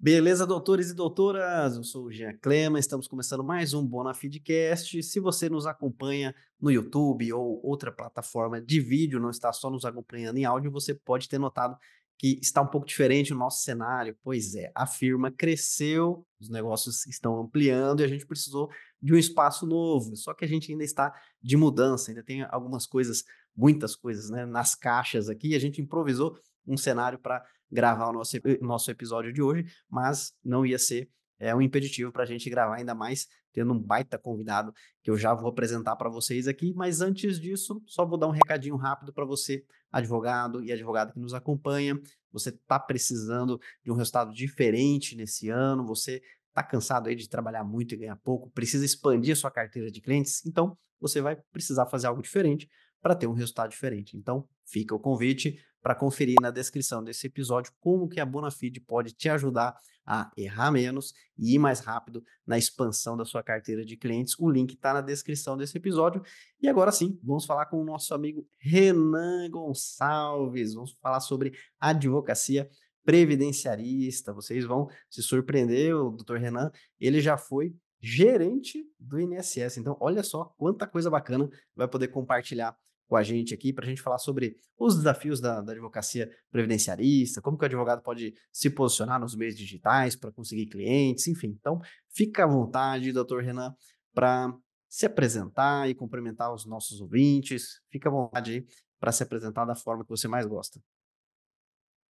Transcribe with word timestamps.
Beleza, 0.00 0.46
doutores 0.46 0.90
e 0.90 0.94
doutoras? 0.94 1.74
Eu 1.74 1.82
sou 1.82 2.04
o 2.04 2.12
Jean 2.12 2.32
Clema, 2.40 2.78
estamos 2.78 3.08
começando 3.08 3.42
mais 3.42 3.74
um 3.74 3.84
Bonafidcast. 3.84 5.02
Se 5.02 5.18
você 5.18 5.48
nos 5.48 5.66
acompanha 5.66 6.32
no 6.60 6.70
YouTube 6.70 7.32
ou 7.32 7.60
outra 7.66 7.90
plataforma 7.90 8.60
de 8.62 8.80
vídeo, 8.80 9.18
não 9.18 9.28
está 9.28 9.52
só 9.52 9.68
nos 9.68 9.84
acompanhando 9.84 10.38
em 10.38 10.44
áudio, 10.44 10.70
você 10.70 10.94
pode 10.94 11.28
ter 11.28 11.36
notado 11.36 11.76
que 12.16 12.38
está 12.40 12.62
um 12.62 12.68
pouco 12.68 12.86
diferente 12.86 13.32
o 13.32 13.36
nosso 13.36 13.64
cenário. 13.64 14.16
Pois 14.22 14.54
é, 14.54 14.70
a 14.72 14.86
firma 14.86 15.32
cresceu, 15.32 16.24
os 16.38 16.48
negócios 16.48 17.04
estão 17.08 17.36
ampliando 17.40 17.98
e 17.98 18.04
a 18.04 18.08
gente 18.08 18.24
precisou 18.24 18.70
de 19.02 19.12
um 19.12 19.18
espaço 19.18 19.66
novo. 19.66 20.14
Só 20.14 20.32
que 20.32 20.44
a 20.44 20.48
gente 20.48 20.70
ainda 20.70 20.84
está 20.84 21.12
de 21.42 21.56
mudança, 21.56 22.12
ainda 22.12 22.22
tem 22.22 22.42
algumas 22.42 22.86
coisas, 22.86 23.24
muitas 23.54 23.96
coisas, 23.96 24.30
né, 24.30 24.46
nas 24.46 24.76
caixas 24.76 25.28
aqui. 25.28 25.56
A 25.56 25.60
gente 25.60 25.82
improvisou 25.82 26.38
um 26.64 26.76
cenário 26.76 27.18
para 27.18 27.44
gravar 27.70 28.08
o 28.08 28.12
nosso, 28.12 28.36
nosso 28.60 28.90
episódio 28.90 29.32
de 29.32 29.42
hoje, 29.42 29.66
mas 29.88 30.32
não 30.44 30.64
ia 30.64 30.78
ser 30.78 31.08
é, 31.38 31.54
um 31.54 31.62
impeditivo 31.62 32.10
para 32.10 32.24
a 32.24 32.26
gente 32.26 32.48
gravar, 32.50 32.76
ainda 32.76 32.94
mais 32.94 33.28
tendo 33.52 33.72
um 33.72 33.78
baita 33.78 34.18
convidado 34.18 34.72
que 35.02 35.10
eu 35.10 35.16
já 35.16 35.34
vou 35.34 35.50
apresentar 35.50 35.96
para 35.96 36.08
vocês 36.08 36.46
aqui. 36.46 36.72
Mas 36.74 37.00
antes 37.00 37.40
disso, 37.40 37.82
só 37.86 38.04
vou 38.04 38.18
dar 38.18 38.28
um 38.28 38.32
recadinho 38.32 38.76
rápido 38.76 39.12
para 39.12 39.24
você, 39.24 39.64
advogado 39.90 40.62
e 40.62 40.72
advogada 40.72 41.12
que 41.12 41.18
nos 41.18 41.34
acompanha. 41.34 41.98
Você 42.32 42.50
está 42.50 42.78
precisando 42.78 43.60
de 43.84 43.90
um 43.90 43.94
resultado 43.94 44.32
diferente 44.32 45.16
nesse 45.16 45.48
ano, 45.48 45.84
você 45.84 46.22
está 46.48 46.62
cansado 46.62 47.08
aí 47.08 47.14
de 47.14 47.28
trabalhar 47.28 47.64
muito 47.64 47.94
e 47.94 47.98
ganhar 47.98 48.16
pouco, 48.16 48.50
precisa 48.50 48.84
expandir 48.84 49.32
a 49.32 49.36
sua 49.36 49.50
carteira 49.50 49.90
de 49.90 50.00
clientes, 50.00 50.44
então 50.44 50.76
você 51.00 51.20
vai 51.20 51.36
precisar 51.52 51.86
fazer 51.86 52.08
algo 52.08 52.20
diferente 52.20 52.68
para 53.00 53.14
ter 53.14 53.28
um 53.28 53.32
resultado 53.32 53.70
diferente. 53.70 54.16
Então, 54.16 54.48
fica 54.64 54.94
o 54.94 54.98
convite 54.98 55.58
para 55.82 55.94
conferir 55.94 56.36
na 56.40 56.50
descrição 56.50 57.02
desse 57.02 57.26
episódio 57.26 57.72
como 57.80 58.08
que 58.08 58.20
a 58.20 58.26
Bonafide 58.26 58.80
pode 58.80 59.12
te 59.12 59.28
ajudar 59.28 59.78
a 60.08 60.30
errar 60.38 60.70
menos 60.70 61.12
e 61.36 61.54
ir 61.54 61.58
mais 61.58 61.80
rápido 61.80 62.24
na 62.46 62.56
expansão 62.56 63.14
da 63.14 63.26
sua 63.26 63.42
carteira 63.42 63.84
de 63.84 63.94
clientes. 63.94 64.34
O 64.38 64.48
link 64.50 64.72
está 64.72 64.94
na 64.94 65.02
descrição 65.02 65.54
desse 65.54 65.76
episódio. 65.76 66.22
E 66.62 66.66
agora 66.66 66.90
sim, 66.90 67.20
vamos 67.22 67.44
falar 67.44 67.66
com 67.66 67.78
o 67.78 67.84
nosso 67.84 68.14
amigo 68.14 68.48
Renan 68.58 69.50
Gonçalves. 69.50 70.72
Vamos 70.72 70.96
falar 71.02 71.20
sobre 71.20 71.52
advocacia 71.78 72.70
previdenciarista. 73.04 74.32
Vocês 74.32 74.64
vão 74.64 74.88
se 75.10 75.22
surpreender, 75.22 75.94
o 75.94 76.10
doutor 76.10 76.38
Renan, 76.38 76.70
ele 76.98 77.20
já 77.20 77.36
foi 77.36 77.76
gerente 78.00 78.86
do 78.98 79.20
INSS. 79.20 79.76
Então, 79.76 79.96
olha 80.00 80.22
só 80.22 80.44
quanta 80.56 80.86
coisa 80.86 81.10
bacana 81.10 81.50
vai 81.76 81.86
poder 81.86 82.08
compartilhar 82.08 82.76
com 83.08 83.16
a 83.16 83.22
gente 83.22 83.54
aqui 83.54 83.72
para 83.72 83.86
a 83.86 83.88
gente 83.88 84.02
falar 84.02 84.18
sobre 84.18 84.54
os 84.78 84.96
desafios 84.96 85.40
da, 85.40 85.60
da, 85.60 85.72
advocacia 85.72 86.30
previdenciarista, 86.50 87.40
como 87.40 87.56
que 87.56 87.64
o 87.64 87.66
advogado 87.66 88.02
pode 88.02 88.34
se 88.52 88.68
posicionar 88.70 89.18
nos 89.18 89.34
meios 89.34 89.56
digitais 89.56 90.14
para 90.14 90.30
conseguir 90.30 90.66
clientes, 90.66 91.26
enfim. 91.26 91.56
Então, 91.58 91.80
fica 92.10 92.44
à 92.44 92.46
vontade, 92.46 93.10
doutor 93.10 93.42
Renan, 93.42 93.74
para 94.14 94.54
se 94.88 95.06
apresentar 95.06 95.88
e 95.88 95.94
cumprimentar 95.94 96.52
os 96.52 96.66
nossos 96.66 97.00
ouvintes. 97.00 97.80
Fica 97.90 98.08
à 98.08 98.12
vontade 98.12 98.52
aí 98.52 98.66
para 99.00 99.10
se 99.10 99.22
apresentar 99.22 99.64
da 99.64 99.74
forma 99.74 100.04
que 100.04 100.10
você 100.10 100.28
mais 100.28 100.46
gosta. 100.46 100.80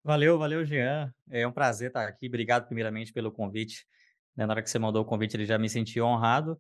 Valeu, 0.03 0.39
valeu, 0.39 0.65
Jean. 0.65 1.13
É 1.31 1.47
um 1.47 1.53
prazer 1.53 1.89
estar 1.89 2.07
aqui. 2.09 2.27
Obrigado, 2.27 2.67
primeiramente, 2.67 3.13
pelo 3.13 3.31
convite. 3.31 3.87
Né, 4.37 4.47
na 4.47 4.53
hora 4.53 4.63
que 4.63 4.71
você 4.71 4.79
mandou 4.79 5.03
o 5.03 5.05
convite, 5.05 5.37
ele 5.37 5.45
já 5.45 5.59
me 5.59 5.69
senti 5.69 6.01
honrado. 6.01 6.59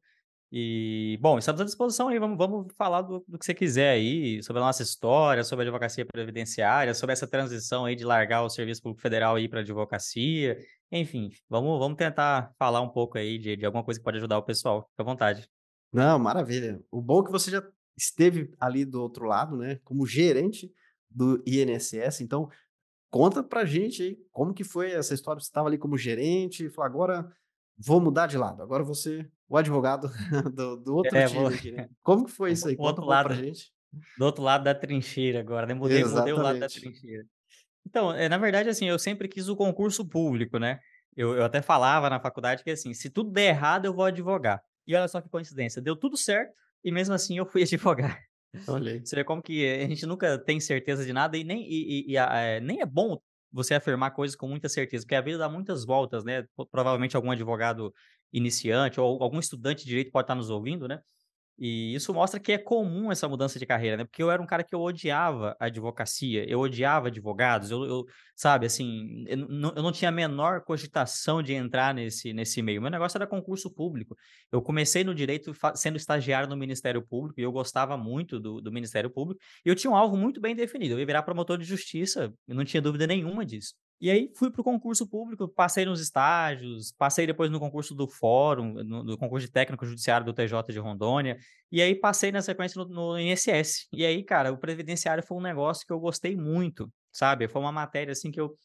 E, 0.50 1.18
bom, 1.20 1.36
estamos 1.36 1.60
à 1.60 1.64
disposição 1.64 2.08
aí, 2.08 2.18
vamos, 2.18 2.38
vamos 2.38 2.74
falar 2.74 3.02
do, 3.02 3.22
do 3.28 3.38
que 3.38 3.44
você 3.44 3.52
quiser 3.52 3.90
aí, 3.90 4.42
sobre 4.42 4.62
a 4.62 4.64
nossa 4.64 4.82
história, 4.82 5.44
sobre 5.44 5.64
a 5.64 5.68
advocacia 5.68 6.06
previdenciária, 6.06 6.94
sobre 6.94 7.12
essa 7.12 7.26
transição 7.26 7.84
aí 7.84 7.94
de 7.94 8.04
largar 8.04 8.42
o 8.42 8.48
serviço 8.48 8.82
público 8.82 9.02
federal 9.02 9.36
aí 9.36 9.46
para 9.46 9.60
advocacia, 9.60 10.58
enfim, 10.90 11.30
vamos, 11.50 11.78
vamos 11.78 11.98
tentar 11.98 12.54
falar 12.58 12.80
um 12.80 12.88
pouco 12.88 13.18
aí 13.18 13.38
de, 13.38 13.56
de 13.56 13.66
alguma 13.66 13.84
coisa 13.84 14.00
que 14.00 14.04
pode 14.04 14.16
ajudar 14.16 14.38
o 14.38 14.42
pessoal, 14.42 14.88
fica 14.90 15.02
à 15.02 15.04
vontade. 15.04 15.46
Não, 15.92 16.18
maravilha. 16.18 16.82
O 16.90 17.02
bom 17.02 17.20
é 17.20 17.24
que 17.26 17.30
você 17.30 17.50
já 17.50 17.62
esteve 17.94 18.50
ali 18.58 18.86
do 18.86 19.02
outro 19.02 19.26
lado, 19.26 19.54
né, 19.54 19.78
como 19.84 20.06
gerente 20.06 20.72
do 21.10 21.42
INSS, 21.46 22.22
então 22.22 22.48
conta 23.10 23.42
pra 23.42 23.66
gente 23.66 24.02
aí 24.02 24.18
como 24.30 24.54
que 24.54 24.64
foi 24.64 24.92
essa 24.92 25.12
história, 25.12 25.40
você 25.40 25.48
estava 25.48 25.68
ali 25.68 25.76
como 25.76 25.98
gerente, 25.98 26.64
e 26.64 26.70
falou, 26.70 26.86
agora 26.86 27.32
vou 27.76 28.00
mudar 28.00 28.26
de 28.26 28.38
lado, 28.38 28.62
agora 28.62 28.82
você 28.82 29.30
o 29.48 29.56
advogado 29.56 30.08
do, 30.54 30.76
do 30.76 30.96
outro 30.96 31.16
é, 31.16 31.26
time 31.26 31.40
vou... 31.40 31.48
aqui, 31.48 31.72
né? 31.72 31.88
Como 32.02 32.26
que 32.26 32.32
foi 32.32 32.52
isso 32.52 32.68
aí? 32.68 32.76
Conta 32.76 32.90
outro 32.90 33.04
um 33.04 33.08
lado, 33.08 33.26
pra 33.26 33.36
gente. 33.36 33.72
Do 34.18 34.24
outro 34.24 34.42
lado 34.42 34.64
da 34.64 34.74
trincheira 34.74 35.40
agora, 35.40 35.66
né? 35.66 35.74
Mudei, 35.74 36.04
mudei 36.04 36.32
o 36.32 36.42
lado 36.42 36.58
da 36.58 36.68
trincheira. 36.68 37.24
Então, 37.86 38.12
é, 38.12 38.28
na 38.28 38.36
verdade, 38.36 38.68
assim, 38.68 38.86
eu 38.86 38.98
sempre 38.98 39.28
quis 39.28 39.48
o 39.48 39.56
concurso 39.56 40.06
público, 40.06 40.58
né? 40.58 40.78
Eu, 41.16 41.34
eu 41.34 41.44
até 41.44 41.62
falava 41.62 42.10
na 42.10 42.20
faculdade 42.20 42.62
que, 42.62 42.70
assim, 42.70 42.92
se 42.92 43.08
tudo 43.08 43.30
der 43.30 43.48
errado, 43.48 43.86
eu 43.86 43.94
vou 43.94 44.04
advogar. 44.04 44.62
E 44.86 44.94
olha 44.94 45.08
só 45.08 45.20
que 45.20 45.28
coincidência, 45.28 45.82
deu 45.82 45.96
tudo 45.96 46.16
certo 46.16 46.52
e 46.84 46.92
mesmo 46.92 47.14
assim 47.14 47.38
eu 47.38 47.46
fui 47.46 47.62
advogar. 47.64 48.18
Olhei. 48.66 49.00
Você 49.04 49.16
vê 49.16 49.24
como 49.24 49.42
que 49.42 49.66
a 49.66 49.86
gente 49.86 50.06
nunca 50.06 50.38
tem 50.38 50.58
certeza 50.60 51.04
de 51.04 51.12
nada 51.12 51.36
e 51.36 51.44
nem, 51.44 51.62
e, 51.62 52.06
e, 52.06 52.12
e 52.12 52.18
a, 52.18 52.34
é, 52.36 52.60
nem 52.60 52.80
é 52.80 52.86
bom 52.86 53.18
você 53.52 53.74
afirmar 53.74 54.10
coisas 54.12 54.36
com 54.36 54.46
muita 54.46 54.68
certeza, 54.68 55.04
porque 55.04 55.14
a 55.14 55.20
vida 55.20 55.38
dá 55.38 55.48
muitas 55.48 55.84
voltas, 55.84 56.24
né? 56.24 56.46
Provavelmente 56.70 57.16
algum 57.16 57.30
advogado 57.30 57.92
iniciante 58.32 59.00
ou 59.00 59.22
algum 59.22 59.38
estudante 59.38 59.80
de 59.84 59.88
direito 59.90 60.12
pode 60.12 60.24
estar 60.24 60.34
nos 60.34 60.50
ouvindo, 60.50 60.86
né? 60.88 61.00
E 61.60 61.92
isso 61.92 62.14
mostra 62.14 62.38
que 62.38 62.52
é 62.52 62.58
comum 62.58 63.10
essa 63.10 63.28
mudança 63.28 63.58
de 63.58 63.66
carreira, 63.66 63.96
né? 63.96 64.04
Porque 64.04 64.22
eu 64.22 64.30
era 64.30 64.40
um 64.40 64.46
cara 64.46 64.62
que 64.62 64.72
eu 64.72 64.80
odiava 64.80 65.56
a 65.58 65.66
advocacia, 65.66 66.48
eu 66.48 66.60
odiava 66.60 67.08
advogados, 67.08 67.72
eu, 67.72 67.84
eu 67.84 68.04
sabe, 68.36 68.64
assim, 68.66 69.24
eu 69.26 69.38
não, 69.38 69.72
eu 69.74 69.82
não 69.82 69.90
tinha 69.90 70.08
a 70.10 70.12
menor 70.12 70.62
cogitação 70.62 71.42
de 71.42 71.54
entrar 71.54 71.92
nesse, 71.92 72.32
nesse 72.32 72.62
meio. 72.62 72.80
Meu 72.80 72.90
negócio 72.92 73.18
era 73.18 73.26
concurso 73.26 73.74
público. 73.74 74.16
Eu 74.52 74.62
comecei 74.62 75.02
no 75.02 75.12
direito 75.12 75.52
sendo 75.74 75.96
estagiário 75.96 76.48
no 76.48 76.56
Ministério 76.56 77.04
Público 77.04 77.40
e 77.40 77.42
eu 77.42 77.50
gostava 77.50 77.96
muito 77.96 78.38
do, 78.38 78.60
do 78.60 78.70
Ministério 78.70 79.10
Público. 79.10 79.40
E 79.66 79.68
eu 79.68 79.74
tinha 79.74 79.90
um 79.90 79.96
alvo 79.96 80.16
muito 80.16 80.40
bem 80.40 80.54
definido, 80.54 80.94
eu 80.94 81.00
ia 81.00 81.06
virar 81.06 81.24
promotor 81.24 81.58
de 81.58 81.64
justiça, 81.64 82.32
eu 82.46 82.54
não 82.54 82.64
tinha 82.64 82.80
dúvida 82.80 83.04
nenhuma 83.04 83.44
disso. 83.44 83.74
E 84.00 84.10
aí 84.10 84.30
fui 84.36 84.50
para 84.50 84.60
o 84.60 84.64
concurso 84.64 85.06
público, 85.08 85.48
passei 85.48 85.84
nos 85.84 86.00
estágios, 86.00 86.92
passei 86.92 87.26
depois 87.26 87.50
no 87.50 87.58
concurso 87.58 87.94
do 87.94 88.06
Fórum, 88.06 88.74
no, 88.74 89.02
no, 89.02 89.18
concurso 89.18 89.46
de 89.46 89.52
técnico 89.52 89.84
judiciário 89.84 90.24
do 90.24 90.32
TJ 90.32 90.72
de 90.72 90.78
Rondônia, 90.78 91.36
e 91.70 91.82
aí 91.82 91.94
passei 91.94 92.30
na 92.30 92.40
sequência 92.40 92.82
no, 92.84 92.88
no 92.88 93.18
INSS. 93.18 93.88
E 93.92 94.06
aí, 94.06 94.22
cara, 94.22 94.52
o 94.52 94.58
previdenciário 94.58 95.24
foi 95.26 95.36
um 95.36 95.42
negócio 95.42 95.84
que 95.86 95.92
eu 95.92 95.98
gostei 95.98 96.36
muito, 96.36 96.92
sabe? 97.10 97.48
Foi 97.48 97.60
uma 97.60 97.72
matéria 97.72 98.12
assim 98.12 98.30
que 98.30 98.40
eu 98.40 98.56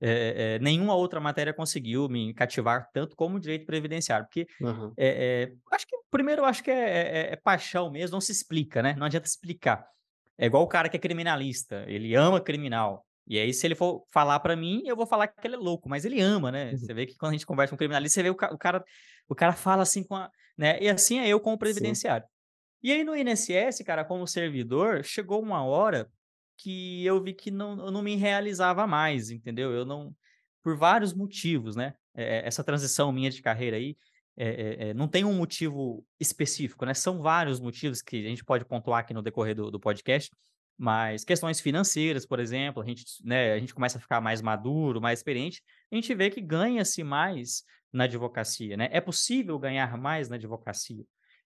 é, 0.00 0.56
é, 0.56 0.58
nenhuma 0.58 0.94
outra 0.94 1.18
matéria 1.18 1.54
conseguiu 1.54 2.08
me 2.08 2.34
cativar 2.34 2.90
tanto 2.92 3.16
como 3.16 3.36
o 3.36 3.40
direito 3.40 3.64
previdenciário, 3.64 4.26
porque 4.26 4.46
uhum. 4.60 4.92
é, 4.98 5.52
acho 5.72 5.86
que 5.86 5.96
primeiro 6.10 6.44
acho 6.44 6.62
que 6.62 6.70
é, 6.70 7.32
é, 7.32 7.36
paixão 7.36 7.90
mesmo, 7.90 8.14
não 8.14 8.20
se 8.20 8.30
explica, 8.30 8.82
né? 8.82 8.94
Não 8.98 9.06
adianta 9.06 9.26
explicar. 9.26 9.86
É 10.36 10.46
igual 10.46 10.62
o 10.62 10.68
cara 10.68 10.88
que 10.88 10.96
é 10.96 11.00
criminalista, 11.00 11.84
ele 11.88 12.14
ama 12.14 12.40
criminal. 12.40 13.06
E 13.26 13.38
aí, 13.38 13.54
se 13.54 13.66
ele 13.66 13.74
for 13.74 14.06
falar 14.12 14.38
para 14.40 14.54
mim, 14.54 14.82
eu 14.84 14.94
vou 14.94 15.06
falar 15.06 15.28
que 15.28 15.46
ele 15.46 15.54
é 15.54 15.58
louco, 15.58 15.88
mas 15.88 16.04
ele 16.04 16.20
ama, 16.20 16.52
né? 16.52 16.70
Uhum. 16.70 16.78
Você 16.78 16.92
vê 16.92 17.06
que 17.06 17.16
quando 17.16 17.30
a 17.30 17.32
gente 17.32 17.46
conversa 17.46 17.70
com 17.70 17.76
um 17.76 17.78
criminalista, 17.78 18.14
você 18.14 18.22
vê 18.22 18.30
o, 18.30 18.34
ca 18.34 18.52
o, 18.52 18.58
cara, 18.58 18.84
o 19.28 19.34
cara 19.34 19.52
fala 19.52 19.82
assim 19.82 20.04
com 20.04 20.14
a. 20.14 20.30
Né? 20.56 20.78
E 20.80 20.88
assim 20.88 21.18
é 21.18 21.28
eu 21.28 21.40
com 21.40 21.54
o 21.54 21.58
previdenciário. 21.58 22.26
Sim. 22.26 22.32
E 22.82 22.92
aí, 22.92 23.02
no 23.02 23.16
INSS, 23.16 23.82
cara, 23.84 24.04
como 24.04 24.26
servidor, 24.26 25.02
chegou 25.02 25.42
uma 25.42 25.64
hora 25.64 26.08
que 26.58 27.04
eu 27.04 27.22
vi 27.22 27.32
que 27.32 27.50
não, 27.50 27.86
eu 27.86 27.90
não 27.90 28.02
me 28.02 28.14
realizava 28.14 28.86
mais, 28.86 29.30
entendeu? 29.30 29.72
Eu 29.72 29.84
não. 29.84 30.14
Por 30.62 30.76
vários 30.76 31.12
motivos, 31.14 31.76
né? 31.76 31.94
É, 32.14 32.46
essa 32.46 32.62
transição 32.62 33.10
minha 33.10 33.30
de 33.30 33.42
carreira 33.42 33.76
aí. 33.76 33.96
É, 34.36 34.88
é, 34.88 34.94
não 34.94 35.06
tem 35.06 35.24
um 35.24 35.32
motivo 35.32 36.04
específico, 36.18 36.84
né? 36.84 36.92
São 36.92 37.22
vários 37.22 37.60
motivos 37.60 38.02
que 38.02 38.16
a 38.16 38.28
gente 38.28 38.44
pode 38.44 38.64
pontuar 38.64 39.00
aqui 39.00 39.14
no 39.14 39.22
decorrer 39.22 39.54
do, 39.54 39.70
do 39.70 39.80
podcast. 39.80 40.30
Mas 40.76 41.24
questões 41.24 41.60
financeiras, 41.60 42.26
por 42.26 42.40
exemplo, 42.40 42.82
a 42.82 42.86
gente, 42.86 43.04
né, 43.22 43.52
a 43.52 43.58
gente 43.58 43.74
começa 43.74 43.98
a 43.98 44.00
ficar 44.00 44.20
mais 44.20 44.42
maduro, 44.42 45.00
mais 45.00 45.20
experiente, 45.20 45.62
a 45.90 45.94
gente 45.94 46.12
vê 46.14 46.30
que 46.30 46.40
ganha-se 46.40 47.04
mais 47.04 47.62
na 47.92 48.04
advocacia, 48.04 48.76
né? 48.76 48.88
É 48.90 49.00
possível 49.00 49.56
ganhar 49.58 49.96
mais 49.96 50.28
na 50.28 50.34
advocacia. 50.34 51.04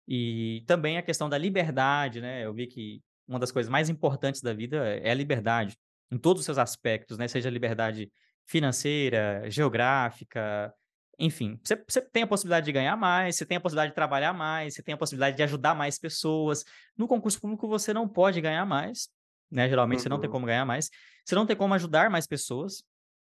E 0.06 0.62
também 0.66 0.96
a 0.96 1.02
questão 1.02 1.28
da 1.28 1.36
liberdade, 1.36 2.20
né? 2.20 2.44
Eu 2.44 2.54
vi 2.54 2.68
que 2.68 3.02
uma 3.26 3.40
das 3.40 3.50
coisas 3.50 3.68
mais 3.68 3.88
importantes 3.88 4.40
da 4.40 4.52
vida 4.52 4.76
é 4.98 5.10
a 5.10 5.14
liberdade, 5.14 5.76
em 6.10 6.18
todos 6.18 6.40
os 6.40 6.44
seus 6.44 6.58
aspectos, 6.58 7.18
né? 7.18 7.26
Seja 7.26 7.50
liberdade 7.50 8.10
financeira, 8.46 9.50
geográfica, 9.50 10.72
enfim, 11.18 11.58
você, 11.64 11.82
você, 11.88 12.00
tem 12.00 12.22
a 12.24 12.26
possibilidade 12.26 12.66
de 12.66 12.72
ganhar 12.72 12.96
mais, 12.96 13.36
você 13.36 13.46
tem 13.46 13.56
a 13.56 13.60
possibilidade 13.60 13.92
de 13.92 13.94
trabalhar 13.94 14.34
mais, 14.34 14.74
você 14.74 14.82
tem 14.82 14.94
a 14.94 14.98
possibilidade 14.98 15.36
de 15.36 15.42
ajudar 15.42 15.74
mais 15.74 15.98
pessoas. 15.98 16.64
No 16.96 17.08
concurso 17.08 17.40
público 17.40 17.66
você 17.66 17.92
não 17.94 18.06
pode 18.06 18.40
ganhar 18.40 18.66
mais, 18.66 19.08
né? 19.50 19.68
Geralmente 19.68 19.98
uhum. 19.98 20.02
você 20.02 20.08
não 20.08 20.20
tem 20.20 20.28
uhum. 20.28 20.32
como 20.32 20.46
ganhar 20.46 20.64
mais. 20.64 20.90
Você 21.24 21.34
não 21.34 21.46
tem 21.46 21.56
como 21.56 21.74
ajudar 21.74 22.10
mais 22.10 22.26
pessoas, 22.26 22.82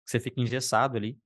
você 0.04 0.20
fica 0.20 0.40
engessado 0.40 0.96
ali. 0.96 1.18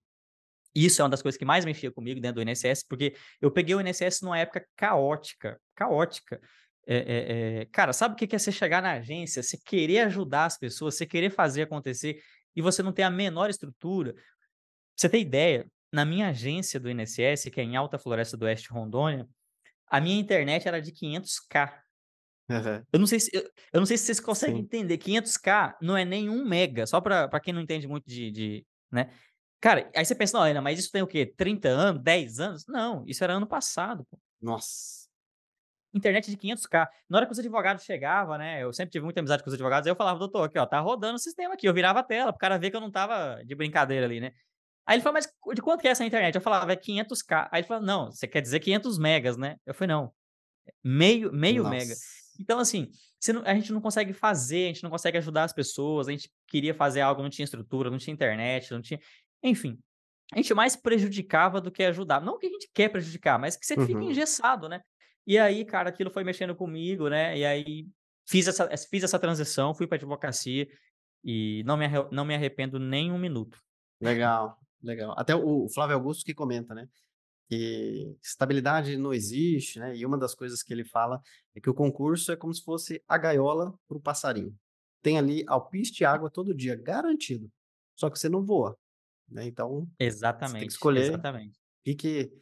Isso 0.75 1.03
é 1.03 1.05
uma 1.05 1.11
das 1.11 1.21
coisas 1.21 1.37
que 1.37 1.45
mais 1.45 1.65
mexia 1.65 1.91
comigo 1.91 2.21
dentro 2.21 2.43
do 2.45 2.49
INSS, 2.49 2.85
porque 2.89 3.15
eu 3.41 3.51
peguei 3.51 3.75
o 3.75 3.81
INSS 3.81 4.23
numa 4.23 4.39
época 4.39 4.65
caótica, 4.77 5.61
caótica. 5.75 6.41
É, 6.87 6.97
é, 6.97 7.61
é... 7.61 7.65
Cara, 7.67 7.93
sabe 7.93 8.15
o 8.15 8.17
que 8.17 8.35
é 8.35 8.39
você 8.39 8.53
chegar 8.53 8.81
na 8.81 8.93
agência, 8.93 9.43
você 9.43 9.59
querer 9.59 10.01
ajudar 10.01 10.47
as 10.47 10.57
pessoas, 10.57 10.95
você 10.95 11.07
querer 11.07 11.31
fazer 11.31 11.63
acontecer 11.63 12.23
e 12.55 12.63
você 12.63 12.83
não 12.83 12.93
ter 12.93 13.03
a 13.03 13.11
menor 13.11 13.51
estrutura? 13.51 14.15
Pra 14.15 14.23
você 14.97 15.09
ter 15.09 15.19
ideia, 15.19 15.67
na 15.93 16.05
minha 16.05 16.29
agência 16.29 16.79
do 16.79 16.89
INSS, 16.89 17.51
que 17.53 17.61
é 17.61 17.65
em 17.65 17.77
Alta 17.77 17.99
Floresta 17.99 18.37
do 18.37 18.45
Oeste, 18.45 18.69
Rondônia, 18.71 19.27
a 19.89 20.01
minha 20.01 20.21
internet 20.21 20.69
era 20.69 20.81
de 20.81 20.93
500k. 20.93 21.73
Uhum. 22.51 22.85
Eu 22.93 22.99
não 22.99 23.07
sei 23.07 23.21
se 23.21 23.31
eu, 23.33 23.43
eu 23.73 23.81
não 23.81 23.87
sei 23.87 23.97
se 23.97 24.05
vocês 24.05 24.19
conseguem 24.19 24.57
Sim. 24.57 24.63
entender. 24.63 24.99
500k 24.99 25.77
não 25.81 25.97
é 25.97 26.05
nem 26.05 26.29
um 26.29 26.45
mega, 26.45 26.85
só 26.85 27.01
para 27.01 27.41
quem 27.41 27.55
não 27.55 27.61
entende 27.61 27.87
muito 27.87 28.07
de, 28.09 28.31
de, 28.31 28.67
né? 28.91 29.09
Cara, 29.61 29.89
aí 29.95 30.05
você 30.05 30.15
pensa, 30.15 30.39
não, 30.39 30.45
Ana, 30.45 30.61
mas 30.61 30.79
isso 30.79 30.91
tem 30.91 31.03
o 31.03 31.07
quê? 31.07 31.27
30 31.37 31.69
anos, 31.69 32.03
10 32.03 32.41
anos? 32.41 32.67
Não, 32.67 33.05
isso 33.07 33.23
era 33.23 33.35
ano 33.35 33.47
passado. 33.47 34.05
Pô. 34.11 34.19
Nossa. 34.41 35.09
Internet 35.93 36.31
de 36.31 36.37
500k. 36.37 36.89
Na 37.09 37.19
hora 37.19 37.27
que 37.27 37.33
os 37.33 37.39
advogados 37.39 37.85
chegavam, 37.85 38.39
né? 38.39 38.63
Eu 38.63 38.73
sempre 38.73 38.91
tive 38.91 39.05
muita 39.05 39.21
amizade 39.21 39.43
com 39.43 39.49
os 39.49 39.55
advogados, 39.55 39.87
aí 39.87 39.93
eu 39.93 39.97
falava, 39.97 40.19
doutor, 40.19 40.45
aqui, 40.45 40.59
ó, 40.59 40.67
tá 40.67 40.81
rodando 40.81 41.17
o 41.17 41.19
sistema 41.19 41.55
aqui. 41.55 41.69
Eu 41.69 41.75
virava 41.75 42.01
a 42.01 42.03
tela, 42.03 42.33
pro 42.33 42.39
cara 42.39 42.59
ver 42.59 42.71
que 42.71 42.77
eu 42.77 42.81
não 42.81 42.91
tava 42.91 43.43
de 43.45 43.55
brincadeira 43.55 44.07
ali, 44.07 44.19
né? 44.19 44.33
Aí 44.87 44.97
ele 44.97 45.03
falou, 45.03 45.15
mas 45.15 45.29
de 45.55 45.63
quanto 45.63 45.83
que 45.83 45.89
é 45.89 45.91
essa 45.91 46.05
internet? 46.05 46.35
Eu 46.35 46.41
falava, 46.41 46.73
é 46.73 46.77
500k. 46.77 47.49
Aí 47.53 47.61
ele 47.61 47.69
falou, 47.69 47.83
não, 47.83 48.11
você 48.11 48.27
quer 48.27 48.41
dizer 48.41 48.61
500 48.61 48.99
megas, 48.99 49.37
né? 49.37 49.57
Eu 49.67 49.75
falei, 49.75 49.95
não, 49.95 50.13
meio, 50.83 51.33
meio 51.33 51.65
Nossa. 51.65 51.77
mega. 51.77 51.95
Então, 52.41 52.59
assim, 52.59 52.91
não, 53.29 53.43
a 53.45 53.55
gente 53.55 53.71
não 53.71 53.83
consegue 53.83 54.15
fazer, 54.15 54.65
a 54.65 54.67
gente 54.69 54.83
não 54.83 54.91
consegue 54.91 55.19
ajudar 55.19 55.45
as 55.45 55.53
pessoas, 55.53 56.09
a 56.09 56.11
gente 56.11 56.31
queria 56.49 56.73
fazer 56.73 57.03
algo, 57.03 57.23
não 57.23 57.29
tinha 57.29 57.45
estrutura, 57.45 57.91
não 57.91 57.99
tinha 57.99 58.15
internet, 58.15 58.73
não 58.73 58.81
tinha. 58.81 58.99
Enfim, 59.43 59.79
a 60.33 60.37
gente 60.39 60.55
mais 60.55 60.75
prejudicava 60.75 61.61
do 61.61 61.71
que 61.71 61.83
ajudar. 61.83 62.23
Não 62.23 62.39
que 62.39 62.47
a 62.47 62.51
gente 62.51 62.71
quer 62.73 62.89
prejudicar, 62.89 63.39
mas 63.39 63.57
que 63.57 63.67
você 63.67 63.75
uhum. 63.75 63.87
fica 63.87 64.03
engessado, 64.03 64.69
né? 64.69 64.81
E 65.27 65.39
aí, 65.39 65.65
cara, 65.67 65.91
aquilo 65.91 66.11
foi 66.11 66.25
mexendo 66.25 66.57
comigo, 66.57 67.11
né? 67.11 67.37
E 67.37 67.45
aí 67.45 67.87
fiz 68.27 68.49
essa, 68.49 68.69
fiz 68.91 69.05
essa 69.05 69.19
transição, 69.19 69.75
fui 69.75 69.87
para 69.87 69.97
advocacia 69.97 70.67
e 71.23 71.63
não 71.67 71.77
me, 71.77 71.87
não 72.11 72.25
me 72.25 72.35
arrependo 72.35 72.79
nem 72.79 73.13
um 73.13 73.19
minuto. 73.19 73.59
Legal, 74.01 74.57
legal. 74.83 75.15
Até 75.19 75.35
o 75.35 75.69
Flávio 75.69 75.97
Augusto 75.97 76.25
que 76.25 76.33
comenta, 76.33 76.75
né? 76.75 76.89
Que 77.51 78.17
estabilidade 78.23 78.97
não 78.97 79.13
existe, 79.13 79.81
né? 79.81 79.97
E 79.97 80.07
uma 80.07 80.17
das 80.17 80.37
coisas 80.37 80.63
que 80.63 80.73
ele 80.73 80.85
fala 80.85 81.21
é 81.53 81.61
que 81.61 81.69
o 81.69 81.75
concurso 81.75 82.31
é 82.31 82.37
como 82.37 82.55
se 82.55 82.63
fosse 82.63 83.03
a 83.09 83.19
gaiola 83.19 83.75
para 83.89 83.99
o 83.99 84.01
passarinho. 84.01 84.55
Tem 85.03 85.19
ali 85.19 85.43
alpiste 85.49 86.05
e 86.05 86.07
água 86.07 86.31
todo 86.31 86.55
dia, 86.55 86.77
garantido. 86.77 87.51
Só 87.97 88.09
que 88.09 88.17
você 88.17 88.29
não 88.29 88.45
voa, 88.45 88.79
né? 89.29 89.45
Então, 89.47 89.89
exatamente, 89.99 90.53
você 90.53 90.59
tem 90.59 90.67
que 90.69 90.73
escolher 90.73 91.03
exatamente. 91.03 91.59
o 91.59 91.83
que, 91.83 91.95
que 91.95 92.33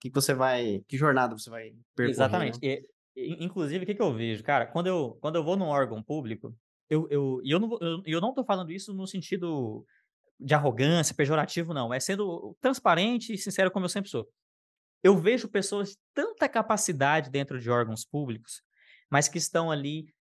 que, 0.00 0.10
você 0.10 0.34
vai. 0.34 0.84
Que 0.86 0.98
jornada 0.98 1.36
você 1.36 1.48
vai 1.48 1.72
percorrer? 1.96 2.10
Exatamente. 2.10 2.58
Né? 2.62 2.82
E, 3.16 3.44
inclusive, 3.44 3.84
o 3.84 3.86
que, 3.86 3.94
que 3.94 4.02
eu 4.02 4.14
vejo? 4.14 4.44
Cara, 4.44 4.66
quando 4.66 4.86
eu, 4.86 5.16
quando 5.20 5.36
eu 5.36 5.44
vou 5.44 5.56
num 5.56 5.66
órgão 5.66 6.02
público, 6.02 6.54
eu, 6.88 7.08
eu, 7.10 7.40
e 7.42 7.50
eu 7.50 7.58
não, 7.58 7.78
eu, 7.80 8.02
eu 8.04 8.20
não 8.20 8.34
tô 8.34 8.44
falando 8.44 8.70
isso 8.70 8.92
no 8.92 9.06
sentido 9.06 9.84
de 10.38 10.54
arrogância, 10.54 11.14
pejorativo, 11.14 11.74
não. 11.74 11.92
É 11.92 11.98
sendo 11.98 12.56
transparente 12.60 13.32
e 13.32 13.38
sincero 13.38 13.70
como 13.70 13.86
eu 13.86 13.90
sempre 13.90 14.10
sou. 14.10 14.28
Eu 15.02 15.16
vejo 15.16 15.48
pessoas 15.48 15.90
de 15.90 15.96
tanta 16.14 16.48
capacidade 16.48 17.30
dentro 17.30 17.60
de 17.60 17.70
órgãos 17.70 18.04
públicos, 18.04 18.62
mas 19.10 19.28
que 19.28 19.38
estão 19.38 19.70
ali 19.70 20.12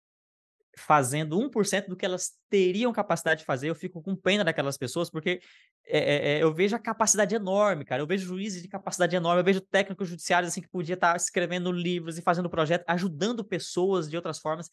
fazendo 0.78 1.40
1% 1.40 1.88
do 1.88 1.96
que 1.96 2.06
elas 2.06 2.34
teriam 2.50 2.94
capacidade 2.94 3.40
de 3.40 3.46
fazer, 3.46 3.70
eu 3.70 3.76
fico 3.76 4.02
com 4.02 4.16
pena 4.16 4.44
daquelas 4.44 4.78
pessoas, 4.78 5.10
porque 5.10 5.42
é, 5.86 6.38
é, 6.38 6.44
eu 6.44 6.54
vejo 6.54 6.76
a 6.76 6.80
capacidade 6.80 7.34
enorme, 7.34 7.84
cara. 7.84 8.02
Eu 8.02 8.08
vejo 8.08 8.28
juízes 8.28 8.62
de 8.62 8.68
capacidade 8.68 9.16
enorme, 9.16 9.42
eu 9.42 9.46
vejo 9.46 9.62
técnicos 9.62 10.08
judiciários 10.08 10.52
assim 10.52 10.62
que 10.62 10.70
podia 10.70 10.94
estar 10.94 11.16
escrevendo 11.16 11.72
livros 11.72 12.18
e 12.18 12.22
fazendo 12.22 12.50
projeto, 12.50 12.84
ajudando 12.88 13.44
pessoas 13.44 14.08
de 14.08 14.16
outras 14.16 14.38
formas, 14.40 14.70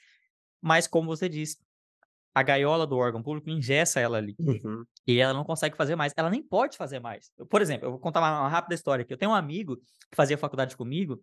mas 0.61 0.87
como 0.87 1.07
você 1.07 1.29
disse, 1.29 1.59
a 2.35 2.43
gaiola 2.43 2.87
do 2.87 2.97
órgão 2.97 3.23
público 3.23 3.49
ingessa 3.49 4.01
ela 4.01 4.19
ali. 4.19 4.35
Uhum. 4.39 4.85
E 5.07 5.21
ela 5.21 5.33
não 5.33 5.45
consegue 5.45 5.77
fazer 5.77 5.95
mais. 5.95 6.13
Ela 6.17 6.29
nem 6.29 6.43
pode 6.43 6.77
fazer 6.77 6.99
mais. 6.99 7.31
Por 7.49 7.63
exemplo, 7.63 7.87
eu 7.87 7.93
vou 7.93 8.01
contar 8.01 8.21
uma, 8.21 8.41
uma 8.41 8.49
rápida 8.49 8.75
história 8.75 9.03
aqui. 9.05 9.13
Eu 9.13 9.19
tenho 9.19 9.31
um 9.31 9.35
amigo 9.35 9.77
que 9.77 10.17
fazia 10.17 10.37
faculdade 10.37 10.77
comigo 10.77 11.23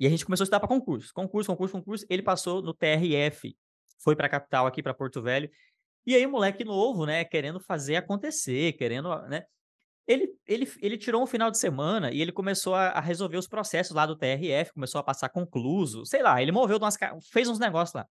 e 0.00 0.06
a 0.06 0.10
gente 0.10 0.24
começou 0.24 0.42
a 0.42 0.46
estudar 0.46 0.58
para 0.58 0.68
concurso. 0.68 1.12
Concurso, 1.14 1.50
concurso, 1.50 1.72
concurso. 1.74 2.06
Ele 2.10 2.22
passou 2.22 2.60
no 2.60 2.74
TRF, 2.74 3.56
foi 4.02 4.16
para 4.16 4.26
a 4.26 4.30
capital 4.30 4.66
aqui, 4.66 4.82
para 4.82 4.92
Porto 4.92 5.22
Velho. 5.22 5.48
E 6.04 6.14
aí, 6.14 6.26
moleque 6.26 6.64
novo, 6.64 7.06
né, 7.06 7.24
querendo 7.24 7.60
fazer 7.60 7.96
acontecer, 7.96 8.72
querendo, 8.72 9.14
né? 9.28 9.44
Ele, 10.06 10.32
ele, 10.46 10.72
ele 10.80 10.96
tirou 10.96 11.22
um 11.22 11.26
final 11.26 11.50
de 11.50 11.58
semana 11.58 12.10
e 12.10 12.22
ele 12.22 12.32
começou 12.32 12.74
a, 12.74 12.88
a 12.88 13.00
resolver 13.00 13.36
os 13.36 13.46
processos 13.46 13.94
lá 13.94 14.06
do 14.06 14.16
TRF, 14.16 14.72
começou 14.72 14.98
a 14.98 15.04
passar 15.04 15.28
concluso, 15.28 16.06
sei 16.06 16.22
lá, 16.22 16.40
ele 16.40 16.50
moveu 16.50 16.78
umas, 16.78 16.96
fez 17.30 17.46
uns 17.46 17.58
negócios 17.58 17.92
lá. 17.92 18.06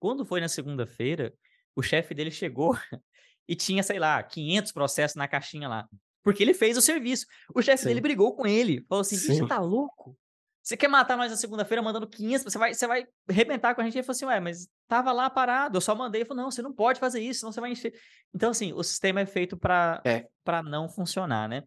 Quando 0.00 0.26
foi 0.26 0.40
na 0.40 0.48
segunda-feira, 0.48 1.32
o 1.76 1.82
chefe 1.82 2.14
dele 2.14 2.30
chegou 2.30 2.76
e 3.46 3.54
tinha, 3.54 3.82
sei 3.82 3.98
lá, 3.98 4.20
500 4.22 4.72
processos 4.72 5.14
na 5.14 5.28
caixinha 5.28 5.68
lá. 5.68 5.86
Porque 6.24 6.42
ele 6.42 6.54
fez 6.54 6.76
o 6.76 6.82
serviço. 6.82 7.26
O 7.54 7.62
chefe 7.62 7.84
dele 7.84 8.00
brigou 8.00 8.34
com 8.34 8.44
ele. 8.44 8.84
Falou 8.88 9.02
assim: 9.02 9.16
bicho, 9.16 9.46
tá 9.46 9.60
louco? 9.60 10.18
Você 10.60 10.76
quer 10.76 10.88
matar 10.88 11.16
nós 11.16 11.30
na 11.30 11.36
segunda-feira 11.36 11.80
mandando 11.80 12.08
500? 12.08 12.42
Você 12.42 12.58
vai, 12.58 12.74
você 12.74 12.88
vai 12.88 13.06
arrebentar 13.30 13.72
com 13.72 13.80
a 13.80 13.84
gente? 13.84 13.94
Ele 13.94 14.02
falou 14.02 14.16
assim, 14.16 14.24
ué, 14.24 14.40
mas 14.40 14.66
tava 14.88 15.12
lá 15.12 15.30
parado, 15.30 15.76
eu 15.76 15.80
só 15.80 15.94
mandei. 15.94 16.22
Ele 16.22 16.28
falou, 16.28 16.42
não, 16.42 16.50
você 16.50 16.60
não 16.60 16.72
pode 16.72 16.98
fazer 16.98 17.20
isso, 17.20 17.38
senão 17.38 17.52
você 17.52 17.60
vai 17.60 17.70
encher. 17.70 17.94
Então, 18.34 18.50
assim, 18.50 18.72
o 18.72 18.82
sistema 18.82 19.20
é 19.20 19.26
feito 19.26 19.56
para 19.56 20.02
é. 20.04 20.26
não 20.64 20.88
funcionar, 20.88 21.48
né? 21.48 21.62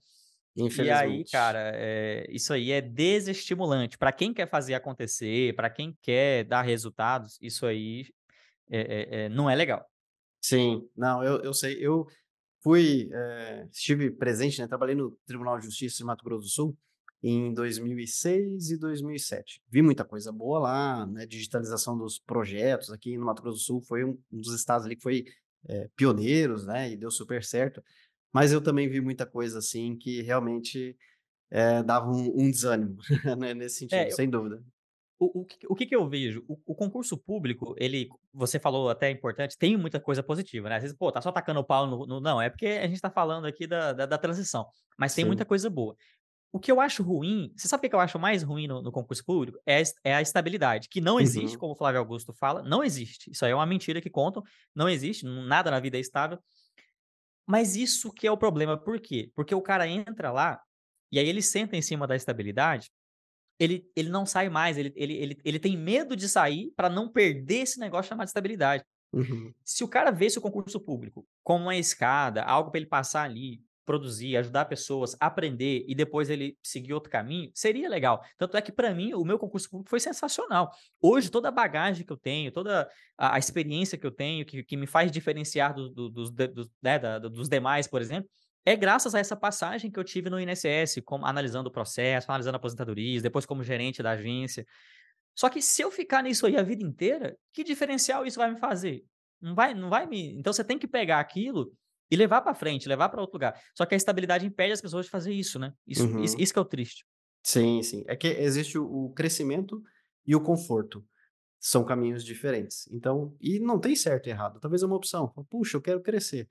E 0.53 0.91
aí, 0.91 1.23
cara, 1.31 1.71
é, 1.75 2.25
isso 2.29 2.51
aí 2.51 2.73
é 2.73 2.81
desestimulante. 2.81 3.97
Para 3.97 4.11
quem 4.11 4.33
quer 4.33 4.49
fazer 4.49 4.73
acontecer, 4.73 5.55
para 5.55 5.69
quem 5.69 5.97
quer 6.01 6.43
dar 6.43 6.63
resultados, 6.63 7.37
isso 7.41 7.65
aí 7.65 8.05
é, 8.69 9.07
é, 9.25 9.29
não 9.29 9.49
é 9.49 9.55
legal. 9.55 9.85
Sim, 10.41 10.87
não, 10.95 11.23
eu, 11.23 11.41
eu 11.41 11.53
sei. 11.53 11.77
Eu 11.79 12.07
fui, 12.61 13.09
estive 13.71 14.11
presente, 14.11 14.59
né? 14.59 14.67
Trabalhei 14.67 14.95
no 14.95 15.11
Tribunal 15.25 15.59
de 15.59 15.65
Justiça 15.65 15.97
de 15.97 16.03
Mato 16.03 16.23
Grosso 16.23 16.43
do 16.43 16.49
Sul 16.49 16.77
em 17.21 17.53
2006 17.53 18.71
e 18.71 18.77
2007. 18.77 19.61
Vi 19.69 19.81
muita 19.81 20.05
coisa 20.05 20.31
boa 20.31 20.59
lá, 20.59 21.05
né? 21.05 21.25
Digitalização 21.25 21.97
dos 21.97 22.19
projetos 22.19 22.89
aqui 22.91 23.17
no 23.17 23.25
Mato 23.25 23.41
Grosso 23.41 23.57
do 23.57 23.63
Sul 23.63 23.81
foi 23.81 24.03
um, 24.05 24.17
um 24.31 24.39
dos 24.39 24.53
estados 24.53 24.85
ali 24.85 24.95
que 24.95 25.03
foi 25.03 25.25
é, 25.67 25.89
pioneiros, 25.95 26.65
né? 26.65 26.91
E 26.91 26.97
deu 26.97 27.11
super 27.11 27.43
certo. 27.43 27.83
Mas 28.31 28.51
eu 28.51 28.61
também 28.61 28.87
vi 28.89 29.01
muita 29.01 29.25
coisa 29.25 29.59
assim 29.59 29.97
que 29.97 30.21
realmente 30.21 30.95
é, 31.51 31.83
dava 31.83 32.09
um, 32.09 32.43
um 32.43 32.51
desânimo 32.51 32.97
né? 33.37 33.53
nesse 33.53 33.79
sentido, 33.79 33.99
é, 33.99 34.07
eu, 34.07 34.15
sem 34.15 34.29
dúvida. 34.29 34.63
O, 35.19 35.41
o, 35.41 35.47
o 35.67 35.75
que, 35.75 35.85
que 35.85 35.95
eu 35.95 36.07
vejo? 36.07 36.45
O, 36.47 36.57
o, 36.67 36.73
concurso 36.73 37.17
público, 37.17 37.75
ele, 37.77 38.07
você 38.33 38.57
falou 38.57 38.89
até 38.89 39.11
importante, 39.11 39.57
tem 39.57 39.75
muita 39.75 39.99
coisa 39.99 40.23
positiva, 40.23 40.69
né? 40.69 40.77
Às 40.77 40.83
vezes, 40.83 40.97
pô, 40.97 41.11
tá 41.11 41.21
só 41.21 41.29
tacando 41.29 41.59
o 41.59 41.63
pau 41.63 41.85
no, 41.85 42.05
no 42.05 42.21
Não, 42.21 42.41
é 42.41 42.49
porque 42.49 42.65
a 42.65 42.87
gente 42.87 43.01
tá 43.01 43.09
falando 43.09 43.45
aqui 43.45 43.67
da, 43.67 43.91
da, 43.91 44.05
da 44.05 44.17
transição, 44.17 44.65
mas 44.97 45.13
tem 45.13 45.25
Sim. 45.25 45.27
muita 45.27 45.43
coisa 45.43 45.69
boa. 45.69 45.93
O 46.53 46.59
que 46.59 46.71
eu 46.71 46.79
acho 46.79 47.03
ruim, 47.03 47.51
você 47.55 47.67
sabe 47.67 47.85
o 47.85 47.89
que 47.89 47.95
eu 47.95 47.99
acho 47.99 48.17
mais 48.17 48.43
ruim 48.43 48.65
no, 48.65 48.81
no 48.81 48.91
concurso 48.93 49.23
público? 49.25 49.59
É, 49.65 49.83
é, 50.05 50.15
a 50.15 50.21
estabilidade, 50.21 50.87
que 50.89 51.01
não 51.01 51.19
existe, 51.19 51.55
uhum. 51.55 51.59
como 51.59 51.73
o 51.73 51.75
Flávio 51.75 51.99
Augusto 51.99 52.33
fala, 52.33 52.63
não 52.63 52.81
existe. 52.81 53.29
Isso 53.29 53.43
aí 53.43 53.51
é 53.51 53.55
uma 53.55 53.65
mentira 53.65 54.01
que 54.01 54.09
contam, 54.09 54.41
não 54.73 54.87
existe, 54.87 55.25
nada 55.25 55.69
na 55.69 55.81
vida 55.81 55.97
é 55.97 55.99
estável. 55.99 56.39
Mas 57.45 57.75
isso 57.75 58.11
que 58.13 58.25
é 58.25 58.31
o 58.31 58.37
problema, 58.37 58.77
por 58.77 58.99
quê? 59.01 59.31
Porque 59.35 59.53
o 59.53 59.61
cara 59.61 59.85
entra 59.85 60.31
lá, 60.31 60.61
e 61.11 61.19
aí 61.19 61.27
ele 61.27 61.41
senta 61.41 61.75
em 61.75 61.81
cima 61.81 62.07
da 62.07 62.15
estabilidade, 62.15 62.89
ele, 63.59 63.85
ele 63.95 64.09
não 64.09 64.25
sai 64.25 64.49
mais, 64.49 64.77
ele, 64.77 64.93
ele, 64.95 65.13
ele, 65.13 65.41
ele 65.43 65.59
tem 65.59 65.77
medo 65.77 66.15
de 66.15 66.29
sair 66.29 66.71
para 66.75 66.89
não 66.89 67.09
perder 67.09 67.63
esse 67.63 67.79
negócio 67.79 68.09
chamado 68.09 68.27
estabilidade. 68.27 68.83
Uhum. 69.11 69.53
Se 69.65 69.83
o 69.83 69.87
cara 69.87 70.11
vê 70.11 70.27
o 70.27 70.41
concurso 70.41 70.79
público 70.79 71.27
como 71.43 71.65
uma 71.65 71.75
escada, 71.75 72.43
algo 72.43 72.71
para 72.71 72.79
ele 72.79 72.87
passar 72.87 73.23
ali, 73.23 73.59
produzir, 73.89 74.37
ajudar 74.37 74.65
pessoas, 74.65 75.17
aprender 75.19 75.83
e 75.87 75.95
depois 75.95 76.29
ele 76.29 76.55
seguir 76.61 76.93
outro 76.93 77.09
caminho, 77.09 77.49
seria 77.55 77.89
legal. 77.89 78.23
Tanto 78.37 78.55
é 78.55 78.61
que, 78.61 78.71
para 78.71 78.93
mim, 78.93 79.15
o 79.15 79.25
meu 79.25 79.39
concurso 79.39 79.67
público 79.67 79.89
foi 79.89 79.99
sensacional. 79.99 80.71
Hoje, 81.01 81.31
toda 81.31 81.47
a 81.47 81.51
bagagem 81.51 82.05
que 82.05 82.13
eu 82.13 82.17
tenho, 82.17 82.51
toda 82.51 82.87
a, 83.17 83.35
a 83.35 83.39
experiência 83.39 83.97
que 83.97 84.05
eu 84.05 84.11
tenho, 84.11 84.45
que, 84.45 84.63
que 84.63 84.77
me 84.77 84.85
faz 84.85 85.11
diferenciar 85.11 85.73
do, 85.73 85.89
do, 85.89 86.07
dos, 86.07 86.29
do, 86.29 86.69
né, 86.79 86.99
da, 86.99 87.17
dos 87.17 87.49
demais, 87.49 87.87
por 87.87 87.99
exemplo, 87.99 88.29
é 88.69 88.75
graças 88.75 89.15
a 89.15 89.19
essa 89.19 89.35
passagem 89.35 89.89
que 89.89 89.99
eu 89.99 90.03
tive 90.03 90.29
no 90.29 90.39
INSS, 90.39 91.01
como, 91.03 91.25
analisando 91.25 91.69
o 91.69 91.71
processo, 91.71 92.29
analisando 92.29 92.57
aposentadorias, 92.57 93.23
depois 93.23 93.43
como 93.43 93.63
gerente 93.63 94.03
da 94.03 94.11
agência. 94.11 94.63
Só 95.35 95.49
que 95.49 95.59
se 95.59 95.81
eu 95.81 95.89
ficar 95.89 96.21
nisso 96.21 96.45
aí 96.45 96.55
a 96.55 96.61
vida 96.61 96.83
inteira, 96.83 97.35
que 97.51 97.63
diferencial 97.63 98.27
isso 98.27 98.37
vai 98.37 98.53
me 98.53 98.59
fazer? 98.59 99.03
Não 99.41 99.55
vai, 99.55 99.73
não 99.73 99.89
vai 99.89 100.05
me. 100.05 100.37
Então 100.37 100.53
você 100.53 100.63
tem 100.63 100.77
que 100.77 100.87
pegar 100.87 101.19
aquilo 101.19 101.73
e 102.11 102.15
levar 102.15 102.41
para 102.41 102.53
frente, 102.53 102.87
levar 102.87 103.09
para 103.09 103.21
outro 103.21 103.37
lugar. 103.37 103.59
Só 103.73 103.87
que 103.87 103.95
a 103.95 103.97
estabilidade 103.97 104.45
impede 104.45 104.73
as 104.73 104.81
pessoas 104.81 105.07
de 105.07 105.11
fazer 105.11 105.33
isso, 105.33 105.57
né? 105.57 105.73
Isso, 105.87 106.05
uhum. 106.05 106.23
isso, 106.23 106.39
isso, 106.39 106.53
que 106.53 106.59
é 106.59 106.61
o 106.61 106.65
triste. 106.65 107.03
Sim, 107.41 107.81
sim. 107.81 108.03
É 108.07 108.15
que 108.15 108.27
existe 108.27 108.77
o 108.77 109.11
crescimento 109.15 109.81
e 110.27 110.35
o 110.35 110.41
conforto. 110.41 111.03
São 111.59 111.83
caminhos 111.83 112.23
diferentes. 112.23 112.87
Então, 112.91 113.35
e 113.41 113.59
não 113.59 113.79
tem 113.79 113.95
certo 113.95 114.27
e 114.27 114.29
errado. 114.29 114.59
Talvez 114.59 114.83
é 114.83 114.85
uma 114.85 114.95
opção. 114.95 115.33
Puxa, 115.49 115.75
eu 115.75 115.81
quero 115.81 116.01
crescer. 116.01 116.47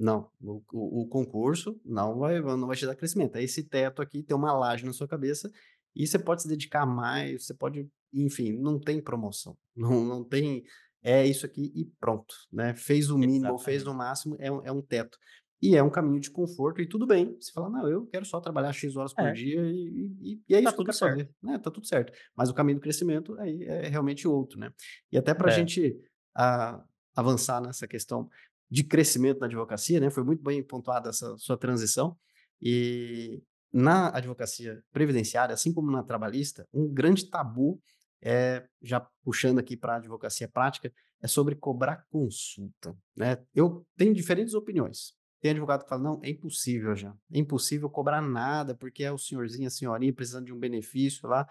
Não, 0.00 0.30
o, 0.40 0.62
o, 0.72 1.02
o, 1.02 1.08
concurso 1.08 1.78
não 1.84 2.18
vai, 2.18 2.40
não 2.40 2.66
vai 2.66 2.76
te 2.76 2.86
dar 2.86 2.96
crescimento. 2.96 3.36
É 3.36 3.42
esse 3.42 3.62
teto 3.64 4.00
aqui, 4.00 4.22
tem 4.22 4.34
uma 4.36 4.52
laje 4.52 4.84
na 4.86 4.92
sua 4.94 5.06
cabeça 5.06 5.50
e 5.94 6.06
você 6.06 6.18
pode 6.18 6.42
se 6.42 6.48
dedicar 6.48 6.86
mais, 6.86 7.44
você 7.46 7.54
pode, 7.54 7.86
enfim, 8.12 8.52
não 8.52 8.80
tem 8.80 9.00
promoção. 9.02 9.56
Não, 9.76 10.04
não 10.04 10.24
tem 10.24 10.64
é 11.02 11.26
isso 11.26 11.46
aqui 11.46 11.72
e 11.74 11.86
pronto, 11.98 12.34
né? 12.52 12.74
Fez 12.74 13.10
o 13.10 13.16
mínimo, 13.18 13.52
ou 13.52 13.58
fez 13.58 13.86
o 13.86 13.94
máximo, 13.94 14.36
é 14.38 14.50
um, 14.52 14.62
é 14.66 14.72
um 14.72 14.82
teto. 14.82 15.18
e 15.62 15.76
é 15.76 15.82
um 15.82 15.90
caminho 15.90 16.20
de 16.20 16.30
conforto 16.30 16.80
e 16.80 16.88
tudo 16.88 17.06
bem. 17.06 17.36
Você 17.40 17.52
fala, 17.52 17.68
não, 17.68 17.86
eu 17.88 18.06
quero 18.06 18.24
só 18.24 18.40
trabalhar 18.40 18.72
X 18.72 18.96
horas 18.96 19.12
por 19.14 19.28
É. 19.28 19.32
dia 19.32 19.60
e, 19.62 20.10
e- 20.20 20.42
e 20.48 20.54
é 20.54 20.62
Tá 20.62 20.70
isso 20.70 20.74
que 20.74 20.80
eu 20.80 20.84
quero 20.86 20.96
certo. 20.96 21.18
fazer, 21.18 21.30
né? 21.42 21.58
Tá 21.58 21.70
tudo 21.70 21.86
certo. 21.86 22.12
Mas 22.36 22.48
o 22.50 22.54
caminho 22.54 22.78
do 22.78 22.82
crescimento 22.82 23.38
aí 23.38 23.62
é 23.64 23.88
realmente 23.88 24.26
outro, 24.26 24.58
né? 24.58 24.72
E 25.12 25.18
até 25.18 25.34
para 25.34 25.48
a 25.48 25.50
É. 25.50 25.54
gente 25.54 25.98
ah, 26.34 26.82
avançar 27.14 27.60
nessa 27.60 27.86
questão 27.86 28.28
de 28.70 28.84
crescimento 28.84 29.40
na 29.40 29.46
advocacia, 29.46 29.98
né? 29.98 30.10
Foi 30.10 30.22
muito 30.22 30.42
bem 30.42 30.62
pontuada 30.62 31.10
essa 31.10 31.36
sua 31.38 31.56
transição. 31.56 32.16
E 32.60 33.42
na 33.72 34.14
advocacia 34.16 34.82
previdenciária, 34.92 35.52
assim 35.52 35.72
como 35.72 35.90
na 35.90 36.02
trabalhista, 36.02 36.66
um 36.72 36.92
grande 36.92 37.28
tabu 37.28 37.80
é, 38.22 38.64
já 38.82 39.00
puxando 39.24 39.58
aqui 39.58 39.76
para 39.76 39.94
a 39.94 39.96
advocacia 39.96 40.48
prática, 40.48 40.92
é 41.22 41.26
sobre 41.26 41.54
cobrar 41.54 42.04
consulta, 42.10 42.96
né? 43.16 43.38
Eu 43.54 43.86
tenho 43.96 44.14
diferentes 44.14 44.54
opiniões. 44.54 45.14
Tem 45.40 45.52
advogado 45.52 45.84
que 45.84 45.88
fala, 45.88 46.02
não, 46.02 46.20
é 46.22 46.30
impossível 46.30 46.94
já, 46.94 47.14
é 47.32 47.38
impossível 47.38 47.88
cobrar 47.88 48.20
nada, 48.20 48.76
porque 48.76 49.02
é 49.02 49.10
o 49.10 49.16
senhorzinho, 49.16 49.66
a 49.66 49.70
senhorinha 49.70 50.12
precisando 50.12 50.44
de 50.44 50.52
um 50.52 50.58
benefício 50.58 51.26
lá, 51.26 51.46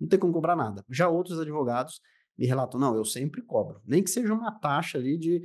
não 0.00 0.08
tem 0.08 0.18
como 0.18 0.32
cobrar 0.32 0.56
nada. 0.56 0.82
Já 0.88 1.08
outros 1.08 1.38
advogados 1.38 2.00
me 2.38 2.46
relatam, 2.46 2.80
não, 2.80 2.96
eu 2.96 3.04
sempre 3.04 3.42
cobro, 3.42 3.80
nem 3.84 4.02
que 4.02 4.10
seja 4.10 4.32
uma 4.32 4.50
taxa 4.58 4.98
ali 4.98 5.18
de 5.18 5.42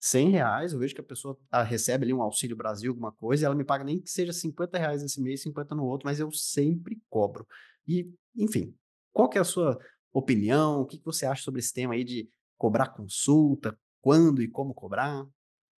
100 0.00 0.30
reais, 0.30 0.72
eu 0.72 0.78
vejo 0.78 0.94
que 0.94 1.00
a 1.00 1.04
pessoa 1.04 1.38
recebe 1.66 2.04
ali 2.04 2.14
um 2.14 2.22
Auxílio 2.22 2.56
Brasil, 2.56 2.90
alguma 2.92 3.12
coisa, 3.12 3.44
e 3.44 3.46
ela 3.46 3.54
me 3.54 3.64
paga 3.64 3.84
nem 3.84 4.00
que 4.00 4.10
seja 4.10 4.32
50 4.32 4.78
reais 4.78 5.02
esse 5.02 5.20
mês, 5.20 5.42
50 5.42 5.74
no 5.74 5.84
outro, 5.84 6.06
mas 6.06 6.20
eu 6.20 6.30
sempre 6.30 7.00
cobro. 7.08 7.46
E, 7.86 8.08
enfim, 8.36 8.74
qual 9.12 9.28
que 9.28 9.38
é 9.38 9.40
a 9.40 9.44
sua 9.44 9.78
opinião? 10.12 10.82
O 10.82 10.86
que 10.86 10.98
que 10.98 11.04
você 11.04 11.26
acha 11.26 11.42
sobre 11.42 11.60
esse 11.60 11.72
tema 11.72 11.94
aí 11.94 12.04
de 12.04 12.28
cobrar 12.56 12.88
consulta, 12.88 13.78
quando 14.00 14.42
e 14.42 14.48
como 14.48 14.72
cobrar? 14.72 15.26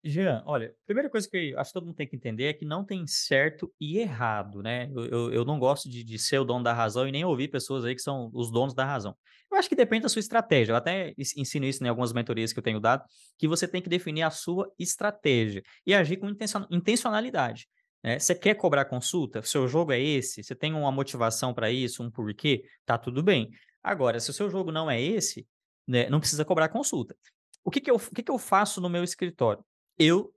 Jean, 0.03 0.43
olha, 0.47 0.75
primeira 0.87 1.11
coisa 1.11 1.29
que 1.29 1.51
eu 1.51 1.59
acho 1.61 1.71
que 1.71 1.75
todo 1.75 1.85
mundo 1.87 1.97
tem 1.97 2.09
que 2.09 2.17
entender 2.17 2.45
é 2.45 2.55
que 2.55 2.65
não 2.65 2.83
tem 2.87 3.07
certo 3.07 3.71
e 3.79 3.99
errado, 3.99 4.63
né? 4.63 4.91
Eu, 4.95 5.05
eu, 5.07 5.33
eu 5.33 5.45
não 5.45 5.59
gosto 5.59 5.91
de, 5.91 6.03
de 6.03 6.19
ser 6.19 6.39
o 6.39 6.45
dono 6.45 6.65
da 6.65 6.73
razão 6.73 7.07
e 7.07 7.13
nem 7.13 7.23
ouvir 7.23 7.49
pessoas 7.49 7.85
aí 7.85 7.95
que 7.95 8.01
são 8.01 8.31
os 8.33 8.51
donos 8.51 8.73
da 8.75 8.83
razão. 8.87 9.15
Eu 9.53 9.59
acho 9.59 9.69
que 9.69 9.77
depende 9.77 10.05
da 10.05 10.09
sua 10.09 10.21
estratégia. 10.21 10.73
Eu 10.73 10.77
até 10.77 11.13
ens- 11.19 11.37
ensino 11.37 11.67
isso 11.67 11.85
em 11.85 11.89
algumas 11.89 12.15
mentorias 12.15 12.51
que 12.51 12.59
eu 12.59 12.63
tenho 12.63 12.81
dado, 12.81 13.05
que 13.39 13.47
você 13.47 13.69
tem 13.69 13.83
que 13.83 13.91
definir 13.91 14.23
a 14.23 14.31
sua 14.31 14.73
estratégia 14.79 15.63
e 15.87 15.93
agir 15.95 16.17
com 16.17 16.31
intencion- 16.31 16.67
intencionalidade. 16.71 17.67
né? 18.03 18.19
Você 18.19 18.35
quer 18.35 18.55
cobrar 18.55 18.87
consulta? 18.87 19.43
Seu 19.43 19.69
jogo 19.69 19.93
é 19.93 20.01
esse? 20.01 20.43
Você 20.43 20.55
tem 20.55 20.73
uma 20.73 20.91
motivação 20.91 21.53
para 21.53 21.71
isso, 21.71 22.03
um 22.03 22.11
porquê? 22.11 22.63
Tá 22.87 22.97
tudo 22.97 23.23
bem. 23.23 23.51
Agora, 23.83 24.19
se 24.19 24.31
o 24.31 24.33
seu 24.33 24.49
jogo 24.49 24.73
não 24.73 24.91
é 24.91 24.99
esse, 25.01 25.47
né, 25.87 26.09
não 26.09 26.21
precisa 26.21 26.43
cobrar 26.45 26.71
consulta. 26.71 27.15
O 27.63 27.71
que, 27.71 27.81
que, 27.83 27.91
eu, 27.91 27.97
o 27.97 28.15
que, 28.15 28.23
que 28.23 28.31
eu 28.31 28.39
faço 28.39 28.81
no 28.81 28.89
meu 28.89 29.05
escritório? 29.05 29.63
Eu 30.01 30.35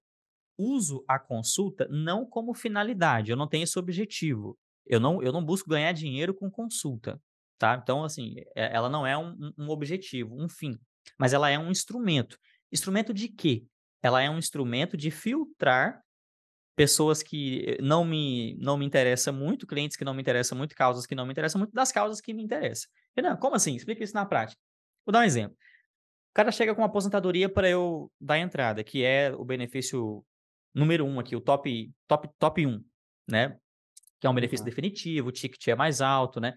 uso 0.57 1.05
a 1.07 1.19
consulta 1.19 1.87
não 1.89 2.25
como 2.25 2.53
finalidade, 2.53 3.31
eu 3.31 3.37
não 3.37 3.47
tenho 3.47 3.63
esse 3.65 3.79
objetivo. 3.79 4.57
Eu 4.87 4.99
não, 4.99 5.21
eu 5.23 5.31
não 5.33 5.45
busco 5.45 5.69
ganhar 5.69 5.93
dinheiro 5.93 6.33
com 6.33 6.51
consulta, 6.51 7.21
tá? 7.59 7.79
Então, 7.81 8.03
assim, 8.03 8.35
é- 8.55 8.75
ela 8.75 8.89
não 8.89 9.07
é 9.07 9.17
um, 9.17 9.53
um- 9.57 9.69
objetivo, 9.69 10.35
um 10.41 10.49
fim, 10.49 10.77
mas 11.19 11.33
ela 11.33 11.49
é 11.49 11.59
um 11.59 11.71
instrumento. 11.71 12.37
Instrumento 12.71 13.13
de 13.13 13.29
quê? 13.29 13.65
Ela 14.03 14.21
é 14.21 14.29
um 14.29 14.37
instrumento 14.39 14.97
de 14.97 15.11
filtrar 15.11 16.01
pessoas 16.75 17.21
que 17.23 17.77
não 17.81 18.03
me, 18.05 18.55
não 18.59 18.77
me 18.77 18.85
interessam 18.85 19.33
muito, 19.33 19.67
clientes 19.67 19.95
que 19.97 20.05
não 20.05 20.13
me 20.13 20.21
interessam 20.21 20.57
muito, 20.57 20.75
causas 20.75 21.05
que 21.05 21.15
não 21.15 21.25
me 21.25 21.31
interessam 21.31 21.59
muito, 21.59 21.73
das 21.73 21.91
causas 21.91 22.19
que 22.21 22.33
me 22.33 22.43
interessam. 22.43 22.89
Renan, 23.15 23.37
como 23.37 23.55
assim? 23.55 23.75
Explica 23.75 24.03
isso 24.03 24.13
na 24.15 24.25
prática. 24.25 24.59
Vou 25.05 25.13
dar 25.13 25.19
um 25.19 25.23
exemplo. 25.23 25.55
O 26.33 26.35
cara 26.35 26.51
chega 26.51 26.73
com 26.73 26.81
uma 26.81 26.87
aposentadoria 26.87 27.47
para 27.47 27.69
eu 27.69 28.11
dar 28.19 28.39
entrada, 28.39 28.83
que 28.83 29.03
é 29.03 29.31
o 29.35 29.45
benefício 29.45 30.25
número 30.73 31.05
um 31.05 31.19
aqui, 31.19 31.35
o 31.35 31.41
top, 31.41 31.91
top, 32.07 32.27
top 32.39 32.65
1, 32.65 32.83
né? 33.29 33.57
Que 34.19 34.27
é 34.27 34.29
um 34.29 34.33
benefício 34.33 34.63
Uhum. 34.63 34.69
definitivo, 34.69 35.29
o 35.29 35.31
ticket 35.31 35.67
é 35.67 35.75
mais 35.75 36.01
alto, 36.01 36.39
né? 36.39 36.53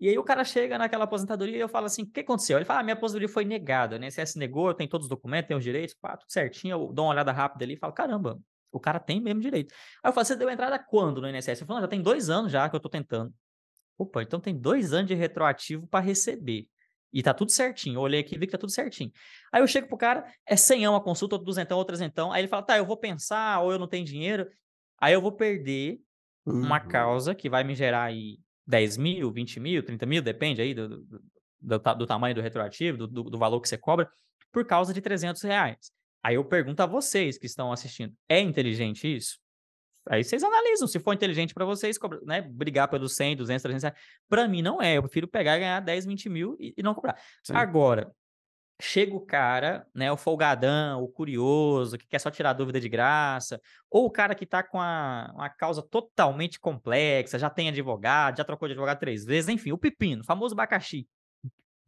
E 0.00 0.08
aí 0.08 0.18
o 0.18 0.24
cara 0.24 0.44
chega 0.44 0.78
naquela 0.78 1.04
aposentadoria 1.04 1.56
e 1.58 1.60
eu 1.60 1.68
falo 1.68 1.86
assim, 1.86 2.02
o 2.02 2.10
que 2.10 2.20
aconteceu? 2.20 2.58
Ele 2.58 2.64
fala, 2.64 2.80
ah, 2.80 2.82
minha 2.82 2.94
aposentadoria 2.94 3.28
foi 3.28 3.44
negada, 3.44 3.98
né? 3.98 4.06
INSS 4.06 4.38
negou, 4.38 4.68
eu 4.68 4.74
tenho 4.74 4.88
todos 4.90 5.06
os 5.06 5.10
documentos, 5.10 5.48
tenho 5.48 5.58
os 5.58 5.64
direitos, 5.64 5.94
pá, 6.00 6.16
tudo 6.16 6.32
certinho, 6.32 6.72
eu 6.74 6.92
dou 6.92 7.04
uma 7.06 7.12
olhada 7.12 7.32
rápida 7.32 7.64
ali 7.64 7.74
e 7.74 7.78
falo, 7.78 7.92
caramba, 7.92 8.40
o 8.72 8.80
cara 8.80 8.98
tem 8.98 9.20
mesmo 9.20 9.40
direito. 9.40 9.72
Aí 10.02 10.08
eu 10.10 10.12
falo, 10.14 10.24
você 10.26 10.36
deu 10.36 10.50
entrada 10.50 10.78
quando 10.78 11.20
no 11.20 11.28
INSS? 11.28 11.60
Eu 11.62 11.66
falo, 11.66 11.78
"Não, 11.80 11.84
já 11.84 11.88
tem 11.88 12.02
dois 12.02 12.30
anos 12.30 12.50
já 12.52 12.68
que 12.68 12.76
eu 12.76 12.80
tô 12.80 12.88
tentando. 12.88 13.32
Opa, 13.98 14.22
então 14.22 14.40
tem 14.40 14.58
dois 14.58 14.92
anos 14.94 15.08
de 15.08 15.14
retroativo 15.14 15.86
para 15.86 16.04
receber. 16.04 16.66
E 17.12 17.22
tá 17.22 17.34
tudo 17.34 17.50
certinho. 17.50 17.96
Eu 17.96 18.00
olhei 18.02 18.20
aqui 18.20 18.34
e 18.36 18.38
vi 18.38 18.46
que 18.46 18.52
tá 18.52 18.58
tudo 18.58 18.70
certinho. 18.72 19.10
Aí 19.52 19.60
eu 19.62 19.66
chego 19.66 19.88
pro 19.88 19.96
cara, 19.98 20.24
é 20.46 20.56
100 20.56 20.86
a 20.86 21.00
consulta, 21.00 21.34
outro 21.34 21.46
duzentão, 21.46 21.76
outro 21.78 21.94
trezentão. 21.94 22.32
Aí 22.32 22.40
ele 22.42 22.48
fala, 22.48 22.62
tá, 22.62 22.78
eu 22.78 22.86
vou 22.86 22.96
pensar, 22.96 23.60
ou 23.60 23.72
eu 23.72 23.78
não 23.78 23.88
tenho 23.88 24.04
dinheiro. 24.04 24.48
Aí 25.00 25.12
eu 25.14 25.20
vou 25.20 25.32
perder 25.32 25.98
uma 26.46 26.80
Uhum. 26.82 26.88
causa 26.88 27.34
que 27.34 27.48
vai 27.50 27.64
me 27.64 27.74
gerar 27.74 28.04
aí 28.04 28.38
10 28.66 28.96
mil, 28.96 29.30
20 29.32 29.58
mil, 29.60 29.82
30 29.82 30.06
mil, 30.06 30.22
depende 30.22 30.60
aí 30.62 30.74
do, 30.74 30.88
do, 30.88 31.20
do 31.60 31.78
do 31.96 32.06
tamanho 32.06 32.34
do 32.34 32.40
retroativo, 32.40 32.98
do, 32.98 33.06
do- 33.06 33.24
do 33.24 33.38
valor 33.38 33.60
que 33.60 33.68
você 33.68 33.78
cobra, 33.78 34.08
por 34.52 34.66
causa 34.66 34.92
de 34.94 35.00
300 35.00 35.42
reais. 35.42 35.90
Aí 36.22 36.34
eu 36.36 36.44
pergunto 36.44 36.82
a 36.82 36.86
vocês 36.86 37.38
que 37.38 37.46
estão 37.46 37.72
assistindo, 37.72 38.14
é 38.28 38.40
inteligente 38.40 39.06
isso? 39.14 39.38
Aí 40.08 40.24
vocês 40.24 40.42
analisam, 40.42 40.88
se 40.88 40.98
for 40.98 41.12
inteligente 41.12 41.52
para 41.52 41.64
vocês, 41.64 41.98
né, 42.24 42.40
brigar 42.40 42.88
pelos 42.88 43.14
100, 43.14 43.36
200, 43.36 43.62
300 43.62 43.82
reais. 43.82 43.98
Para 44.28 44.48
mim 44.48 44.62
não 44.62 44.80
é, 44.80 44.96
eu 44.96 45.02
prefiro 45.02 45.28
pegar 45.28 45.56
e 45.56 45.60
ganhar 45.60 45.80
10, 45.80 46.06
20 46.06 46.28
mil 46.28 46.56
e, 46.58 46.74
e 46.76 46.82
não 46.82 46.94
cobrar. 46.94 47.16
Sim. 47.42 47.54
Agora, 47.54 48.10
chega 48.80 49.14
o 49.14 49.20
cara, 49.20 49.86
né, 49.94 50.10
o 50.10 50.16
folgadão, 50.16 51.02
o 51.02 51.08
curioso, 51.08 51.98
que 51.98 52.06
quer 52.06 52.18
só 52.18 52.30
tirar 52.30 52.54
dúvida 52.54 52.80
de 52.80 52.88
graça, 52.88 53.60
ou 53.90 54.06
o 54.06 54.10
cara 54.10 54.34
que 54.34 54.46
tá 54.46 54.62
com 54.62 54.80
a, 54.80 55.30
uma 55.34 55.50
causa 55.50 55.82
totalmente 55.82 56.58
complexa, 56.58 57.38
já 57.38 57.50
tem 57.50 57.68
advogado, 57.68 58.38
já 58.38 58.44
trocou 58.44 58.66
de 58.66 58.72
advogado 58.72 58.98
três 58.98 59.24
vezes, 59.24 59.48
enfim, 59.48 59.72
o 59.72 59.78
pepino, 59.78 60.22
o 60.22 60.26
famoso 60.26 60.54
abacaxi. 60.54 61.06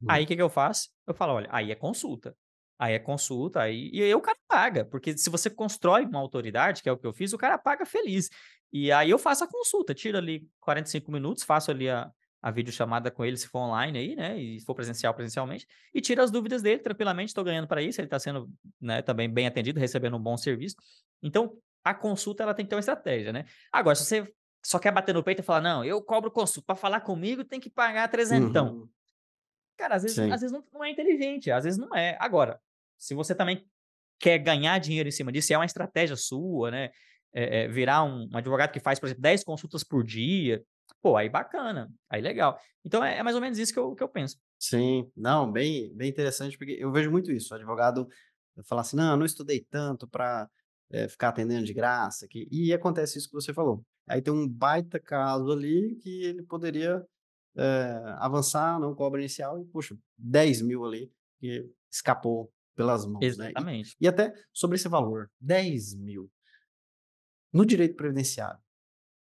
Aí 0.08 0.24
o 0.24 0.26
que, 0.26 0.36
que 0.36 0.42
eu 0.42 0.50
faço? 0.50 0.90
Eu 1.06 1.14
falo, 1.14 1.34
olha, 1.34 1.48
aí 1.50 1.70
é 1.70 1.74
consulta. 1.74 2.36
Aí 2.78 2.94
é 2.94 2.98
consulta, 2.98 3.60
aí, 3.60 3.90
e 3.92 4.02
aí 4.02 4.14
o 4.14 4.20
cara 4.20 4.38
paga, 4.48 4.84
porque 4.84 5.16
se 5.16 5.30
você 5.30 5.48
constrói 5.48 6.04
uma 6.04 6.18
autoridade, 6.18 6.82
que 6.82 6.88
é 6.88 6.92
o 6.92 6.96
que 6.96 7.06
eu 7.06 7.12
fiz, 7.12 7.32
o 7.32 7.38
cara 7.38 7.56
paga 7.56 7.86
feliz. 7.86 8.28
E 8.72 8.90
aí 8.90 9.10
eu 9.10 9.18
faço 9.18 9.44
a 9.44 9.46
consulta, 9.46 9.94
tiro 9.94 10.18
ali 10.18 10.48
45 10.60 11.12
minutos, 11.12 11.44
faço 11.44 11.70
ali 11.70 11.88
a, 11.88 12.10
a 12.40 12.50
videochamada 12.50 13.10
com 13.10 13.24
ele, 13.24 13.36
se 13.36 13.46
for 13.46 13.60
online 13.60 13.98
aí, 13.98 14.16
né? 14.16 14.38
E 14.40 14.58
se 14.58 14.66
for 14.66 14.74
presencial, 14.74 15.14
presencialmente, 15.14 15.66
e 15.94 16.00
tiro 16.00 16.22
as 16.22 16.30
dúvidas 16.30 16.60
dele 16.60 16.80
tranquilamente, 16.80 17.28
estou 17.28 17.44
ganhando 17.44 17.68
para 17.68 17.80
isso, 17.80 18.00
ele 18.00 18.06
está 18.06 18.18
sendo 18.18 18.50
né, 18.80 19.00
também 19.00 19.30
bem 19.30 19.46
atendido, 19.46 19.78
recebendo 19.78 20.16
um 20.16 20.22
bom 20.22 20.36
serviço. 20.36 20.74
Então, 21.22 21.56
a 21.84 21.94
consulta 21.94 22.42
ela 22.42 22.54
tem 22.54 22.64
que 22.64 22.70
ter 22.70 22.76
uma 22.76 22.80
estratégia, 22.80 23.32
né? 23.32 23.44
Agora, 23.70 23.94
se 23.94 24.04
você 24.04 24.32
só 24.64 24.78
quer 24.78 24.92
bater 24.92 25.14
no 25.14 25.22
peito 25.22 25.40
e 25.40 25.44
falar, 25.44 25.60
não, 25.60 25.84
eu 25.84 26.00
cobro 26.02 26.30
consulta, 26.30 26.66
para 26.66 26.76
falar 26.76 27.00
comigo 27.00 27.44
tem 27.44 27.60
que 27.60 27.70
pagar 27.70 28.08
trezentão. 28.08 28.74
Uhum. 28.74 28.88
Cara, 29.82 29.96
às 29.96 30.02
vezes, 30.02 30.16
Sim. 30.16 30.30
às 30.30 30.40
vezes 30.40 30.52
não, 30.52 30.64
não 30.72 30.84
é 30.84 30.90
inteligente, 30.90 31.50
às 31.50 31.64
vezes 31.64 31.78
não 31.78 31.94
é. 31.96 32.16
Agora, 32.20 32.60
se 32.96 33.14
você 33.14 33.34
também 33.34 33.66
quer 34.20 34.38
ganhar 34.38 34.78
dinheiro 34.78 35.08
em 35.08 35.12
cima 35.12 35.32
disso, 35.32 35.52
é 35.52 35.58
uma 35.58 35.66
estratégia 35.66 36.14
sua, 36.14 36.70
né? 36.70 36.90
é, 37.32 37.64
é, 37.64 37.68
virar 37.68 38.04
um, 38.04 38.28
um 38.32 38.36
advogado 38.36 38.70
que 38.70 38.80
faz, 38.80 39.00
por 39.00 39.06
exemplo, 39.06 39.22
10 39.22 39.42
consultas 39.42 39.82
por 39.82 40.04
dia, 40.04 40.62
pô, 41.00 41.16
aí 41.16 41.28
bacana, 41.28 41.90
aí 42.08 42.20
legal. 42.20 42.58
Então 42.84 43.02
é, 43.02 43.18
é 43.18 43.22
mais 43.22 43.34
ou 43.34 43.42
menos 43.42 43.58
isso 43.58 43.72
que 43.72 43.78
eu, 43.78 43.94
que 43.94 44.02
eu 44.02 44.08
penso. 44.08 44.36
Sim, 44.58 45.10
não, 45.16 45.50
bem, 45.50 45.92
bem 45.96 46.08
interessante, 46.08 46.56
porque 46.56 46.76
eu 46.78 46.92
vejo 46.92 47.10
muito 47.10 47.32
isso. 47.32 47.52
O 47.52 47.56
advogado 47.56 48.06
fala 48.64 48.82
assim: 48.82 48.96
não, 48.96 49.12
eu 49.12 49.16
não 49.16 49.26
estudei 49.26 49.66
tanto 49.68 50.06
para 50.06 50.48
ficar 51.08 51.30
atendendo 51.30 51.64
de 51.64 51.72
graça. 51.72 52.28
Que... 52.28 52.46
E 52.52 52.72
acontece 52.72 53.18
isso 53.18 53.28
que 53.28 53.34
você 53.34 53.52
falou. 53.52 53.82
Aí 54.06 54.20
tem 54.20 54.32
um 54.32 54.46
baita 54.46 55.00
caso 55.00 55.50
ali 55.50 55.96
que 56.02 56.22
ele 56.22 56.42
poderia 56.42 57.02
eh, 57.56 58.16
avançar, 58.18 58.80
não 58.80 58.94
cobra 58.94 59.20
inicial, 59.20 59.60
e 59.60 59.64
puxa, 59.66 59.96
10 60.16 60.62
mil 60.62 60.84
ali, 60.84 61.12
que 61.38 61.68
escapou 61.90 62.52
pelas 62.74 63.04
mãos, 63.06 63.20
né? 63.20 63.46
E, 63.46 63.48
Exatamente. 63.48 63.96
e 64.00 64.08
até 64.08 64.32
sobre 64.52 64.76
esse 64.76 64.88
valor, 64.88 65.30
10 65.40 65.94
mil. 65.96 66.30
No 67.52 67.66
direito 67.66 67.96
previdenciário, 67.96 68.60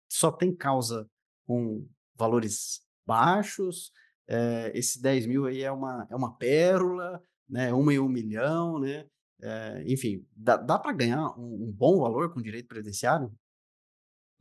só 0.08 0.30
tem 0.32 0.54
causa 0.54 1.08
com 1.46 1.86
valores 2.16 2.80
baixos, 3.06 3.92
eh, 4.26 4.72
esse 4.74 5.00
10 5.02 5.26
mil 5.26 5.46
aí 5.46 5.62
é 5.62 5.70
uma, 5.70 6.06
é 6.10 6.16
uma 6.16 6.36
pérola, 6.36 7.22
né? 7.48 7.72
Uma 7.72 7.92
em 7.92 7.98
um 7.98 8.08
milhão, 8.08 8.78
né? 8.78 9.06
Eh, 9.42 9.84
enfim, 9.88 10.26
dá, 10.34 10.56
dá 10.56 10.78
para 10.78 10.92
ganhar 10.92 11.38
um, 11.38 11.68
um 11.68 11.72
bom 11.72 12.00
valor 12.00 12.32
com 12.32 12.40
direito 12.40 12.68
previdenciário? 12.68 13.30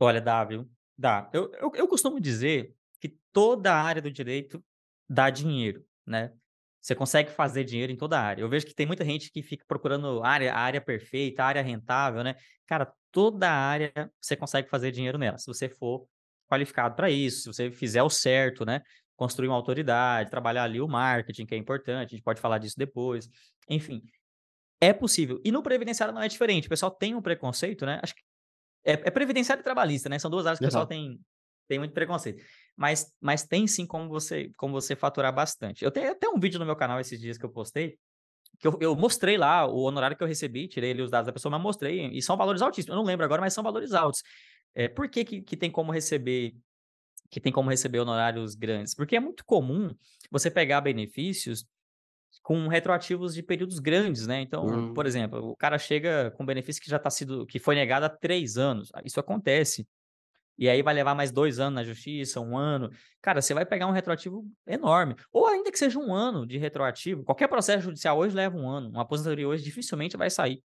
Olha, 0.00 0.20
dá, 0.20 0.44
viu? 0.44 0.68
Dá. 0.96 1.28
Eu, 1.32 1.52
eu, 1.54 1.72
eu 1.74 1.88
costumo 1.88 2.20
dizer 2.20 2.74
que 3.04 3.18
toda 3.34 3.70
a 3.70 3.82
área 3.82 4.00
do 4.00 4.10
direito 4.10 4.64
dá 5.06 5.28
dinheiro, 5.28 5.84
né? 6.06 6.32
Você 6.80 6.94
consegue 6.94 7.30
fazer 7.30 7.62
dinheiro 7.62 7.92
em 7.92 7.96
toda 7.96 8.18
a 8.18 8.22
área. 8.22 8.40
Eu 8.40 8.48
vejo 8.48 8.64
que 8.64 8.74
tem 8.74 8.86
muita 8.86 9.04
gente 9.04 9.30
que 9.30 9.42
fica 9.42 9.62
procurando 9.68 10.22
área, 10.22 10.54
a 10.54 10.58
área 10.58 10.80
perfeita, 10.80 11.42
a 11.42 11.46
área 11.46 11.62
rentável, 11.62 12.24
né? 12.24 12.34
Cara, 12.66 12.90
toda 13.12 13.46
a 13.46 13.52
área 13.52 13.92
você 14.18 14.34
consegue 14.34 14.70
fazer 14.70 14.90
dinheiro 14.90 15.18
nela, 15.18 15.36
se 15.36 15.46
você 15.46 15.68
for 15.68 16.06
qualificado 16.48 16.96
para 16.96 17.10
isso, 17.10 17.42
se 17.42 17.46
você 17.48 17.70
fizer 17.70 18.02
o 18.02 18.08
certo, 18.08 18.64
né? 18.64 18.80
Construir 19.16 19.48
uma 19.48 19.56
autoridade, 19.56 20.30
trabalhar 20.30 20.64
ali 20.64 20.80
o 20.80 20.88
marketing, 20.88 21.44
que 21.44 21.54
é 21.54 21.58
importante, 21.58 22.08
a 22.08 22.16
gente 22.16 22.24
pode 22.24 22.40
falar 22.40 22.56
disso 22.56 22.76
depois. 22.78 23.28
Enfim, 23.68 24.02
é 24.80 24.94
possível. 24.94 25.42
E 25.44 25.52
no 25.52 25.62
previdenciário 25.62 26.14
não 26.14 26.22
é 26.22 26.28
diferente. 26.28 26.68
O 26.68 26.70
pessoal 26.70 26.90
tem 26.90 27.14
um 27.14 27.20
preconceito, 27.20 27.84
né? 27.84 28.00
Acho 28.02 28.14
que 28.14 28.22
é, 28.82 28.92
é 28.92 29.10
previdenciário 29.10 29.60
e 29.60 29.64
trabalhista, 29.64 30.08
né? 30.08 30.18
São 30.18 30.30
duas 30.30 30.46
áreas 30.46 30.58
que 30.58 30.64
uhum. 30.64 30.68
o 30.68 30.70
pessoal 30.70 30.86
tem, 30.86 31.20
tem 31.68 31.78
muito 31.78 31.92
preconceito. 31.92 32.42
Mas, 32.76 33.12
mas 33.20 33.46
tem 33.46 33.66
sim 33.66 33.86
como 33.86 34.08
você, 34.08 34.50
como 34.56 34.72
você 34.72 34.96
faturar 34.96 35.32
bastante. 35.32 35.84
Eu 35.84 35.90
tenho 35.90 36.10
até 36.10 36.28
um 36.28 36.40
vídeo 36.40 36.58
no 36.58 36.66
meu 36.66 36.74
canal 36.74 36.98
esses 36.98 37.20
dias 37.20 37.38
que 37.38 37.44
eu 37.44 37.50
postei, 37.50 37.96
que 38.58 38.66
eu, 38.66 38.76
eu, 38.80 38.96
mostrei 38.96 39.36
lá 39.36 39.66
o 39.66 39.82
honorário 39.82 40.16
que 40.16 40.22
eu 40.22 40.26
recebi, 40.28 40.68
tirei 40.68 40.90
ali 40.90 41.02
os 41.02 41.10
dados 41.10 41.26
da 41.26 41.32
pessoa, 41.32 41.50
mas 41.50 41.62
mostrei, 41.62 42.06
e 42.06 42.22
são 42.22 42.36
valores 42.36 42.62
altíssimos. 42.62 42.94
Eu 42.94 42.96
não 42.96 43.04
lembro 43.04 43.24
agora, 43.24 43.40
mas 43.40 43.52
são 43.52 43.62
valores 43.62 43.92
altos. 43.92 44.22
É, 44.74 44.88
por 44.88 45.08
que, 45.08 45.24
que, 45.24 45.42
que 45.42 45.56
tem 45.56 45.70
como 45.70 45.92
receber 45.92 46.54
que 47.30 47.40
tem 47.40 47.52
como 47.52 47.70
receber 47.70 47.98
honorários 47.98 48.54
grandes? 48.54 48.94
Porque 48.94 49.16
é 49.16 49.20
muito 49.20 49.44
comum 49.44 49.92
você 50.30 50.50
pegar 50.50 50.80
benefícios 50.80 51.66
com 52.42 52.68
retroativos 52.68 53.34
de 53.34 53.42
períodos 53.42 53.78
grandes, 53.78 54.26
né? 54.26 54.40
Então, 54.40 54.66
hum. 54.66 54.94
por 54.94 55.06
exemplo, 55.06 55.50
o 55.50 55.56
cara 55.56 55.78
chega 55.78 56.30
com 56.32 56.44
benefício 56.44 56.82
que 56.82 56.90
já 56.90 56.96
está 56.96 57.10
sido, 57.10 57.46
que 57.46 57.58
foi 57.58 57.74
negado 57.74 58.06
há 58.06 58.08
três 58.08 58.56
anos. 58.56 58.90
Isso 59.04 59.18
acontece. 59.18 59.86
E 60.56 60.68
aí 60.68 60.82
vai 60.82 60.94
levar 60.94 61.14
mais 61.14 61.32
dois 61.32 61.58
anos 61.58 61.74
na 61.74 61.84
justiça, 61.84 62.40
um 62.40 62.56
ano. 62.56 62.90
Cara, 63.20 63.42
você 63.42 63.52
vai 63.54 63.66
pegar 63.66 63.86
um 63.86 63.92
retroativo 63.92 64.44
enorme. 64.66 65.16
Ou 65.32 65.46
ainda 65.46 65.70
que 65.70 65.78
seja 65.78 65.98
um 65.98 66.14
ano 66.14 66.46
de 66.46 66.58
retroativo. 66.58 67.24
Qualquer 67.24 67.48
processo 67.48 67.84
judicial 67.84 68.18
hoje 68.18 68.34
leva 68.34 68.56
um 68.56 68.68
ano. 68.68 68.88
Uma 68.90 69.02
aposentadoria 69.02 69.48
hoje 69.48 69.64
dificilmente 69.64 70.16
vai 70.16 70.30
sair 70.30 70.62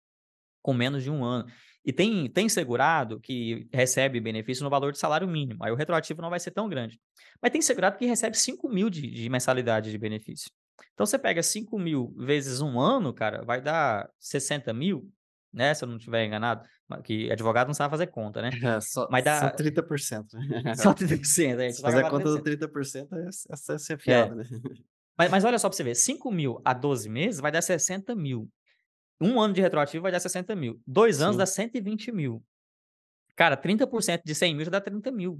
com 0.62 0.74
menos 0.74 1.04
de 1.04 1.12
um 1.12 1.24
ano. 1.24 1.46
E 1.86 1.94
tem, 1.94 2.27
tem 2.27 2.50
segurado 2.50 3.20
que 3.20 3.68
recebe 3.72 4.20
benefício 4.20 4.63
no 4.63 4.70
valor 4.72 4.92
de 4.92 4.98
salário 4.98 5.27
mínimo. 5.27 5.63
Aí 5.63 5.72
o 5.72 5.75
retroativo 5.75 6.20
não 6.22 6.32
vai 6.32 6.39
ser 6.39 6.50
tão 6.50 6.68
grande. 6.68 7.00
Mas 7.39 7.51
tem 7.51 7.62
segurado 7.62 7.98
que 7.98 8.08
recebe 8.08 8.36
5 8.36 8.68
mil 8.68 8.89
de, 8.89 9.08
de 9.08 9.30
mensalidade 9.30 9.92
de 9.92 9.98
benefício. 10.00 10.50
Então 10.94 11.06
você 11.06 11.20
pega 11.20 11.44
5 11.44 11.77
mil 11.77 12.12
vezes 12.18 12.62
um 12.62 12.80
ano, 12.80 13.13
cara, 13.13 13.44
vai 13.44 13.62
dar 13.62 14.10
60 14.20 14.74
mil, 14.74 15.08
né? 15.56 15.74
Se 15.74 15.84
eu 15.84 15.88
não 15.88 15.98
estiver 15.98 16.26
enganado. 16.26 16.68
Que 17.04 17.32
advogado 17.32 17.68
não 17.68 17.74
sabe 17.74 17.90
fazer 17.90 18.08
conta, 18.08 18.42
né? 18.42 18.50
É, 18.62 18.82
só, 18.82 19.08
Mas 19.10 19.24
dá... 19.24 19.40
só 19.40 19.50
30%. 19.56 20.26
só 20.76 20.94
30%. 20.94 21.60
É, 21.60 21.72
Se 21.72 21.82
fazer 21.82 22.06
a 22.06 22.10
conta 22.10 22.26
30%. 22.26 22.58
do 22.58 22.68
30% 22.68 23.08
é, 23.14 23.74
é 23.74 23.78
ser 23.78 23.98
fiado, 23.98 24.34
é. 24.34 24.36
né? 24.36 24.44
Mas, 25.18 25.32
mas 25.32 25.46
olha 25.46 25.58
só 25.58 25.70
para 25.70 25.78
você 25.78 25.84
ver, 25.86 25.96
5 25.96 26.30
mil 26.30 26.62
a 26.66 26.74
12 26.74 27.08
meses 27.08 27.40
vai 27.40 27.50
dar 27.50 27.62
60 27.62 28.14
mil. 28.16 28.52
Um 29.22 29.40
ano 29.40 29.54
de 29.54 29.62
retroativo 29.62 30.02
vai 30.02 30.12
dar 30.12 30.20
60 30.20 30.54
mil. 30.58 30.82
Dois 30.86 31.22
anos 31.22 31.36
Sim. 31.36 31.40
dá 31.40 31.46
120 31.46 32.12
mil. 32.12 32.44
Cara, 33.34 33.56
30% 33.56 34.24
de 34.26 34.36
100 34.36 34.54
mil 34.54 34.66
já 34.66 34.72
dá 34.72 34.82
30 34.82 35.10
mil. 35.14 35.40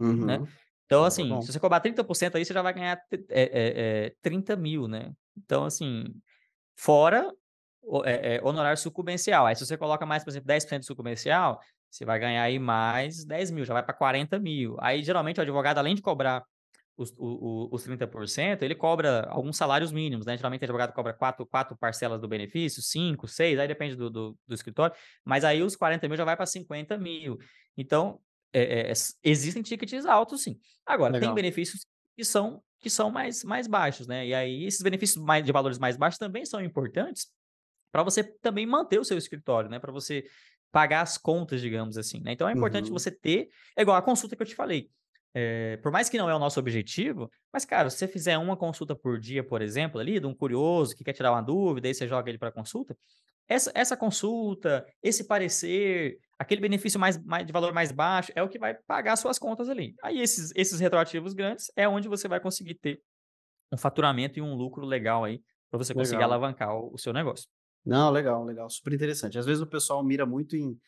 Né? 0.00 0.06
Uhum. 0.08 0.24
Né? 0.24 0.48
Então, 0.86 1.04
assim, 1.04 1.38
se 1.42 1.52
você 1.52 1.60
cobrar 1.60 1.82
30% 1.82 2.34
aí, 2.34 2.46
você 2.46 2.54
já 2.54 2.62
vai 2.62 2.72
ganhar 2.72 2.98
é, 3.12 3.42
é, 3.42 4.06
é, 4.06 4.14
30 4.22 4.56
mil, 4.56 4.88
né? 4.88 5.12
Então, 5.36 5.66
assim, 5.66 6.06
fora 6.74 7.30
é, 8.04 8.36
é, 8.36 8.40
honorário 8.42 8.78
sucumbencial. 8.78 9.46
Aí, 9.46 9.54
se 9.54 9.64
você 9.64 9.76
coloca 9.76 10.06
mais, 10.06 10.24
por 10.24 10.30
exemplo, 10.30 10.46
10% 10.46 10.80
de 10.80 10.86
sucumbencial, 10.86 11.60
você 11.90 12.04
vai 12.04 12.18
ganhar 12.18 12.42
aí 12.42 12.58
mais 12.58 13.24
10 13.24 13.50
mil, 13.50 13.64
já 13.64 13.74
vai 13.74 13.82
para 13.82 13.94
40 13.94 14.38
mil. 14.38 14.76
Aí, 14.80 15.02
geralmente, 15.02 15.38
o 15.38 15.42
advogado, 15.42 15.78
além 15.78 15.94
de 15.94 16.02
cobrar 16.02 16.44
os, 16.96 17.12
o, 17.16 17.68
os 17.72 17.86
30%, 17.86 18.62
ele 18.62 18.74
cobra 18.74 19.26
alguns 19.28 19.56
salários 19.56 19.92
mínimos, 19.92 20.26
né? 20.26 20.36
Geralmente 20.36 20.62
o 20.62 20.64
advogado 20.64 20.92
cobra 20.92 21.12
quatro, 21.12 21.44
quatro 21.44 21.76
parcelas 21.76 22.20
do 22.20 22.28
benefício, 22.28 22.80
cinco, 22.82 23.26
seis, 23.26 23.58
aí 23.58 23.66
depende 23.66 23.96
do, 23.96 24.08
do, 24.08 24.38
do 24.46 24.54
escritório, 24.54 24.94
mas 25.24 25.44
aí 25.44 25.62
os 25.62 25.74
40 25.74 26.06
mil 26.08 26.16
já 26.16 26.24
vai 26.24 26.36
para 26.36 26.46
50 26.46 26.96
mil. 26.96 27.36
Então, 27.76 28.20
é, 28.52 28.90
é, 28.90 28.92
existem 29.24 29.62
tickets 29.62 30.06
altos, 30.06 30.42
sim. 30.42 30.58
Agora, 30.86 31.14
Legal. 31.14 31.28
tem 31.28 31.34
benefícios 31.34 31.84
que 32.16 32.24
são, 32.24 32.62
que 32.78 32.88
são 32.88 33.10
mais, 33.10 33.42
mais 33.42 33.66
baixos, 33.66 34.06
né? 34.06 34.26
E 34.26 34.32
aí, 34.32 34.64
esses 34.64 34.80
benefícios 34.80 35.22
mais, 35.22 35.44
de 35.44 35.50
valores 35.50 35.78
mais 35.78 35.96
baixos 35.96 36.18
também 36.18 36.46
são 36.46 36.60
importantes 36.60 37.26
para 37.94 38.02
você 38.02 38.24
também 38.24 38.66
manter 38.66 38.98
o 38.98 39.04
seu 39.04 39.16
escritório, 39.16 39.70
né? 39.70 39.78
Para 39.78 39.92
você 39.92 40.24
pagar 40.72 41.02
as 41.02 41.16
contas, 41.16 41.60
digamos 41.60 41.96
assim, 41.96 42.20
né? 42.20 42.32
Então, 42.32 42.48
é 42.48 42.52
importante 42.52 42.88
uhum. 42.88 42.92
você 42.92 43.08
ter, 43.08 43.50
é 43.76 43.82
igual 43.82 43.96
a 43.96 44.02
consulta 44.02 44.34
que 44.34 44.42
eu 44.42 44.46
te 44.46 44.56
falei. 44.56 44.90
É, 45.32 45.76
por 45.76 45.92
mais 45.92 46.08
que 46.08 46.18
não 46.18 46.28
é 46.28 46.34
o 46.34 46.38
nosso 46.40 46.58
objetivo, 46.58 47.30
mas, 47.52 47.64
cara, 47.64 47.88
se 47.88 47.98
você 47.98 48.08
fizer 48.08 48.36
uma 48.36 48.56
consulta 48.56 48.96
por 48.96 49.20
dia, 49.20 49.44
por 49.44 49.62
exemplo, 49.62 50.00
ali, 50.00 50.18
de 50.18 50.26
um 50.26 50.34
curioso 50.34 50.96
que 50.96 51.04
quer 51.04 51.12
tirar 51.12 51.30
uma 51.30 51.40
dúvida, 51.40 51.86
aí 51.86 51.94
você 51.94 52.08
joga 52.08 52.28
ele 52.28 52.38
para 52.38 52.50
consulta, 52.50 52.96
essa, 53.46 53.70
essa 53.76 53.96
consulta, 53.96 54.84
esse 55.00 55.28
parecer, 55.28 56.18
aquele 56.36 56.60
benefício 56.60 56.98
mais, 56.98 57.16
mais, 57.24 57.46
de 57.46 57.52
valor 57.52 57.72
mais 57.72 57.92
baixo, 57.92 58.32
é 58.34 58.42
o 58.42 58.48
que 58.48 58.58
vai 58.58 58.74
pagar 58.74 59.14
suas 59.14 59.38
contas 59.38 59.68
ali. 59.68 59.94
Aí 60.02 60.20
esses, 60.20 60.50
esses 60.56 60.80
retroativos 60.80 61.32
grandes 61.32 61.70
é 61.76 61.88
onde 61.88 62.08
você 62.08 62.26
vai 62.26 62.40
conseguir 62.40 62.74
ter 62.74 63.00
um 63.72 63.76
faturamento 63.76 64.36
e 64.40 64.42
um 64.42 64.56
lucro 64.56 64.84
legal 64.84 65.22
aí, 65.22 65.40
para 65.70 65.78
você 65.78 65.94
conseguir 65.94 66.16
legal. 66.16 66.32
alavancar 66.32 66.74
o, 66.74 66.92
o 66.92 66.98
seu 66.98 67.12
negócio. 67.12 67.48
Não, 67.84 68.10
legal, 68.10 68.44
legal, 68.44 68.68
super 68.70 68.92
interessante. 68.92 69.38
Às 69.38 69.46
vezes 69.46 69.62
o 69.62 69.66
pessoal 69.66 70.02
mira 70.02 70.24
muito 70.24 70.56
em 70.56 70.78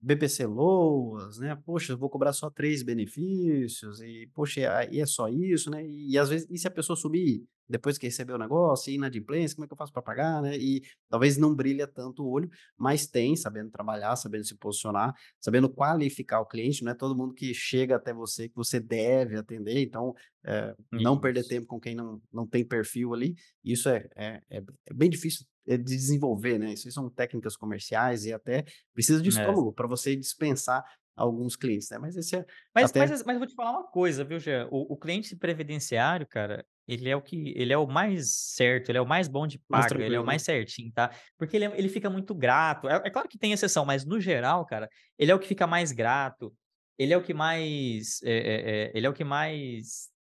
BPC 0.00 0.46
Loas, 0.46 1.38
né? 1.38 1.56
Poxa, 1.64 1.94
eu 1.94 1.98
vou 1.98 2.10
cobrar 2.10 2.34
só 2.34 2.50
três 2.50 2.82
benefícios 2.82 4.00
e, 4.02 4.28
poxa, 4.34 4.60
e 4.90 5.00
é 5.00 5.06
só 5.06 5.28
isso, 5.28 5.70
né? 5.70 5.86
E, 5.86 6.18
às 6.18 6.28
vezes, 6.28 6.46
e 6.50 6.58
se 6.58 6.68
a 6.68 6.70
pessoa 6.70 6.94
subir 6.96 7.42
depois 7.66 7.96
que 7.96 8.06
recebeu 8.06 8.36
o 8.36 8.38
negócio, 8.38 8.90
e 8.90 8.96
inadimplência, 8.96 9.56
como 9.56 9.64
é 9.64 9.68
que 9.68 9.72
eu 9.72 9.78
faço 9.78 9.92
para 9.92 10.02
pagar, 10.02 10.42
né? 10.42 10.54
E 10.58 10.82
talvez 11.08 11.38
não 11.38 11.54
brilha 11.54 11.86
tanto 11.86 12.22
o 12.22 12.30
olho, 12.30 12.50
mas 12.76 13.06
tem, 13.06 13.34
sabendo 13.34 13.70
trabalhar, 13.70 14.14
sabendo 14.16 14.44
se 14.44 14.54
posicionar, 14.54 15.14
sabendo 15.40 15.70
qualificar 15.70 16.40
o 16.40 16.46
cliente, 16.46 16.84
não 16.84 16.92
é 16.92 16.94
todo 16.94 17.16
mundo 17.16 17.32
que 17.32 17.54
chega 17.54 17.96
até 17.96 18.12
você 18.12 18.50
que 18.50 18.56
você 18.56 18.78
deve 18.78 19.38
atender, 19.38 19.80
então 19.80 20.14
é, 20.44 20.74
não 20.92 21.18
perder 21.18 21.46
tempo 21.46 21.66
com 21.66 21.80
quem 21.80 21.94
não, 21.94 22.20
não 22.30 22.46
tem 22.46 22.62
perfil 22.62 23.14
ali, 23.14 23.34
isso 23.64 23.88
é, 23.88 24.06
é, 24.14 24.42
é, 24.50 24.62
bem 24.92 25.08
difícil 25.08 25.46
de 25.66 25.78
desenvolver, 25.78 26.58
né? 26.58 26.72
Isso 26.72 26.90
são 26.92 27.08
técnicas 27.08 27.56
comerciais 27.56 28.24
e 28.24 28.32
até 28.32 28.64
precisa 28.92 29.20
de 29.22 29.28
é. 29.28 29.32
estômago 29.32 29.70
é. 29.70 29.74
para 29.74 29.86
você 29.86 30.14
dispensar 30.14 30.84
alguns 31.16 31.56
clientes, 31.56 31.88
né? 31.90 31.98
Mas 31.98 32.16
esse 32.16 32.36
é. 32.36 32.44
Mas, 32.74 32.90
até... 32.90 33.00
mas, 33.00 33.24
mas 33.24 33.34
eu 33.34 33.38
vou 33.38 33.46
te 33.46 33.54
falar 33.54 33.70
uma 33.70 33.84
coisa, 33.84 34.24
viu, 34.24 34.38
Gê? 34.38 34.66
O, 34.70 34.94
o, 34.94 34.96
cliente 34.96 35.34
previdenciário, 35.36 36.26
cara, 36.26 36.64
ele 36.86 37.08
é 37.08 37.16
o 37.16 37.22
que 37.22 37.54
ele 37.56 37.72
é 37.72 37.78
o 37.78 37.86
mais 37.86 38.34
certo, 38.34 38.90
ele 38.90 38.98
é 38.98 39.00
o 39.00 39.06
mais 39.06 39.28
bom 39.28 39.46
de 39.46 39.58
paga, 39.58 40.02
ele 40.02 40.16
é 40.16 40.20
o 40.20 40.26
mais 40.26 40.42
né? 40.42 40.44
certinho, 40.44 40.92
tá? 40.92 41.10
Porque 41.38 41.56
ele, 41.56 41.66
é, 41.66 41.78
ele 41.78 41.88
fica 41.88 42.10
muito 42.10 42.34
grato. 42.34 42.88
É, 42.88 42.96
é, 43.04 43.10
claro 43.10 43.28
que 43.28 43.38
tem 43.38 43.52
exceção, 43.52 43.84
mas 43.84 44.04
no 44.04 44.20
geral, 44.20 44.66
cara, 44.66 44.88
ele 45.18 45.30
é 45.30 45.34
o 45.34 45.38
que 45.38 45.48
fica 45.48 45.66
mais 45.66 45.92
grato, 45.92 46.52
ele 46.98 47.12
é 47.12 47.16
o 47.16 47.22
que 47.22 47.34
mais. 47.34 48.20
É, 48.24 48.90
ele 48.94 49.06
é 49.06 49.10
o 49.10 49.14
que 49.14 49.24
mais 49.24 50.12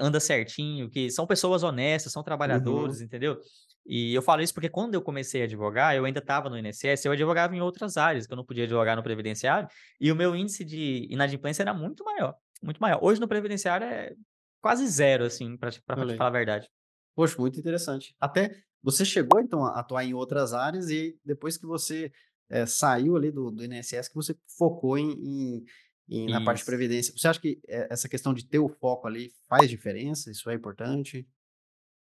anda 0.00 0.18
certinho, 0.18 0.90
que 0.90 1.08
são 1.10 1.28
pessoas 1.28 1.62
honestas, 1.62 2.12
são 2.12 2.24
trabalhadores, 2.24 2.98
uhum. 2.98 3.04
entendeu? 3.04 3.38
E 3.86 4.14
eu 4.14 4.22
falo 4.22 4.42
isso 4.42 4.54
porque 4.54 4.68
quando 4.68 4.94
eu 4.94 5.02
comecei 5.02 5.42
a 5.42 5.44
advogar, 5.44 5.94
eu 5.94 6.04
ainda 6.04 6.20
estava 6.20 6.48
no 6.48 6.58
INSS, 6.58 7.04
eu 7.04 7.12
advogava 7.12 7.54
em 7.54 7.60
outras 7.60 7.96
áreas, 7.96 8.26
que 8.26 8.32
eu 8.32 8.36
não 8.36 8.44
podia 8.44 8.64
advogar 8.64 8.96
no 8.96 9.02
previdenciário, 9.02 9.68
e 10.00 10.10
o 10.10 10.16
meu 10.16 10.34
índice 10.34 10.64
de 10.64 11.06
inadimplência 11.10 11.62
era 11.62 11.74
muito 11.74 12.04
maior, 12.04 12.34
muito 12.62 12.78
maior. 12.78 12.98
Hoje 13.02 13.20
no 13.20 13.28
previdenciário 13.28 13.86
é 13.86 14.14
quase 14.60 14.86
zero, 14.86 15.24
assim, 15.24 15.56
para 15.56 15.70
te 15.70 15.82
falar 15.86 16.28
a 16.28 16.30
verdade. 16.30 16.70
Poxa, 17.14 17.36
muito 17.38 17.58
interessante. 17.60 18.14
Até 18.18 18.56
você 18.82 19.04
chegou, 19.04 19.40
então, 19.40 19.64
a 19.64 19.80
atuar 19.80 20.04
em 20.04 20.14
outras 20.14 20.52
áreas 20.52 20.90
e 20.90 21.18
depois 21.24 21.56
que 21.56 21.66
você 21.66 22.10
é, 22.50 22.66
saiu 22.66 23.16
ali 23.16 23.30
do, 23.30 23.50
do 23.50 23.64
INSS, 23.64 24.08
que 24.08 24.14
você 24.14 24.36
focou 24.58 24.98
em, 24.98 25.12
em, 25.12 25.64
em 26.08 26.28
na 26.28 26.42
parte 26.44 26.58
de 26.58 26.64
previdência. 26.66 27.14
Você 27.16 27.28
acha 27.28 27.40
que 27.40 27.60
eh, 27.66 27.88
essa 27.90 28.08
questão 28.08 28.34
de 28.34 28.46
ter 28.46 28.58
o 28.58 28.68
foco 28.68 29.06
ali 29.06 29.32
faz 29.48 29.68
diferença? 29.70 30.30
Isso 30.30 30.48
é 30.50 30.54
importante? 30.54 31.26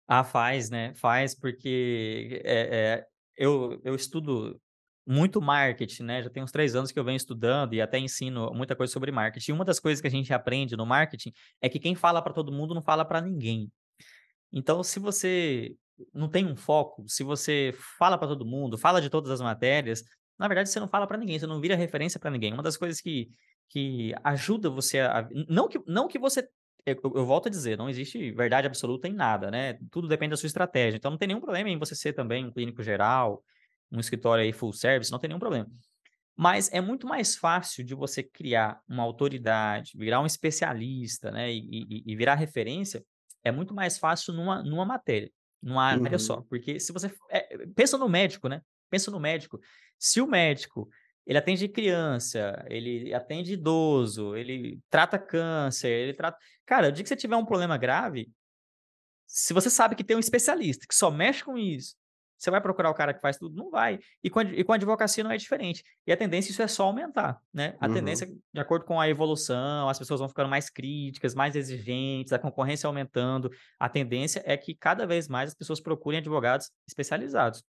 Ah, 0.06 0.24
faz, 0.24 0.70
né? 0.70 0.94
Faz, 0.94 1.34
porque 1.34 2.42
é, 2.44 2.98
é, 3.00 3.06
eu, 3.36 3.80
eu 3.84 3.94
estudo 3.94 4.60
muito 5.06 5.40
marketing, 5.40 6.02
né? 6.04 6.22
Já 6.22 6.30
tem 6.30 6.42
uns 6.42 6.52
três 6.52 6.74
anos 6.74 6.90
que 6.90 6.98
eu 6.98 7.04
venho 7.04 7.16
estudando 7.16 7.74
e 7.74 7.80
até 7.80 7.98
ensino 7.98 8.52
muita 8.54 8.76
coisa 8.76 8.92
sobre 8.92 9.10
marketing. 9.10 9.50
E 9.50 9.54
uma 9.54 9.64
das 9.64 9.80
coisas 9.80 10.00
que 10.00 10.06
a 10.06 10.10
gente 10.10 10.32
aprende 10.32 10.76
no 10.76 10.86
marketing 10.86 11.32
é 11.60 11.68
que 11.68 11.78
quem 11.78 11.94
fala 11.94 12.22
para 12.22 12.32
todo 12.32 12.52
mundo 12.52 12.74
não 12.74 12.82
fala 12.82 13.04
para 13.04 13.20
ninguém. 13.20 13.70
Então, 14.52 14.82
se 14.82 14.98
você 14.98 15.74
não 16.12 16.28
tem 16.28 16.46
um 16.46 16.56
foco, 16.56 17.04
se 17.08 17.22
você 17.22 17.74
fala 17.98 18.18
para 18.18 18.28
todo 18.28 18.46
mundo, 18.46 18.78
fala 18.78 19.00
de 19.00 19.10
todas 19.10 19.30
as 19.30 19.40
matérias, 19.40 20.02
na 20.38 20.48
verdade 20.48 20.68
você 20.68 20.80
não 20.80 20.88
fala 20.88 21.06
para 21.06 21.18
ninguém, 21.18 21.38
você 21.38 21.46
não 21.46 21.60
vira 21.60 21.76
referência 21.76 22.18
para 22.18 22.30
ninguém. 22.30 22.52
Uma 22.52 22.62
das 22.62 22.76
coisas 22.76 23.00
que, 23.00 23.28
que 23.68 24.14
ajuda 24.24 24.70
você 24.70 25.00
a. 25.00 25.28
Não 25.48 25.68
que, 25.68 25.80
não 25.86 26.08
que 26.08 26.18
você 26.18 26.48
eu, 26.86 27.00
eu, 27.02 27.24
volto 27.24 27.46
a 27.46 27.50
dizer, 27.50 27.78
não 27.78 27.88
existe 27.88 28.30
verdade 28.32 28.66
absoluta 28.66 29.08
em 29.08 29.12
nada, 29.12 29.50
né? 29.50 29.78
Tudo 29.90 30.06
depende 30.06 30.30
da 30.30 30.36
sua 30.36 30.46
estratégia. 30.46 30.96
Então 30.96 31.10
não 31.10 31.18
tem 31.18 31.28
nenhum 31.28 31.40
problema 31.40 31.68
em 31.70 31.78
você 31.78 31.94
ser 31.94 32.12
também 32.12 32.44
um 32.44 32.50
clínico 32.50 32.82
geral, 32.82 33.42
um 33.90 34.00
escritório 34.00 34.44
aí 34.44 34.52
full 34.52 34.72
service, 34.72 35.10
não 35.10 35.18
tem 35.18 35.28
nenhum 35.28 35.40
problema. 35.40 35.66
Mas 36.36 36.70
é 36.72 36.80
muito 36.80 37.06
mais 37.06 37.36
fácil 37.36 37.84
de 37.84 37.94
você 37.94 38.22
criar 38.22 38.80
uma 38.88 39.02
autoridade, 39.02 39.92
virar 39.96 40.20
um 40.20 40.26
especialista, 40.26 41.30
né? 41.30 41.52
E, 41.52 41.58
e, 41.58 42.02
e 42.06 42.16
virar 42.16 42.34
referência, 42.34 43.04
é 43.42 43.52
muito 43.52 43.74
mais 43.74 43.98
fácil 43.98 44.34
numa, 44.34 44.62
numa 44.62 44.84
matéria, 44.84 45.30
numa 45.62 45.84
área 45.84 46.12
uhum. 46.12 46.18
só. 46.18 46.42
Porque 46.42 46.80
se 46.80 46.92
você. 46.92 47.10
É, 47.30 47.66
pensa 47.74 47.96
no 47.96 48.08
médico, 48.08 48.48
né? 48.48 48.60
Pensa 48.90 49.10
no 49.10 49.20
médico. 49.20 49.60
Se 49.98 50.20
o 50.20 50.26
médico 50.26 50.88
ele 51.26 51.38
atende 51.38 51.68
criança, 51.68 52.64
ele 52.68 53.14
atende 53.14 53.54
idoso, 53.54 54.36
ele 54.36 54.80
trata 54.90 55.18
câncer, 55.18 55.88
ele 55.88 56.14
trata. 56.14 56.38
Cara, 56.66 56.88
o 56.88 56.92
dia 56.92 57.02
que 57.02 57.08
você 57.08 57.16
tiver 57.16 57.36
um 57.36 57.46
problema 57.46 57.78
grave, 57.78 58.30
se 59.26 59.54
você 59.54 59.70
sabe 59.70 59.94
que 59.96 60.04
tem 60.04 60.16
um 60.16 60.20
especialista 60.20 60.86
que 60.86 60.94
só 60.94 61.10
mexe 61.10 61.42
com 61.42 61.56
isso, 61.56 61.96
Você 62.36 62.50
vai 62.50 62.60
procurar 62.60 62.90
o 62.90 62.94
cara 62.94 63.14
que 63.14 63.20
faz 63.20 63.38
tudo? 63.38 63.56
Não 63.56 63.70
vai. 63.70 63.98
E 64.22 64.28
com 64.28 64.40
a, 64.40 64.42
e 64.42 64.62
com 64.62 64.72
a 64.72 64.74
advocacia 64.74 65.24
não 65.24 65.30
é 65.30 65.36
diferente. 65.36 65.82
E 66.06 66.12
a 66.12 66.16
tendência 66.16 66.50
isso 66.50 66.60
é 66.60 66.68
só 66.68 66.84
aumentar, 66.84 67.40
né? 67.52 67.74
A 67.80 67.86
uhum. 67.86 67.94
tendência, 67.94 68.26
de 68.26 68.60
acordo 68.60 68.84
com 68.84 69.00
a 69.00 69.08
evolução, 69.08 69.88
as 69.88 69.98
pessoas 69.98 70.20
vão 70.20 70.28
ficando 70.28 70.50
mais 70.50 70.68
críticas, 70.68 71.34
mais 71.34 71.56
exigentes, 71.56 72.32
a 72.32 72.38
concorrência 72.38 72.86
aumentando. 72.86 73.50
A 73.78 73.88
tendência 73.88 74.42
é 74.44 74.56
que 74.58 74.74
cada 74.74 75.06
vez 75.06 75.26
mais 75.26 75.50
as 75.50 75.54
pessoas 75.54 75.80
procurem 75.80 76.18
advogados 76.18 76.70
especializados. 76.86 77.64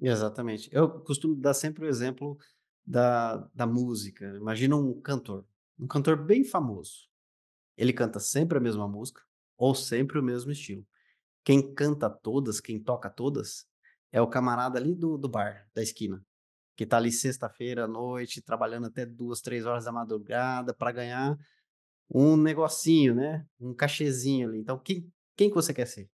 Exatamente. 0.00 0.68
Eu 0.72 1.00
costumo 1.00 1.34
dar 1.34 1.54
sempre 1.54 1.84
o 1.84 1.88
exemplo 1.88 2.38
da, 2.86 3.36
da 3.54 3.66
música. 3.66 4.24
Imagina 4.36 4.76
um 4.76 5.00
cantor, 5.00 5.44
um 5.78 5.86
cantor 5.86 6.16
bem 6.16 6.44
famoso. 6.44 7.08
Ele 7.76 7.92
canta 7.92 8.20
sempre 8.20 8.58
a 8.58 8.60
mesma 8.60 8.88
música 8.88 9.22
ou 9.56 9.74
sempre 9.74 10.18
o 10.18 10.22
mesmo 10.22 10.50
estilo. 10.50 10.86
Quem 11.44 11.74
canta 11.74 12.10
todas, 12.10 12.60
quem 12.60 12.78
toca 12.78 13.08
todas, 13.08 13.66
é 14.12 14.20
o 14.20 14.28
camarada 14.28 14.78
ali 14.78 14.94
do, 14.94 15.16
do 15.16 15.28
bar, 15.28 15.66
da 15.74 15.82
esquina, 15.82 16.22
que 16.76 16.84
tá 16.84 16.96
ali 16.96 17.12
sexta-feira 17.12 17.84
à 17.84 17.88
noite, 17.88 18.42
trabalhando 18.42 18.86
até 18.86 19.06
duas, 19.06 19.40
três 19.40 19.64
horas 19.64 19.84
da 19.84 19.92
madrugada 19.92 20.74
para 20.74 20.92
ganhar 20.92 21.38
um 22.12 22.36
negocinho, 22.36 23.14
né? 23.14 23.46
Um 23.58 23.72
cachezinho 23.72 24.48
ali. 24.48 24.58
Então, 24.58 24.78
quem, 24.78 25.10
quem 25.36 25.48
que 25.48 25.54
você 25.54 25.72
quer 25.72 25.86
ser? 25.86 26.10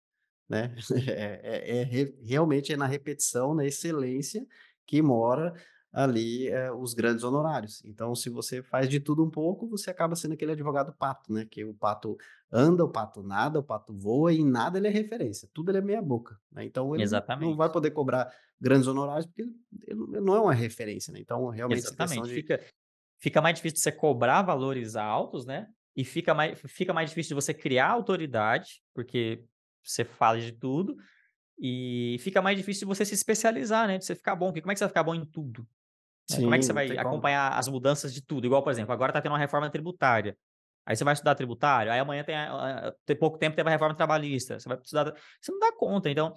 Né? 0.49 0.75
É, 1.07 1.39
é, 1.43 2.01
é, 2.01 2.13
realmente 2.23 2.73
é 2.73 2.77
na 2.77 2.87
repetição, 2.87 3.53
na 3.53 3.65
excelência 3.65 4.45
que 4.85 5.01
mora 5.01 5.53
ali 5.93 6.47
é, 6.47 6.71
os 6.71 6.95
grandes 6.95 7.23
honorários. 7.23 7.83
Então, 7.85 8.15
se 8.15 8.27
você 8.27 8.63
faz 8.63 8.89
de 8.89 8.99
tudo 8.99 9.23
um 9.23 9.29
pouco, 9.29 9.69
você 9.69 9.91
acaba 9.91 10.15
sendo 10.15 10.33
aquele 10.33 10.53
advogado 10.53 10.91
pato, 10.91 11.31
né? 11.31 11.45
Que 11.45 11.63
o 11.63 11.73
pato 11.75 12.17
anda, 12.51 12.83
o 12.83 12.89
pato 12.89 13.21
nada, 13.21 13.59
o 13.59 13.63
pato 13.63 13.93
voa 13.93 14.33
e 14.33 14.37
em 14.37 14.49
nada 14.49 14.79
ele 14.79 14.87
é 14.87 14.91
referência, 14.91 15.47
tudo 15.53 15.69
ele 15.69 15.77
é 15.77 15.81
meia 15.81 16.01
boca. 16.01 16.39
Né? 16.51 16.65
Então, 16.65 16.95
ele 16.95 17.03
Exatamente. 17.03 17.47
não 17.47 17.55
vai 17.55 17.71
poder 17.71 17.91
cobrar 17.91 18.33
grandes 18.59 18.87
honorários 18.87 19.27
porque 19.27 19.43
ele 19.43 20.19
não 20.19 20.35
é 20.35 20.41
uma 20.41 20.53
referência, 20.53 21.13
né? 21.13 21.19
Então, 21.19 21.47
realmente, 21.49 21.79
Exatamente. 21.79 22.27
De... 22.27 22.33
Fica, 22.33 22.59
fica 23.19 23.39
mais 23.39 23.55
difícil 23.55 23.75
de 23.75 23.81
você 23.81 23.91
cobrar 23.91 24.41
valores 24.41 24.95
altos, 24.95 25.45
né? 25.45 25.67
E 25.95 26.03
fica 26.03 26.33
mais, 26.33 26.59
fica 26.65 26.91
mais 26.91 27.11
difícil 27.11 27.29
de 27.29 27.43
você 27.43 27.53
criar 27.53 27.91
autoridade, 27.91 28.81
porque 28.95 29.45
você 29.83 30.03
fala 30.03 30.39
de 30.39 30.53
tudo, 30.53 30.97
e 31.59 32.17
fica 32.19 32.41
mais 32.41 32.57
difícil 32.57 32.87
de 32.87 32.95
você 32.95 33.05
se 33.05 33.13
especializar, 33.13 33.87
né? 33.87 33.99
De 33.99 34.05
você 34.05 34.15
ficar 34.15 34.35
bom. 34.35 34.47
Porque 34.47 34.61
como 34.61 34.71
é 34.71 34.73
que 34.73 34.79
você 34.79 34.85
vai 34.85 34.89
ficar 34.89 35.03
bom 35.03 35.13
em 35.13 35.23
tudo? 35.23 35.67
Sim, 36.29 36.43
como 36.43 36.55
é 36.55 36.57
que 36.57 36.65
você 36.65 36.73
vai 36.73 36.97
acompanhar 36.97 37.49
como. 37.49 37.59
as 37.59 37.67
mudanças 37.67 38.13
de 38.13 38.21
tudo? 38.21 38.45
Igual, 38.45 38.63
por 38.63 38.71
exemplo, 38.71 38.93
agora 38.93 39.11
está 39.11 39.21
tendo 39.21 39.33
uma 39.33 39.39
reforma 39.39 39.69
tributária. 39.69 40.37
Aí 40.85 40.95
você 40.95 41.03
vai 41.03 41.13
estudar 41.13 41.35
tributário, 41.35 41.91
aí 41.91 41.99
amanhã 41.99 42.23
tem, 42.23 42.35
tem 43.05 43.15
pouco 43.15 43.37
tempo 43.37 43.55
tem 43.55 43.65
a 43.65 43.69
reforma 43.69 43.95
trabalhista. 43.95 44.59
Você 44.59 44.67
vai 44.67 44.77
estudar. 44.77 45.13
Você 45.39 45.51
não 45.51 45.59
dá 45.59 45.71
conta. 45.71 46.09
Então, 46.09 46.33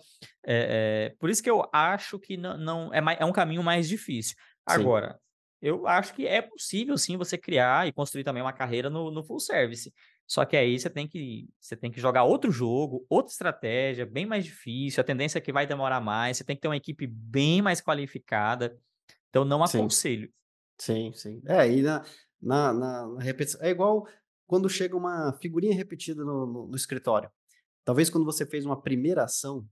é, 0.47 1.11
é, 1.11 1.17
por 1.19 1.29
isso 1.29 1.43
que 1.43 1.51
eu 1.51 1.69
acho 1.73 2.19
que 2.19 2.37
não, 2.37 2.57
não 2.57 2.95
é, 2.95 3.01
mais, 3.01 3.21
é 3.21 3.25
um 3.25 3.33
caminho 3.33 3.63
mais 3.63 3.89
difícil. 3.89 4.37
Agora, 4.65 5.15
sim. 5.15 5.19
eu 5.63 5.87
acho 5.89 6.15
que 6.15 6.27
é 6.29 6.41
possível 6.41 6.97
sim 6.97 7.17
você 7.17 7.37
criar 7.37 7.89
e 7.89 7.93
construir 7.93 8.23
também 8.23 8.43
uma 8.43 8.53
carreira 8.53 8.89
no, 8.89 9.11
no 9.11 9.25
full 9.25 9.41
service. 9.41 9.93
Só 10.29 10.45
que 10.45 10.57
aí 10.57 10.79
você 10.79 10.91
tem 10.91 11.09
que 11.09 11.49
você 11.61 11.77
tem 11.77 11.91
que 11.91 12.01
jogar 12.01 12.23
outro 12.23 12.51
jogo, 12.51 13.05
outra 13.09 13.33
estratégia, 13.33 14.07
bem 14.07 14.27
mais 14.27 14.45
difícil. 14.45 15.01
A 15.01 15.05
tendência 15.05 15.39
é 15.39 15.41
que 15.41 15.53
vai 15.53 15.67
demorar 15.67 16.01
mais. 16.01 16.37
Você 16.37 16.45
tem 16.45 16.55
que 16.55 16.63
ter 16.63 16.69
uma 16.69 16.77
equipe 16.77 17.07
bem 17.07 17.61
mais 17.63 17.81
qualificada. 17.81 18.77
Então, 19.31 19.45
não 19.45 19.63
aconselho. 19.63 20.31
Sim, 20.79 21.13
sim. 21.15 21.43
É, 21.47 21.71
e 21.71 21.83
na, 21.83 22.05
na, 22.41 22.73
na, 22.73 23.09
na 23.09 23.23
repetição. 23.23 23.61
É 23.63 23.71
igual 23.71 24.07
quando 24.47 24.69
chega 24.69 24.97
uma 24.97 25.33
figurinha 25.41 25.75
repetida 25.75 26.25
no, 26.25 26.47
no, 26.47 26.67
no, 26.69 26.77
escritório. 26.77 27.31
Talvez 27.85 28.11
quando 28.11 28.25
você 28.25 28.47
fez 28.47 28.65
uma 28.65 28.81
primeira 28.81 29.25
ação, 29.25 29.67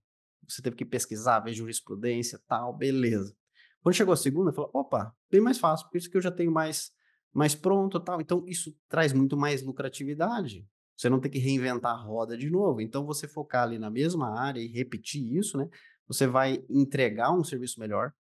você 0.46 0.60
teve 0.60 0.76
que 0.76 0.84
pesquisar, 0.84 1.40
ver 1.40 1.52
jurisprudência, 1.52 2.40
tal, 2.46 2.76
beleza. 2.76 3.34
Quando 3.82 3.94
chegou 3.94 4.12
a 4.12 4.16
segunda, 4.16 4.52
falou, 4.52 4.70
opa, 4.72 5.14
bem 5.30 5.40
mais 5.40 5.58
fácil, 5.58 5.88
por 5.88 5.98
isso 5.98 6.10
que 6.10 6.16
eu 6.16 6.22
já 6.22 6.30
tenho 6.30 6.50
mais, 6.50 6.90
mais 7.32 7.54
pronto, 7.54 8.00
tal. 8.00 8.20
Então, 8.20 8.44
isso 8.46 8.74
traz 8.88 9.12
muito 9.12 9.36
mais 9.36 9.62
lucratividade. 9.62 10.66
Você 10.96 11.08
não 11.08 11.20
tem 11.20 11.30
que 11.30 11.38
reinventar 11.38 11.92
a 11.92 12.02
roda 12.02 12.36
de 12.36 12.48
novo. 12.48 12.80
Então, 12.80 13.04
você 13.04 13.26
focar 13.26 13.64
ali 13.64 13.78
na 13.78 13.90
mesma 13.90 14.38
área 14.38 14.60
e 14.60 14.68
repetir 14.68 15.36
isso, 15.36 15.58
né? 15.58 15.68
Você 16.06 16.26
vai 16.26 16.64
entregar 16.68 17.32
um 17.32 17.42
serviço 17.42 17.80
melhor, 17.80 18.12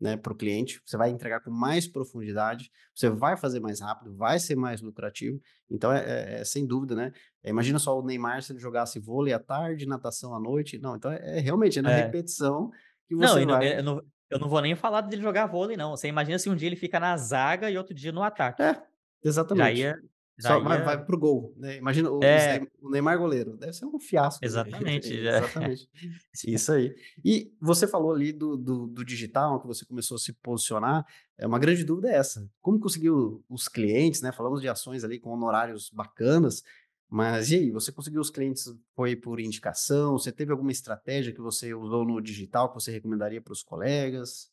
né, 0.00 0.16
para 0.16 0.32
o 0.32 0.36
cliente, 0.36 0.80
você 0.84 0.96
vai 0.96 1.10
entregar 1.10 1.40
com 1.40 1.50
mais 1.50 1.86
profundidade, 1.86 2.70
você 2.94 3.08
vai 3.08 3.36
fazer 3.36 3.60
mais 3.60 3.80
rápido, 3.80 4.14
vai 4.14 4.38
ser 4.38 4.56
mais 4.56 4.82
lucrativo. 4.82 5.40
Então, 5.70 5.92
é, 5.92 6.04
é, 6.04 6.40
é 6.40 6.44
sem 6.44 6.66
dúvida, 6.66 6.94
né? 6.94 7.12
É, 7.42 7.50
imagina 7.50 7.78
só 7.78 7.98
o 7.98 8.04
Neymar 8.04 8.42
se 8.42 8.52
ele 8.52 8.58
jogasse 8.58 8.98
vôlei 8.98 9.32
à 9.32 9.38
tarde, 9.38 9.86
natação 9.86 10.34
à 10.34 10.40
noite. 10.40 10.78
Não, 10.78 10.96
então 10.96 11.10
é, 11.10 11.38
é 11.38 11.40
realmente 11.40 11.78
é 11.78 11.82
na 11.82 11.92
é. 11.92 12.02
repetição 12.02 12.70
que 13.06 13.14
você 13.14 13.44
não, 13.44 13.54
vai. 13.54 13.78
Eu 13.78 13.82
não, 13.82 14.02
eu 14.30 14.38
não 14.38 14.48
vou 14.48 14.60
nem 14.60 14.74
falar 14.74 15.00
dele 15.02 15.22
jogar 15.22 15.46
vôlei, 15.46 15.76
não. 15.76 15.90
Você 15.90 16.08
imagina 16.08 16.38
se 16.38 16.50
um 16.50 16.56
dia 16.56 16.68
ele 16.68 16.76
fica 16.76 16.98
na 16.98 17.16
zaga 17.16 17.70
e 17.70 17.78
outro 17.78 17.94
dia 17.94 18.12
no 18.12 18.22
ataque. 18.22 18.62
É, 18.62 18.82
exatamente. 19.22 19.64
Já 19.64 19.72
ia, 19.72 19.98
só 20.40 20.58
vai, 20.60 20.78
ia... 20.78 20.84
vai 20.84 21.04
pro 21.04 21.18
gol, 21.18 21.54
né? 21.56 21.76
Imagina 21.76 22.10
o, 22.10 22.22
é... 22.22 22.66
o, 22.80 22.90
Neymar 22.90 23.18
goleiro. 23.18 23.56
Deve 23.56 23.72
ser 23.72 23.86
um 23.86 24.00
fiasco. 24.00 24.44
Exatamente. 24.44 25.12
Exatamente. 25.14 25.88
Isso 26.46 26.72
aí. 26.72 26.94
E 27.24 27.52
você 27.60 27.86
falou 27.86 28.12
ali 28.12 28.32
do, 28.32 28.56
do, 28.56 28.86
do, 28.88 29.04
digital, 29.04 29.60
que 29.60 29.66
você 29.66 29.84
começou 29.84 30.16
a 30.16 30.18
se 30.18 30.32
posicionar. 30.32 31.06
É 31.38 31.46
uma 31.46 31.58
grande 31.58 31.84
dúvida 31.84 32.10
é 32.10 32.16
essa. 32.16 32.48
Como 32.60 32.80
conseguiu 32.80 33.44
os 33.48 33.68
clientes, 33.68 34.22
né? 34.22 34.32
Falamos 34.32 34.60
de 34.60 34.68
ações 34.68 35.04
ali 35.04 35.20
com 35.20 35.30
honorários 35.30 35.88
bacanas. 35.90 36.62
Mas 37.08 37.52
e 37.52 37.56
aí, 37.56 37.70
você 37.70 37.92
conseguiu 37.92 38.20
os 38.20 38.30
clientes, 38.30 38.64
foi 38.96 39.14
por 39.14 39.38
indicação? 39.38 40.18
Você 40.18 40.32
teve 40.32 40.50
alguma 40.50 40.72
estratégia 40.72 41.32
que 41.32 41.40
você 41.40 41.72
usou 41.72 42.04
no 42.04 42.20
digital 42.20 42.68
que 42.68 42.74
você 42.74 42.90
recomendaria 42.90 43.40
para 43.40 43.52
os 43.52 43.62
colegas? 43.62 44.50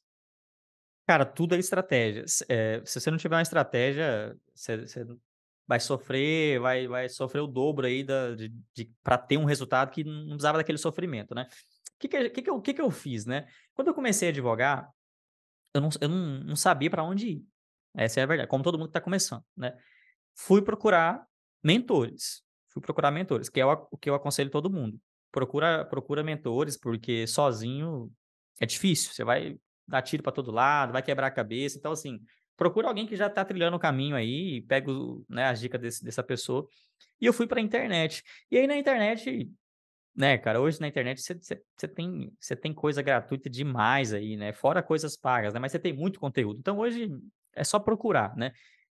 Cara, 1.08 1.26
tudo 1.26 1.56
é 1.56 1.58
estratégia. 1.58 2.24
É, 2.48 2.82
se 2.86 3.00
você 3.00 3.10
não 3.10 3.17
tiver 3.17 3.36
uma 3.36 3.41
estratégia, 3.41 4.38
você, 4.54 4.86
você 4.86 5.06
vai 5.72 5.80
sofrer, 5.80 6.60
vai, 6.60 6.86
vai 6.86 7.08
sofrer 7.08 7.40
o 7.40 7.48
dobro 7.48 7.88
aí 7.88 8.04
da, 8.04 8.36
de, 8.36 8.50
de 8.76 8.92
para 9.02 9.18
ter 9.18 9.38
um 9.38 9.46
resultado 9.46 9.90
que 9.90 10.04
não 10.04 10.26
precisava 10.26 10.58
daquele 10.58 10.78
sofrimento, 10.78 11.34
né? 11.34 11.48
O 11.96 11.98
que 11.98 12.10
que, 12.10 12.30
que, 12.30 12.42
que, 12.42 12.50
eu, 12.50 12.62
que, 12.62 12.74
que 12.74 12.82
eu 12.82 12.92
fiz, 12.92 13.26
né? 13.26 13.48
Quando 13.74 13.88
eu 13.88 13.94
comecei 13.94 14.28
a 14.28 14.32
advogar, 14.32 14.90
eu 15.74 15.80
não, 15.80 15.90
eu 16.02 16.10
não, 16.10 16.44
não 16.44 16.56
sabia 16.58 16.90
para 16.90 17.06
onde 17.06 17.30
ir. 17.30 17.46
Essa 17.96 18.20
é 18.20 18.24
a 18.24 18.26
verdade, 18.26 18.50
como 18.50 18.66
todo 18.66 18.78
mundo 18.78 18.90
está 18.90 19.00
começando, 19.00 19.46
né? 19.56 19.74
Fui 20.36 20.62
procurar 20.62 21.26
mentores. 21.64 22.44
Fui 22.68 22.82
procurar 22.82 23.10
mentores, 23.10 23.48
que 23.48 23.62
é 23.62 23.66
o, 23.66 23.88
o 23.92 23.98
que 23.98 24.10
eu 24.10 24.16
aconselho 24.16 24.50
todo 24.50 24.70
mundo. 24.70 25.00
Procura, 25.32 25.86
procura 25.86 26.22
mentores, 26.22 26.78
porque 26.78 27.26
sozinho 27.28 28.12
é 28.60 28.66
difícil. 28.66 29.14
Você 29.14 29.24
vai 29.24 29.58
dar 29.88 30.02
tiro 30.02 30.22
para 30.22 30.34
todo 30.34 30.52
lado, 30.52 30.92
vai 30.92 31.02
quebrar 31.02 31.28
a 31.28 31.32
cabeça. 31.32 31.78
Então, 31.78 31.94
assim, 31.94 32.20
procura 32.56 32.88
alguém 32.88 33.08
que 33.08 33.16
já 33.16 33.28
está 33.28 33.44
trilhando 33.44 33.78
o 33.78 33.80
caminho 33.80 34.16
aí, 34.16 34.62
pega 34.62 34.92
né, 35.28 35.46
as 35.46 35.60
dicas 35.60 35.82
desse, 35.82 36.04
dessa 36.04 36.24
pessoa. 36.24 36.68
E 37.20 37.26
eu 37.26 37.34
fui 37.34 37.48
para 37.48 37.60
a 37.60 37.64
internet. 37.64 38.24
E 38.50 38.58
aí 38.58 38.68
na 38.68 38.78
internet, 38.78 39.50
né, 40.16 40.38
cara, 40.38 40.60
hoje 40.60 40.80
na 40.80 40.88
internet 40.88 41.22
você 41.22 41.88
tem, 41.88 42.32
tem 42.62 42.74
coisa 42.74 43.02
gratuita 43.02 43.50
demais 43.50 44.14
aí, 44.14 44.36
né? 44.36 44.54
Fora 44.54 44.84
coisas 44.84 45.16
pagas, 45.18 45.54
né? 45.54 45.60
Mas 45.60 45.72
você 45.72 45.80
tem 45.80 45.94
muito 45.94 46.20
conteúdo. 46.20 46.60
Então 46.60 46.78
hoje 46.78 47.10
é 47.54 47.64
só 47.64 47.80
procurar, 47.80 48.36
né? 48.36 48.52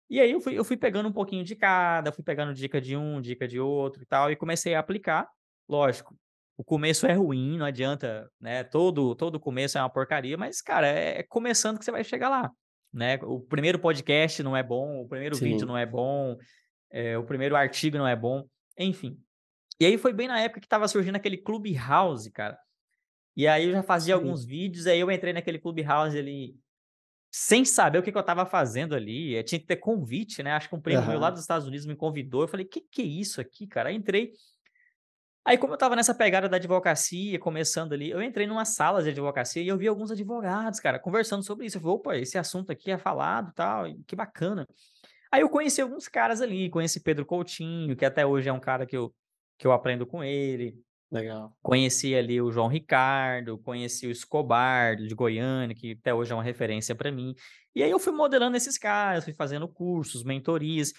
E 0.10 0.22
aí 0.22 0.32
eu 0.32 0.39
fui, 0.39 0.58
eu 0.58 0.63
fui 0.63 0.78
pegando 0.78 1.10
um 1.10 1.13
pouquinho 1.13 1.43
de 1.43 1.56
cada, 1.56 2.12
fui 2.12 2.24
pegando 2.24 2.54
dica 2.54 2.80
de 2.80 2.96
um, 2.96 3.20
dica 3.20 3.48
de 3.48 3.60
outro 3.60 4.02
e 4.04 4.06
tal, 4.06 4.32
e 4.32 4.36
comecei 4.36 4.74
a 4.76 4.80
aplicar. 4.80 5.28
Lógico, 5.67 6.17
o 6.56 6.63
começo 6.63 7.06
é 7.06 7.13
ruim, 7.13 7.58
não 7.58 7.65
adianta, 7.65 8.32
né? 8.39 8.63
Todo, 8.63 9.15
todo 9.15 9.39
começo 9.39 9.78
é 9.78 9.82
uma 9.82 9.89
porcaria, 9.89 10.38
mas, 10.38 10.62
cara, 10.62 10.88
é, 10.88 11.20
é 11.20 11.24
começando 11.24 11.78
que 11.78 11.86
você 11.86 11.91
vai 11.91 12.04
chegar 12.04 12.30
lá 12.30 12.52
né? 12.97 13.19
O 13.23 13.39
primeiro 13.39 13.79
podcast 13.79 14.41
não 14.43 14.55
é 14.55 14.63
bom, 14.63 15.01
o 15.01 15.07
primeiro 15.07 15.36
Sim. 15.36 15.45
vídeo 15.45 15.67
não 15.67 15.77
é 15.77 15.86
bom, 15.86 16.38
é, 16.91 17.17
o 17.17 17.23
primeiro 17.23 17.55
artigo 17.55 17.97
não 17.97 18.07
é 18.07 18.15
bom, 18.15 18.45
enfim. 18.77 19.17
E 19.79 19.86
aí 19.86 19.97
foi 19.97 20.12
bem 20.12 20.27
na 20.27 20.39
época 20.39 20.60
que 20.60 20.65
estava 20.65 20.88
surgindo 20.88 21.15
aquele 21.15 21.38
Clubhouse, 21.38 22.31
cara. 22.31 22.57
E 23.36 23.47
aí 23.47 23.65
eu 23.65 23.71
já 23.71 23.83
fazia 23.83 24.15
Sim. 24.15 24.21
alguns 24.21 24.43
vídeos, 24.43 24.88
aí 24.88 24.99
eu 24.99 25.12
entrei 25.12 25.31
naquele 25.31 25.60
Clubhouse 25.60 26.17
ali 26.17 26.55
sem 27.31 27.63
saber 27.63 27.99
o 27.99 28.03
que, 28.03 28.12
que 28.12 28.17
eu 28.17 28.21
estava 28.21 28.45
fazendo 28.45 28.95
ali. 28.95 29.36
Eu 29.36 29.43
tinha 29.43 29.60
que 29.60 29.67
ter 29.67 29.75
convite, 29.75 30.41
né? 30.41 30.53
Acho 30.53 30.69
que 30.69 30.75
um 30.75 30.81
primo 30.81 31.01
uhum. 31.01 31.07
meu 31.07 31.19
lá 31.19 31.29
dos 31.29 31.41
Estados 31.41 31.67
Unidos 31.67 31.86
me 31.86 31.95
convidou. 31.95 32.41
Eu 32.41 32.47
falei, 32.47 32.65
que 32.65 32.81
que 32.81 33.01
é 33.01 33.05
isso 33.05 33.39
aqui, 33.39 33.67
cara? 33.67 33.89
Aí 33.89 33.95
entrei. 33.95 34.31
Aí, 35.47 35.57
como 35.57 35.71
eu 35.71 35.75
estava 35.75 35.95
nessa 35.95 36.13
pegada 36.13 36.49
da 36.49 36.57
advocacia, 36.57 37.39
começando 37.39 37.93
ali, 37.93 38.10
eu 38.10 38.21
entrei 38.21 38.45
numa 38.45 38.65
sala 38.65 39.01
de 39.01 39.12
advocacia 39.12 39.63
e 39.63 39.67
eu 39.69 39.77
vi 39.77 39.88
alguns 39.88 40.12
advogados, 40.12 40.77
cara, 40.81 40.99
conversando 40.99 41.41
sobre 41.41 41.65
isso. 41.65 41.77
Eu 41.77 41.81
falei, 41.81 41.95
opa, 41.95 42.17
esse 42.17 42.38
assunto 42.38 42.69
aqui 42.69 42.91
é 42.91 42.97
falado 42.97 43.53
tal, 43.55 43.86
que 44.05 44.13
bacana. 44.13 44.67
Aí 45.31 45.39
eu 45.39 45.49
conheci 45.49 45.81
alguns 45.81 46.10
caras 46.10 46.41
ali, 46.41 46.69
conheci 46.69 46.99
Pedro 46.99 47.25
Coutinho, 47.25 47.95
que 47.95 48.03
até 48.03 48.25
hoje 48.25 48.49
é 48.49 48.51
um 48.51 48.60
cara 48.60 48.86
que 48.86 48.97
eu, 48.97 49.15
que 49.57 49.65
eu 49.65 49.71
aprendo 49.71 50.05
com 50.05 50.21
ele. 50.21 50.77
Legal. 51.10 51.55
Conheci 51.62 52.13
ali 52.13 52.41
o 52.41 52.51
João 52.51 52.67
Ricardo, 52.67 53.57
conheci 53.60 54.05
o 54.05 54.12
Escobar 54.12 54.97
de 54.97 55.15
Goiânia, 55.15 55.73
que 55.73 55.93
até 55.93 56.13
hoje 56.13 56.33
é 56.33 56.36
uma 56.36 56.43
referência 56.43 56.93
para 56.93 57.10
mim. 57.10 57.33
E 57.73 57.81
aí 57.81 57.89
eu 57.89 57.99
fui 57.99 58.12
modelando 58.12 58.57
esses 58.57 58.77
caras, 58.77 59.23
fui 59.23 59.33
fazendo 59.33 59.65
cursos, 59.65 60.25
mentorias. 60.25 60.91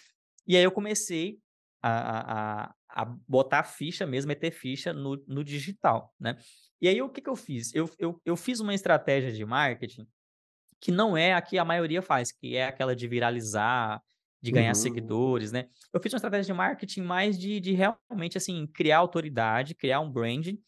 E 0.46 0.56
aí 0.56 0.64
eu 0.64 0.72
comecei 0.72 1.38
a, 1.82 2.62
a, 2.62 2.74
a 2.88 3.05
botar 3.05 3.62
ficha 3.64 4.07
mesmo, 4.07 4.29
meter 4.29 4.51
ficha 4.51 4.92
no, 4.92 5.22
no 5.27 5.44
digital, 5.44 6.14
né? 6.18 6.37
E 6.81 6.88
aí, 6.88 7.01
o 7.03 7.09
que, 7.09 7.20
que 7.20 7.31
eu 7.31 7.37
fiz? 7.37 7.74
Eu, 7.74 7.90
eu, 7.98 8.20
eu 8.24 8.37
fiz 8.37 8.61
uma 8.61 8.74
estratégia 8.74 9.33
de 9.33 9.44
marketing 9.44 10.07
que 10.81 10.92
não 10.92 11.16
é 11.16 11.35
a 11.35 11.42
que 11.42 11.59
a 11.59 11.64
maioria 11.64 12.01
faz, 12.01 12.31
que 12.31 12.57
é 12.57 12.66
aquela 12.66 12.94
de 12.94 13.09
viralizar, 13.09 14.01
de 14.40 14.53
ganhar 14.53 14.70
uhum. 14.70 14.74
seguidores, 14.74 15.53
né? 15.53 15.68
Eu 15.92 16.01
fiz 16.01 16.12
uma 16.12 16.18
estratégia 16.18 16.53
de 16.53 16.57
marketing 16.57 17.03
mais 17.03 17.38
de, 17.38 17.59
de 17.59 17.72
realmente, 17.72 18.38
assim, 18.38 18.66
criar 18.68 18.98
autoridade, 18.98 19.74
criar 19.74 20.01
um 20.01 20.11
branding 20.11 20.59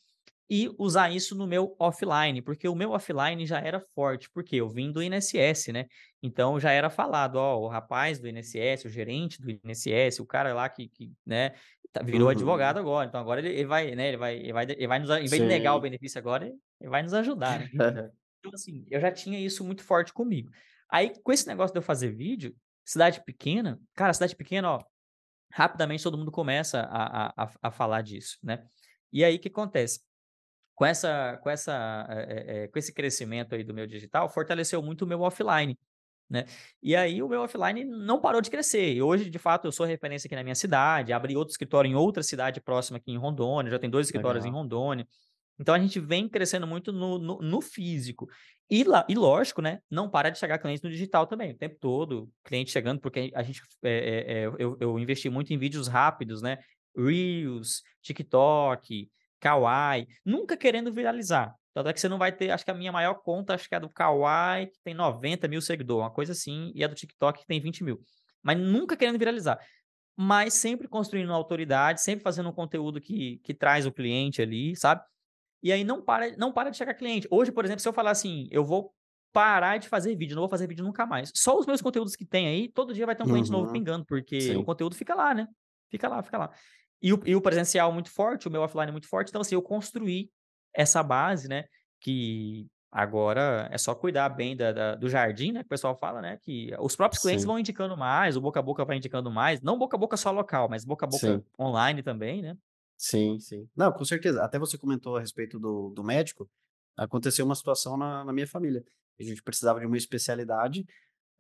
e 0.51 0.69
usar 0.77 1.15
isso 1.15 1.37
no 1.37 1.47
meu 1.47 1.77
offline, 1.79 2.43
porque 2.43 2.69
o 2.69 2.75
meu 2.75 2.91
offline 2.91 3.47
já 3.47 3.61
era 3.61 3.79
forte, 3.95 4.29
porque 4.35 4.57
eu 4.57 4.69
vim 4.69 4.91
do 4.91 5.01
INSS, 5.01 5.69
né? 5.73 5.87
Então 6.21 6.59
já 6.59 6.73
era 6.73 6.91
falado, 6.91 7.37
ó, 7.37 7.57
o 7.57 7.69
rapaz 7.69 8.19
do 8.19 8.27
INSS, 8.27 8.85
o 8.85 8.89
gerente 8.89 9.41
do 9.41 9.49
INSS, 9.49 10.19
o 10.19 10.27
cara 10.27 10.53
lá 10.53 10.69
que, 10.69 10.89
que 10.89 11.13
né, 11.25 11.55
tá, 11.93 12.03
virou 12.03 12.25
uhum. 12.25 12.31
advogado 12.31 12.79
agora. 12.79 13.09
Então 13.09 13.21
agora 13.21 13.41
ele, 13.41 13.51
ele, 13.51 13.67
vai, 13.67 13.95
né, 13.95 14.09
ele 14.09 14.17
vai, 14.17 14.37
ele 14.37 14.53
vai, 14.53 14.65
ele 14.65 14.87
vai 14.87 14.99
nos, 14.99 15.11
em 15.11 15.15
vez 15.15 15.31
Sim. 15.31 15.43
de 15.43 15.47
negar 15.47 15.75
o 15.75 15.81
benefício 15.81 16.19
agora, 16.19 16.47
ele 16.47 16.91
vai 16.91 17.03
nos 17.03 17.15
ajudar, 17.15 17.61
né? 17.61 17.69
então 18.39 18.53
assim, 18.55 18.85
eu 18.91 19.01
já 19.01 19.11
tinha 19.11 19.39
isso 19.39 19.65
muito 19.65 19.83
forte 19.83 20.13
comigo. 20.13 20.51
Aí 20.91 21.13
com 21.23 21.33
esse 21.33 21.47
negócio 21.47 21.73
de 21.73 21.79
eu 21.79 21.83
fazer 21.83 22.11
vídeo, 22.11 22.55
cidade 22.85 23.23
pequena, 23.25 23.81
cara, 23.95 24.13
cidade 24.13 24.35
pequena, 24.35 24.71
ó, 24.73 24.85
rapidamente 25.53 26.03
todo 26.03 26.19
mundo 26.19 26.33
começa 26.33 26.81
a, 26.81 27.45
a, 27.45 27.51
a 27.63 27.71
falar 27.71 28.03
disso, 28.03 28.39
né? 28.43 28.65
E 29.13 29.25
aí 29.25 29.37
o 29.37 29.39
que 29.39 29.49
acontece? 29.49 30.01
com 30.81 30.87
essa, 30.87 31.39
com 31.43 31.51
essa, 31.51 32.07
é, 32.09 32.63
é, 32.63 32.69
com 32.69 32.79
esse 32.79 32.91
crescimento 32.91 33.55
aí 33.55 33.63
do 33.63 33.75
meu 33.75 33.87
digital, 33.87 34.31
fortaleceu 34.31 34.83
muito 34.83 35.03
o 35.03 35.07
meu 35.07 35.21
offline, 35.21 35.79
né? 36.31 36.45
E 36.81 36.95
aí 36.95 37.21
o 37.23 37.29
meu 37.29 37.41
offline 37.41 37.85
não 37.85 38.21
parou 38.21 38.41
de 38.41 38.49
crescer. 38.49 38.95
E 38.95 39.03
hoje, 39.03 39.29
de 39.29 39.39
fato, 39.39 39.67
eu 39.67 39.73
sou 39.73 39.85
referência 39.85 40.29
aqui 40.29 40.37
na 40.37 40.45
minha 40.45 40.55
cidade, 40.55 41.13
abri 41.13 41.37
outro 41.37 41.51
escritório 41.51 41.91
em 41.91 41.97
outra 41.97 42.23
cidade 42.23 42.61
próxima 42.61 42.99
aqui 42.99 43.11
em 43.11 43.19
Rondônia, 43.19 43.73
já 43.73 43.79
tem 43.79 43.91
dois 43.91 44.07
escritórios 44.07 44.45
Legal. 44.45 44.61
em 44.61 44.63
Rondônia. 44.63 45.07
Então 45.59 45.75
a 45.75 45.79
gente 45.79 45.99
vem 45.99 46.29
crescendo 46.29 46.67
muito 46.67 46.93
no, 46.93 47.19
no, 47.19 47.39
no 47.43 47.61
físico. 47.61 48.29
E, 48.71 48.85
lá, 48.85 49.05
e 49.09 49.15
lógico, 49.15 49.61
né? 49.61 49.81
Não 49.91 50.09
para 50.09 50.31
de 50.31 50.39
chegar 50.39 50.59
clientes 50.59 50.83
no 50.83 50.89
digital 50.89 51.27
também, 51.27 51.51
o 51.51 51.59
tempo 51.59 51.77
todo, 51.81 52.31
cliente 52.45 52.71
chegando, 52.71 53.01
porque 53.01 53.33
a 53.35 53.43
gente 53.43 53.61
é, 53.83 54.45
é, 54.45 54.45
eu, 54.59 54.77
eu 54.81 54.99
investi 54.99 55.29
muito 55.29 55.53
em 55.53 55.59
vídeos 55.59 55.89
rápidos, 55.89 56.41
né? 56.41 56.59
Reels, 56.97 57.83
TikTok, 58.01 59.11
Kawaii, 59.41 60.07
nunca 60.25 60.57
querendo 60.57 60.93
viralizar. 60.93 61.55
Tanto 61.73 61.89
é 61.89 61.93
que 61.93 62.01
você 62.01 62.09
não 62.09 62.19
vai 62.19 62.33
ter, 62.33 62.51
acho 62.51 62.65
que 62.65 62.71
a 62.71 62.75
minha 62.75 62.91
maior 62.91 63.15
conta, 63.15 63.55
acho 63.55 63.69
que 63.69 63.75
é 63.75 63.81
do 63.81 63.89
Kawaii, 63.89 64.67
que 64.67 64.81
tem 64.83 64.93
90 64.93 65.47
mil 65.47 65.61
seguidores, 65.61 66.03
uma 66.03 66.11
coisa 66.11 66.33
assim, 66.33 66.73
e 66.75 66.83
a 66.83 66.89
do 66.89 66.95
TikTok, 66.95 67.41
que 67.41 67.47
tem 67.47 67.61
20 67.61 67.85
mil. 67.85 68.01
Mas 68.43 68.59
nunca 68.59 68.97
querendo 68.97 69.19
viralizar. 69.19 69.59
Mas 70.17 70.55
sempre 70.55 70.89
construindo 70.89 71.33
autoridade, 71.33 72.03
sempre 72.03 72.23
fazendo 72.23 72.49
um 72.49 72.53
conteúdo 72.53 73.01
que, 73.01 73.41
que 73.45 73.55
traz 73.55 73.87
o 73.87 73.93
cliente 73.93 74.43
ali, 74.43 74.75
sabe? 74.75 75.03
E 75.63 75.73
aí 75.73 75.85
não 75.85 76.03
para, 76.03 76.37
não 76.37 76.53
para 76.53 76.71
de 76.71 76.77
chegar 76.77 76.95
cliente. 76.95 77.29
Hoje, 77.31 77.53
por 77.53 77.65
exemplo, 77.65 77.81
se 77.81 77.89
eu 77.89 77.93
falar 77.93 78.11
assim, 78.11 78.49
eu 78.51 78.65
vou 78.65 78.93
parar 79.33 79.79
de 79.79 79.89
fazer 79.89 80.17
vídeo, 80.17 80.35
não 80.35 80.43
vou 80.43 80.49
fazer 80.49 80.67
vídeo 80.67 80.85
nunca 80.85 81.07
mais. 81.07 81.31
Só 81.35 81.57
os 81.57 81.67
meus 81.67 81.81
conteúdos 81.81 82.17
que 82.17 82.25
tem 82.25 82.49
aí, 82.49 82.69
todo 82.69 82.93
dia 82.93 83.07
vai 83.07 83.15
ter 83.15 83.23
um 83.23 83.27
cliente 83.27 83.51
uhum. 83.51 83.61
novo 83.61 83.73
pingando, 83.73 84.05
porque 84.05 84.41
Sim. 84.41 84.57
o 84.57 84.65
conteúdo 84.65 84.97
fica 84.97 85.15
lá, 85.15 85.33
né? 85.33 85.47
Fica 85.89 86.09
lá, 86.09 86.23
fica 86.23 86.39
lá. 86.39 86.51
E 87.03 87.13
o, 87.13 87.21
e 87.25 87.35
o 87.35 87.41
presencial 87.41 87.93
muito 87.93 88.11
forte, 88.11 88.49
o 88.49 88.51
meu 88.51 88.63
offline 88.63 88.91
muito 88.91 89.09
forte. 89.09 89.29
Então, 89.29 89.41
assim, 89.41 89.55
eu 89.55 89.63
construí 89.63 90.31
essa 90.75 91.03
base, 91.03 91.49
né? 91.49 91.65
Que 92.01 92.67
agora 92.91 93.69
é 93.71 93.79
só 93.79 93.95
cuidar 93.95 94.29
bem 94.31 94.57
da, 94.57 94.73
da, 94.73 94.95
do 94.95 95.09
jardim, 95.09 95.53
né? 95.53 95.61
Que 95.61 95.67
o 95.67 95.71
pessoal 95.71 95.97
fala, 95.97 96.21
né? 96.21 96.39
Que 96.43 96.71
os 96.79 96.97
próprios 96.97 97.23
clientes 97.23 97.43
Sim. 97.43 97.47
vão 97.47 97.59
indicando 97.59 97.97
mais, 97.97 98.37
o 98.37 98.41
boca 98.41 98.59
a 98.61 98.63
boca 98.63 98.85
vai 98.85 98.97
indicando 98.97 99.31
mais. 99.31 99.61
Não 99.61 99.79
boca 99.79 99.97
a 99.97 100.01
boca 100.01 100.17
só 100.17 100.31
local, 100.31 100.69
mas 100.69 100.85
boca 100.85 101.07
a 101.07 101.09
boca 101.09 101.27
sim. 101.27 101.45
online 101.59 102.03
também, 102.03 102.43
né? 102.43 102.57
Sim, 102.97 103.39
sim. 103.41 103.69
Não, 103.75 103.93
com 103.93 104.05
certeza. 104.05 104.43
Até 104.43 104.59
você 104.59 104.77
comentou 104.77 105.17
a 105.17 105.21
respeito 105.21 105.59
do, 105.59 105.91
do 105.91 106.05
médico. 106.05 106.49
Aconteceu 106.97 107.47
uma 107.47 107.55
situação 107.55 107.97
na, 107.97 108.25
na 108.25 108.33
minha 108.33 108.47
família. 108.47 108.85
A 109.19 109.23
gente 109.23 109.43
precisava 109.43 109.81
de 109.81 109.87
uma 109.87 109.97
especialidade. 109.97 110.85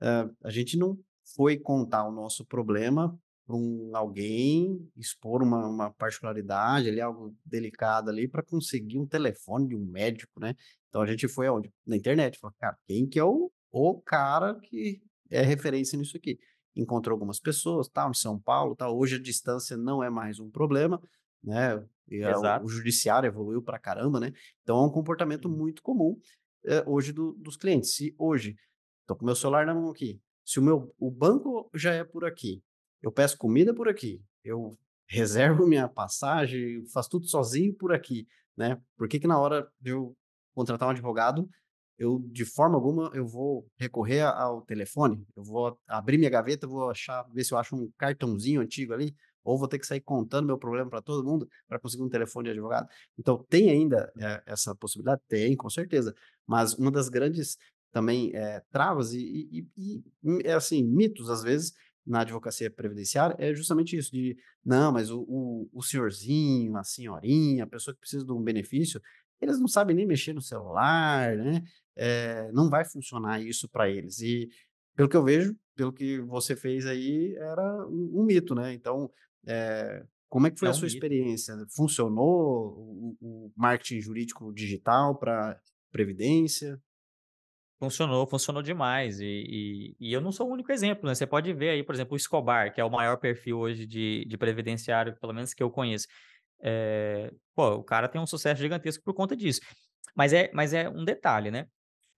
Uh, 0.00 0.34
a 0.42 0.50
gente 0.50 0.78
não 0.78 0.98
foi 1.34 1.58
contar 1.58 2.06
o 2.06 2.12
nosso 2.12 2.46
problema 2.46 3.18
para 3.50 3.56
um 3.56 3.90
alguém 3.94 4.88
expor 4.96 5.42
uma, 5.42 5.66
uma 5.66 5.90
particularidade 5.90 6.88
ali, 6.88 7.00
algo 7.00 7.36
delicado 7.44 8.08
ali, 8.08 8.28
para 8.28 8.42
conseguir 8.42 8.98
um 8.98 9.06
telefone 9.06 9.68
de 9.68 9.74
um 9.74 9.84
médico, 9.84 10.38
né? 10.38 10.54
Então 10.88 11.02
a 11.02 11.06
gente 11.06 11.26
foi 11.26 11.48
aonde? 11.48 11.72
Na 11.84 11.96
internet. 11.96 12.38
Falou, 12.38 12.54
cara, 12.58 12.78
quem 12.86 13.08
que 13.08 13.18
é 13.18 13.24
o, 13.24 13.50
o 13.72 14.00
cara 14.00 14.54
que 14.60 15.02
é 15.28 15.42
referência 15.42 15.98
nisso 15.98 16.16
aqui? 16.16 16.38
Encontrou 16.76 17.14
algumas 17.14 17.40
pessoas, 17.40 17.88
tal, 17.88 18.10
em 18.10 18.14
São 18.14 18.38
Paulo, 18.38 18.76
tal. 18.76 18.96
Hoje 18.96 19.16
a 19.16 19.20
distância 19.20 19.76
não 19.76 20.02
é 20.02 20.08
mais 20.08 20.38
um 20.38 20.48
problema, 20.48 21.02
né? 21.42 21.84
E 22.08 22.22
a, 22.22 22.60
o, 22.60 22.64
o, 22.64 22.68
judiciário 22.68 23.26
evoluiu 23.26 23.62
para 23.62 23.78
caramba, 23.78 24.20
né? 24.20 24.32
Então 24.62 24.78
é 24.78 24.86
um 24.86 24.90
comportamento 24.90 25.48
muito 25.48 25.82
comum 25.82 26.16
é, 26.64 26.84
hoje 26.86 27.12
do, 27.12 27.32
dos 27.32 27.56
clientes. 27.56 27.94
Se 27.96 28.14
hoje, 28.16 28.56
estou 29.00 29.16
com 29.16 29.24
meu 29.24 29.34
celular 29.34 29.66
na 29.66 29.74
mão 29.74 29.90
aqui, 29.90 30.20
se 30.44 30.60
o 30.60 30.62
meu 30.62 30.94
o 30.98 31.10
banco 31.10 31.68
já 31.74 31.92
é 31.92 32.04
por 32.04 32.24
aqui, 32.24 32.62
eu 33.02 33.12
peço 33.12 33.38
comida 33.38 33.74
por 33.74 33.88
aqui, 33.88 34.22
eu 34.44 34.76
reservo 35.08 35.66
minha 35.66 35.88
passagem, 35.88 36.84
faço 36.92 37.10
tudo 37.10 37.26
sozinho 37.26 37.74
por 37.74 37.92
aqui, 37.92 38.26
né? 38.56 38.80
Por 38.96 39.08
que 39.08 39.18
que 39.18 39.26
na 39.26 39.38
hora 39.38 39.68
de 39.80 39.90
eu 39.90 40.16
contratar 40.54 40.88
um 40.88 40.92
advogado, 40.92 41.48
eu 41.98 42.18
de 42.18 42.44
forma 42.44 42.76
alguma 42.76 43.10
eu 43.14 43.26
vou 43.26 43.66
recorrer 43.76 44.22
ao 44.22 44.62
telefone, 44.62 45.24
eu 45.36 45.44
vou 45.44 45.78
abrir 45.86 46.16
minha 46.18 46.30
gaveta, 46.30 46.66
vou 46.66 46.90
achar, 46.90 47.22
ver 47.32 47.44
se 47.44 47.52
eu 47.52 47.58
acho 47.58 47.76
um 47.76 47.90
cartãozinho 47.98 48.60
antigo 48.60 48.94
ali, 48.94 49.14
ou 49.44 49.58
vou 49.58 49.68
ter 49.68 49.78
que 49.78 49.86
sair 49.86 50.00
contando 50.00 50.46
meu 50.46 50.58
problema 50.58 50.88
para 50.88 51.02
todo 51.02 51.24
mundo 51.24 51.48
para 51.68 51.78
conseguir 51.78 52.02
um 52.02 52.08
telefone 52.08 52.46
de 52.46 52.52
advogado. 52.52 52.88
Então 53.18 53.44
tem 53.48 53.70
ainda 53.70 54.12
é, 54.18 54.42
essa 54.46 54.74
possibilidade, 54.74 55.22
tem 55.28 55.56
com 55.56 55.68
certeza, 55.68 56.14
mas 56.46 56.74
uma 56.74 56.90
das 56.90 57.08
grandes 57.08 57.56
também 57.92 58.34
é, 58.34 58.62
travas 58.70 59.12
e, 59.12 59.66
e, 59.76 60.02
e, 60.24 60.42
é 60.44 60.52
assim 60.52 60.82
mitos 60.82 61.28
às 61.28 61.42
vezes 61.42 61.72
na 62.06 62.20
advocacia 62.20 62.70
previdenciária 62.70 63.36
é 63.38 63.54
justamente 63.54 63.96
isso, 63.96 64.10
de 64.10 64.36
não, 64.64 64.92
mas 64.92 65.10
o, 65.10 65.20
o, 65.28 65.68
o, 65.72 65.82
senhorzinho, 65.82 66.76
a 66.76 66.82
senhorinha, 66.82 67.64
a 67.64 67.66
pessoa 67.66 67.94
que 67.94 68.00
precisa 68.00 68.24
de 68.24 68.32
um 68.32 68.42
benefício, 68.42 69.00
eles 69.40 69.58
não 69.58 69.68
sabem 69.68 69.96
nem 69.96 70.06
mexer 70.06 70.32
no 70.32 70.42
celular, 70.42 71.36
né? 71.36 71.62
É, 71.96 72.50
não 72.52 72.68
vai 72.68 72.84
funcionar 72.84 73.40
isso 73.40 73.68
para 73.68 73.88
eles. 73.88 74.20
E 74.20 74.48
pelo 74.94 75.08
que 75.08 75.16
eu 75.16 75.24
vejo, 75.24 75.56
pelo 75.74 75.92
que 75.92 76.20
você 76.20 76.54
fez 76.54 76.86
aí, 76.86 77.34
era 77.36 77.86
um, 77.86 78.20
um 78.20 78.24
mito, 78.24 78.54
né? 78.54 78.72
Então, 78.72 79.10
é, 79.46 80.04
como 80.28 80.46
é 80.46 80.50
que 80.50 80.58
foi 80.58 80.68
é 80.68 80.70
a 80.70 80.74
sua 80.74 80.86
mito. 80.86 80.96
experiência? 80.96 81.54
Funcionou 81.74 82.76
o, 82.76 83.16
o 83.20 83.52
marketing 83.56 84.00
jurídico 84.00 84.52
digital 84.52 85.18
para 85.18 85.58
previdência? 85.90 86.80
Funcionou, 87.80 88.26
funcionou 88.26 88.62
demais. 88.62 89.20
E, 89.20 89.24
e, 89.24 89.96
e, 89.98 90.12
eu 90.12 90.20
não 90.20 90.30
sou 90.30 90.46
o 90.46 90.52
único 90.52 90.70
exemplo, 90.70 91.08
né? 91.08 91.14
Você 91.14 91.26
pode 91.26 91.50
ver 91.54 91.70
aí, 91.70 91.82
por 91.82 91.94
exemplo, 91.94 92.12
o 92.12 92.16
Escobar, 92.16 92.74
que 92.74 92.80
é 92.80 92.84
o 92.84 92.90
maior 92.90 93.16
perfil 93.16 93.58
hoje 93.58 93.86
de, 93.86 94.26
de 94.26 94.36
previdenciário, 94.36 95.16
pelo 95.18 95.32
menos 95.32 95.54
que 95.54 95.62
eu 95.62 95.70
conheço. 95.70 96.06
É, 96.62 97.32
pô, 97.54 97.76
o 97.76 97.82
cara 97.82 98.06
tem 98.06 98.20
um 98.20 98.26
sucesso 98.26 98.60
gigantesco 98.60 99.02
por 99.02 99.14
conta 99.14 99.34
disso. 99.34 99.62
Mas 100.14 100.34
é, 100.34 100.50
mas 100.52 100.74
é 100.74 100.90
um 100.90 101.06
detalhe, 101.06 101.50
né? 101.50 101.66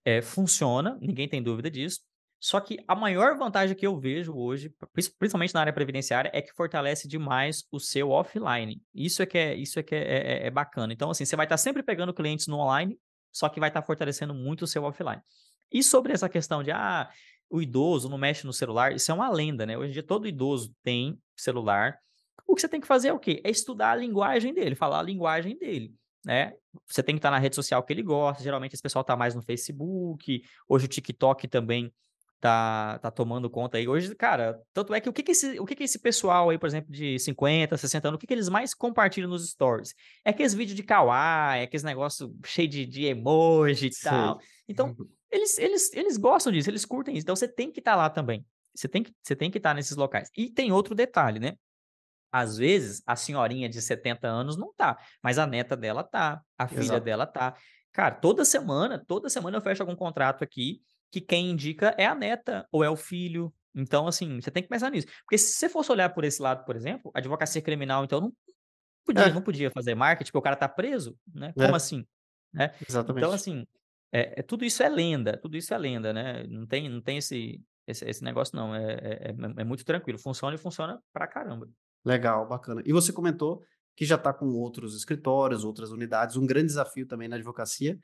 É, 0.05 0.21
funciona, 0.21 0.99
ninguém 1.01 1.29
tem 1.29 1.41
dúvida 1.41 1.71
disso. 1.71 2.01
Só 2.41 2.59
que 2.59 2.79
a 2.89 2.97
maior 2.97 3.39
vantagem 3.39 3.77
que 3.77 3.87
eu 3.87 3.97
vejo 4.01 4.35
hoje, 4.35 4.75
principalmente 5.17 5.55
na 5.55 5.61
área 5.61 5.73
previdenciária, 5.73 6.29
é 6.35 6.43
que 6.43 6.53
fortalece 6.53 7.07
demais 7.07 7.65
o 7.71 7.79
seu 7.79 8.11
offline. 8.11 8.83
Isso 8.93 9.23
é 9.23 9.27
que 9.27 9.39
é, 9.39 9.55
isso 9.55 9.79
é, 9.79 9.83
que 9.85 9.95
é, 9.95 10.01
é, 10.01 10.47
é 10.49 10.51
bacana. 10.51 10.93
Então, 10.93 11.09
assim, 11.09 11.25
você 11.25 11.37
vai 11.37 11.47
estar 11.47 11.57
sempre 11.57 11.85
pegando 11.85 12.13
clientes 12.13 12.49
no 12.49 12.59
online, 12.59 12.99
só 13.31 13.49
que 13.49 13.61
vai 13.61 13.71
estar 13.71 13.83
fortalecendo 13.83 14.35
muito 14.35 14.63
o 14.63 14.67
seu 14.67 14.83
offline. 14.83 15.23
E 15.73 15.83
sobre 15.83 16.13
essa 16.13 16.29
questão 16.29 16.63
de, 16.63 16.71
ah, 16.71 17.09
o 17.49 17.61
idoso 17.61 18.09
não 18.09 18.19
mexe 18.19 18.47
no 18.47 18.53
celular, 18.53 18.95
isso 18.95 19.11
é 19.11 19.15
uma 19.15 19.31
lenda, 19.31 19.67
né? 19.67 19.77
Hoje 19.77 19.91
em 19.91 19.93
dia 19.93 20.03
todo 20.03 20.27
idoso 20.27 20.75
tem 20.83 21.19
celular. 21.37 21.99
O 22.47 22.55
que 22.55 22.61
você 22.61 22.69
tem 22.69 22.81
que 22.81 22.87
fazer 22.87 23.09
é 23.09 23.13
o 23.13 23.19
quê? 23.19 23.41
É 23.45 23.51
estudar 23.51 23.93
a 23.93 23.97
linguagem 23.97 24.53
dele, 24.53 24.75
falar 24.75 25.01
a 25.01 25.03
linguagem 25.03 25.57
dele, 25.59 25.95
né? 26.25 26.55
Você 26.87 27.03
tem 27.03 27.15
que 27.15 27.19
estar 27.19 27.31
na 27.31 27.39
rede 27.39 27.55
social 27.55 27.83
que 27.83 27.93
ele 27.93 28.03
gosta, 28.03 28.43
geralmente 28.43 28.75
esse 28.75 28.83
pessoal 28.83 29.03
está 29.03 29.17
mais 29.17 29.35
no 29.35 29.43
Facebook, 29.43 30.43
hoje 30.69 30.85
o 30.87 30.89
TikTok 30.89 31.47
também 31.49 31.93
tá, 32.43 32.99
tá 32.99 33.11
tomando 33.11 33.49
conta 33.49 33.79
aí. 33.79 33.87
Hoje, 33.87 34.13
cara, 34.17 34.61
tanto 34.75 34.93
é 34.93 35.01
que 35.01 35.09
o 35.09 35.13
que 35.13 35.23
que 35.23 35.31
esse, 35.31 35.61
o 35.61 35.65
que 35.65 35.77
que 35.77 35.85
esse 35.85 36.01
pessoal 36.01 36.51
aí, 36.51 36.59
por 36.59 36.67
exemplo, 36.67 36.91
de 36.91 37.17
50, 37.17 37.77
60 37.77 38.09
anos, 38.09 38.17
o 38.17 38.19
que 38.19 38.27
que 38.27 38.35
eles 38.35 38.49
mais 38.49 38.75
compartilham 38.75 39.31
nos 39.31 39.49
stories? 39.49 39.95
É 40.25 40.31
aqueles 40.31 40.53
vídeos 40.53 40.75
de 40.75 40.83
kawaii, 40.83 41.61
é 41.61 41.63
aqueles 41.63 41.85
negócio 41.85 42.35
cheio 42.45 42.67
de, 42.67 42.85
de 42.85 43.05
emoji 43.05 43.87
e 43.87 43.91
tal. 44.03 44.41
Então, 44.69 44.89
uhum. 44.89 45.07
Eles, 45.33 45.59
eles, 45.59 45.93
eles 45.93 46.17
gostam 46.17 46.53
disso, 46.53 46.71
eles 46.71 46.85
curtem 46.85 47.17
isso. 47.17 47.25
Então, 47.25 47.35
você 47.35 47.49
tem 47.49 47.71
que 47.71 47.81
estar 47.81 47.93
tá 47.93 47.97
lá 47.97 48.11
também. 48.11 48.47
Você 48.75 48.89
tem 48.89 49.03
que, 49.03 49.13
você 49.23 49.35
tem 49.35 49.51
que 49.51 49.59
estar 49.59 49.71
tá 49.71 49.75
nesses 49.75 49.97
locais. 49.97 50.31
E 50.37 50.51
tem 50.51 50.71
outro 50.73 50.95
detalhe, 50.95 51.41
né? 51.41 51.57
Às 52.31 52.57
vezes, 52.57 53.03
a 53.07 53.17
senhorinha 53.17 53.69
de 53.69 53.81
70 53.83 54.27
anos 54.27 54.57
não 54.57 54.73
tá, 54.73 54.99
mas 55.23 55.39
a 55.39 55.47
neta 55.47 55.77
dela 55.77 56.03
tá, 56.03 56.41
a 56.57 56.67
filha 56.67 56.81
Exato. 56.81 57.05
dela 57.05 57.27
tá. 57.27 57.55
Cara, 57.93 58.15
toda 58.15 58.45
semana, 58.45 58.99
toda 59.07 59.29
semana 59.29 59.59
eu 59.59 59.61
fecho 59.61 59.83
algum 59.83 59.95
contrato 59.95 60.43
aqui 60.43 60.81
que 61.11 61.21
quem 61.21 61.51
indica 61.51 61.95
é 61.99 62.07
a 62.07 62.15
neta 62.15 62.67
ou 62.73 62.83
é 62.83 62.89
o 62.89 62.97
filho. 62.97 63.53
Então, 63.75 64.07
assim, 64.07 64.41
você 64.41 64.51
tem 64.51 64.63
que 64.63 64.69
pensar 64.69 64.91
nisso. 64.91 65.07
Porque 65.25 65.37
se 65.37 65.53
você 65.53 65.69
fosse 65.69 65.93
olhar 65.93 66.09
por 66.09 66.25
esse 66.25 66.41
lado, 66.41 66.65
por 66.65 66.75
exemplo, 66.75 67.11
advocacia 67.15 67.61
criminal, 67.61 68.03
então, 68.05 68.19
não, 68.21 68.33
Podia, 69.05 69.25
é. 69.25 69.33
não 69.33 69.43
podia 69.43 69.71
fazer 69.71 69.95
marketing, 69.95 70.31
porque 70.31 70.39
o 70.39 70.43
cara 70.43 70.57
tá 70.57 70.69
preso, 70.69 71.19
né? 71.35 71.53
Como 71.55 71.75
é. 71.75 71.77
assim? 71.77 72.07
Né? 72.53 72.67
Então, 72.67 72.87
Exatamente. 72.89 73.25
Então, 73.25 73.35
assim, 73.35 73.67
é, 74.13 74.41
é, 74.41 74.43
tudo 74.43 74.65
isso 74.65 74.83
é 74.83 74.89
lenda, 74.89 75.39
tudo 75.39 75.57
isso 75.57 75.73
é 75.73 75.79
lenda, 75.79 76.13
né? 76.13 76.45
Não 76.47 76.67
tem, 76.67 76.89
não 76.89 77.01
tem 77.01 77.17
esse, 77.17 77.65
esse, 77.87 78.05
esse 78.05 78.23
negócio, 78.23 78.55
não. 78.55 78.75
É, 78.75 78.93
é, 78.93 79.31
é, 79.31 79.35
é 79.59 79.65
muito 79.65 79.85
tranquilo, 79.85 80.19
funciona 80.19 80.55
e 80.55 80.59
funciona 80.59 81.03
pra 81.13 81.27
caramba. 81.27 81.67
Legal, 82.05 82.47
bacana. 82.47 82.83
E 82.85 82.93
você 82.93 83.13
comentou 83.13 83.65
que 83.97 84.05
já 84.05 84.17
está 84.17 84.33
com 84.33 84.47
outros 84.47 84.95
escritórios, 84.95 85.65
outras 85.65 85.91
unidades. 85.91 86.37
Um 86.37 86.47
grande 86.47 86.67
desafio 86.67 87.07
também 87.07 87.29
na 87.29 87.37
advocacia 87.37 87.99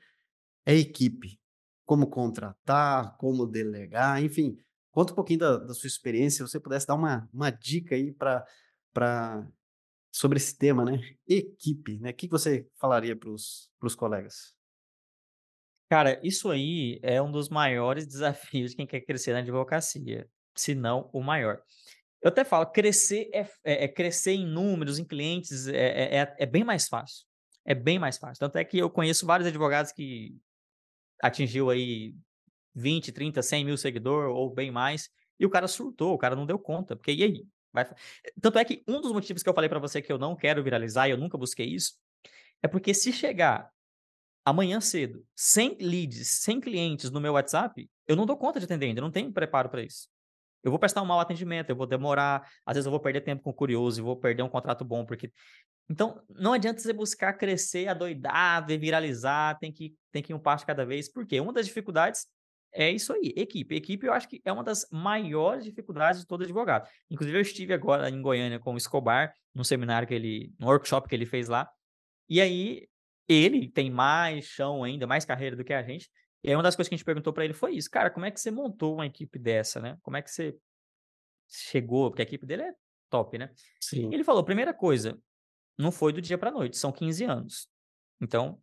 é 0.65 0.75
equipe. 0.75 1.39
Como 1.85 2.07
contratar, 2.07 3.15
como 3.17 3.45
delegar, 3.45 4.23
enfim. 4.23 4.57
Conta 4.91 5.11
um 5.13 5.15
pouquinho 5.15 5.39
da, 5.39 5.57
da 5.57 5.73
sua 5.73 5.87
experiência, 5.87 6.45
se 6.45 6.51
você 6.51 6.59
pudesse 6.59 6.87
dar 6.87 6.95
uma, 6.95 7.29
uma 7.31 7.51
dica 7.51 7.93
aí 7.93 8.11
para 8.11 9.47
sobre 10.11 10.37
esse 10.37 10.57
tema, 10.57 10.83
né? 10.83 10.99
Equipe, 11.27 11.99
né? 11.99 12.09
O 12.09 12.13
que 12.15 12.27
você 12.27 12.67
falaria 12.79 13.15
para 13.15 13.29
os 13.29 13.95
colegas? 13.95 14.58
Cara, 15.89 16.19
isso 16.23 16.51
aí 16.51 16.99
é 17.01 17.19
um 17.19 17.31
dos 17.31 17.49
maiores 17.49 18.05
desafios 18.05 18.71
de 18.71 18.77
quem 18.77 18.85
quer 18.85 19.01
crescer 19.01 19.33
na 19.33 19.39
advocacia, 19.39 20.29
se 20.55 20.75
não 20.75 21.09
o 21.11 21.21
maior. 21.21 21.61
Eu 22.21 22.29
até 22.29 22.43
falo, 22.43 22.67
crescer 22.67 23.27
é, 23.33 23.39
é, 23.63 23.85
é 23.85 23.87
crescer 23.87 24.33
em 24.33 24.45
números, 24.45 24.99
em 24.99 25.03
clientes, 25.05 25.67
é, 25.67 25.77
é, 25.77 26.17
é, 26.17 26.35
é 26.39 26.45
bem 26.45 26.63
mais 26.63 26.87
fácil. 26.87 27.25
É 27.65 27.73
bem 27.73 27.97
mais 27.97 28.17
fácil. 28.19 28.39
Tanto 28.39 28.57
é 28.57 28.63
que 28.63 28.77
eu 28.77 28.89
conheço 28.89 29.25
vários 29.25 29.47
advogados 29.47 29.91
que 29.91 30.37
atingiu 31.21 31.71
aí 31.71 32.13
20, 32.75 33.11
30, 33.11 33.41
100 33.41 33.65
mil 33.65 33.77
seguidores 33.77 34.31
ou 34.31 34.53
bem 34.53 34.69
mais, 34.69 35.09
e 35.39 35.45
o 35.45 35.49
cara 35.49 35.67
surtou, 35.67 36.13
o 36.13 36.17
cara 36.19 36.35
não 36.35 36.45
deu 36.45 36.59
conta, 36.59 36.95
porque 36.95 37.11
e 37.11 37.23
aí? 37.23 37.47
Vai... 37.73 37.89
Tanto 38.39 38.59
é 38.59 38.65
que 38.65 38.83
um 38.87 39.01
dos 39.01 39.11
motivos 39.11 39.41
que 39.41 39.49
eu 39.49 39.53
falei 39.53 39.69
para 39.69 39.79
você 39.79 40.01
que 40.01 40.11
eu 40.11 40.19
não 40.19 40.35
quero 40.35 40.63
viralizar 40.63 41.07
e 41.07 41.11
eu 41.11 41.17
nunca 41.17 41.37
busquei 41.37 41.67
isso, 41.67 41.93
é 42.61 42.67
porque 42.67 42.93
se 42.93 43.11
chegar 43.11 43.71
amanhã 44.45 44.79
cedo, 44.81 45.25
sem 45.35 45.77
leads, 45.79 46.41
sem 46.41 46.59
clientes 46.59 47.09
no 47.11 47.21
meu 47.21 47.33
WhatsApp, 47.33 47.89
eu 48.07 48.15
não 48.15 48.25
dou 48.25 48.37
conta 48.37 48.59
de 48.59 48.65
atender 48.65 48.87
ainda, 48.87 48.99
eu 48.99 49.03
não 49.03 49.11
tenho 49.11 49.31
preparo 49.31 49.69
para 49.69 49.83
isso. 49.83 50.07
Eu 50.63 50.71
vou 50.71 50.79
prestar 50.79 51.01
um 51.01 51.05
mau 51.05 51.19
atendimento, 51.19 51.69
eu 51.69 51.75
vou 51.75 51.87
demorar, 51.87 52.45
às 52.65 52.75
vezes 52.75 52.85
eu 52.85 52.91
vou 52.91 52.99
perder 52.99 53.21
tempo 53.21 53.41
com 53.41 53.49
o 53.49 53.53
curioso, 53.53 54.01
e 54.01 54.03
vou 54.03 54.17
perder 54.17 54.43
um 54.43 54.49
contrato 54.49 54.83
bom, 54.83 55.05
porque 55.05 55.31
então 55.89 56.21
não 56.29 56.53
adianta 56.53 56.79
você 56.79 56.93
buscar 56.93 57.33
crescer, 57.33 57.87
adoidar, 57.87 58.65
viralizar, 58.67 59.57
tem 59.57 59.71
que 59.71 59.95
tem 60.11 60.21
que 60.21 60.33
ir 60.33 60.35
um 60.35 60.39
passo 60.39 60.65
cada 60.65 60.85
vez, 60.85 61.11
porque 61.11 61.39
uma 61.39 61.53
das 61.53 61.65
dificuldades 61.65 62.27
é 62.71 62.91
isso 62.91 63.13
aí, 63.13 63.33
equipe. 63.35 63.75
Equipe 63.75 64.05
eu 64.05 64.13
acho 64.13 64.27
que 64.27 64.41
é 64.45 64.51
uma 64.51 64.63
das 64.63 64.85
maiores 64.91 65.63
dificuldades 65.63 66.21
de 66.21 66.27
todo 66.27 66.43
advogado. 66.43 66.87
Inclusive 67.09 67.37
eu 67.37 67.41
estive 67.41 67.73
agora 67.73 68.09
em 68.09 68.21
Goiânia 68.21 68.59
com 68.59 68.73
o 68.73 68.77
Escobar, 68.77 69.33
num 69.55 69.63
seminário 69.63 70.07
que 70.07 70.13
ele, 70.13 70.53
num 70.59 70.67
workshop 70.67 71.07
que 71.09 71.15
ele 71.15 71.25
fez 71.25 71.47
lá. 71.47 71.67
E 72.27 72.39
aí 72.39 72.87
ele 73.29 73.69
tem 73.69 73.91
mais 73.91 74.45
chão 74.45 74.83
ainda, 74.83 75.05
mais 75.05 75.23
carreira 75.23 75.55
do 75.55 75.63
que 75.63 75.73
a 75.73 75.83
gente. 75.83 76.09
E 76.43 76.49
aí 76.49 76.55
uma 76.55 76.63
das 76.63 76.75
coisas 76.75 76.89
que 76.89 76.95
a 76.95 76.97
gente 76.97 77.05
perguntou 77.05 77.31
para 77.31 77.45
ele 77.45 77.53
foi 77.53 77.75
isso, 77.75 77.89
cara, 77.89 78.09
como 78.09 78.25
é 78.25 78.31
que 78.31 78.39
você 78.39 78.49
montou 78.49 78.95
uma 78.95 79.05
equipe 79.05 79.37
dessa, 79.37 79.79
né? 79.79 79.97
Como 80.01 80.17
é 80.17 80.21
que 80.21 80.31
você 80.31 80.57
chegou? 81.47 82.09
Porque 82.09 82.21
a 82.21 82.25
equipe 82.25 82.45
dele 82.45 82.63
é 82.63 82.73
top, 83.09 83.37
né? 83.37 83.51
Sim. 83.79 84.09
E 84.09 84.13
ele 84.13 84.23
falou, 84.23 84.43
primeira 84.43 84.73
coisa, 84.73 85.19
não 85.77 85.91
foi 85.91 86.11
do 86.11 86.21
dia 86.21 86.37
para 86.37 86.51
noite, 86.51 86.77
são 86.77 86.91
15 86.91 87.23
anos. 87.25 87.67
Então, 88.21 88.61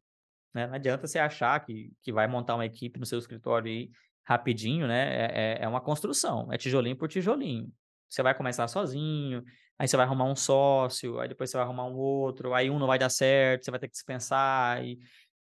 né, 0.55 0.67
não 0.67 0.75
adianta 0.75 1.07
você 1.07 1.19
achar 1.19 1.59
que, 1.65 1.93
que 2.03 2.13
vai 2.13 2.27
montar 2.27 2.55
uma 2.55 2.67
equipe 2.67 2.99
no 2.99 3.07
seu 3.07 3.19
escritório 3.19 3.71
aí 3.71 3.91
rapidinho, 4.25 4.87
né? 4.89 5.15
É, 5.15 5.31
é, 5.35 5.59
é 5.63 5.69
uma 5.69 5.81
construção, 5.81 6.53
é 6.53 6.59
tijolinho 6.59 6.97
por 6.97 7.09
tijolinho. 7.09 7.73
Você 8.09 8.23
vai 8.23 8.35
começar 8.35 8.69
sozinho, 8.69 9.45
aí 9.79 9.87
você 9.89 9.97
vai 9.97 10.07
arrumar 10.07 10.25
um 10.25 10.37
sócio, 10.37 11.19
aí 11.19 11.29
depois 11.29 11.51
você 11.51 11.57
vai 11.57 11.65
arrumar 11.65 11.87
um 11.87 11.95
outro, 11.95 12.55
aí 12.55 12.71
um 12.71 12.79
não 12.79 12.87
vai 12.87 12.99
dar 12.99 13.11
certo, 13.11 13.65
você 13.65 13.71
vai 13.71 13.81
ter 13.81 13.89
que 13.89 13.95
dispensar, 13.95 14.85
e 14.85 14.99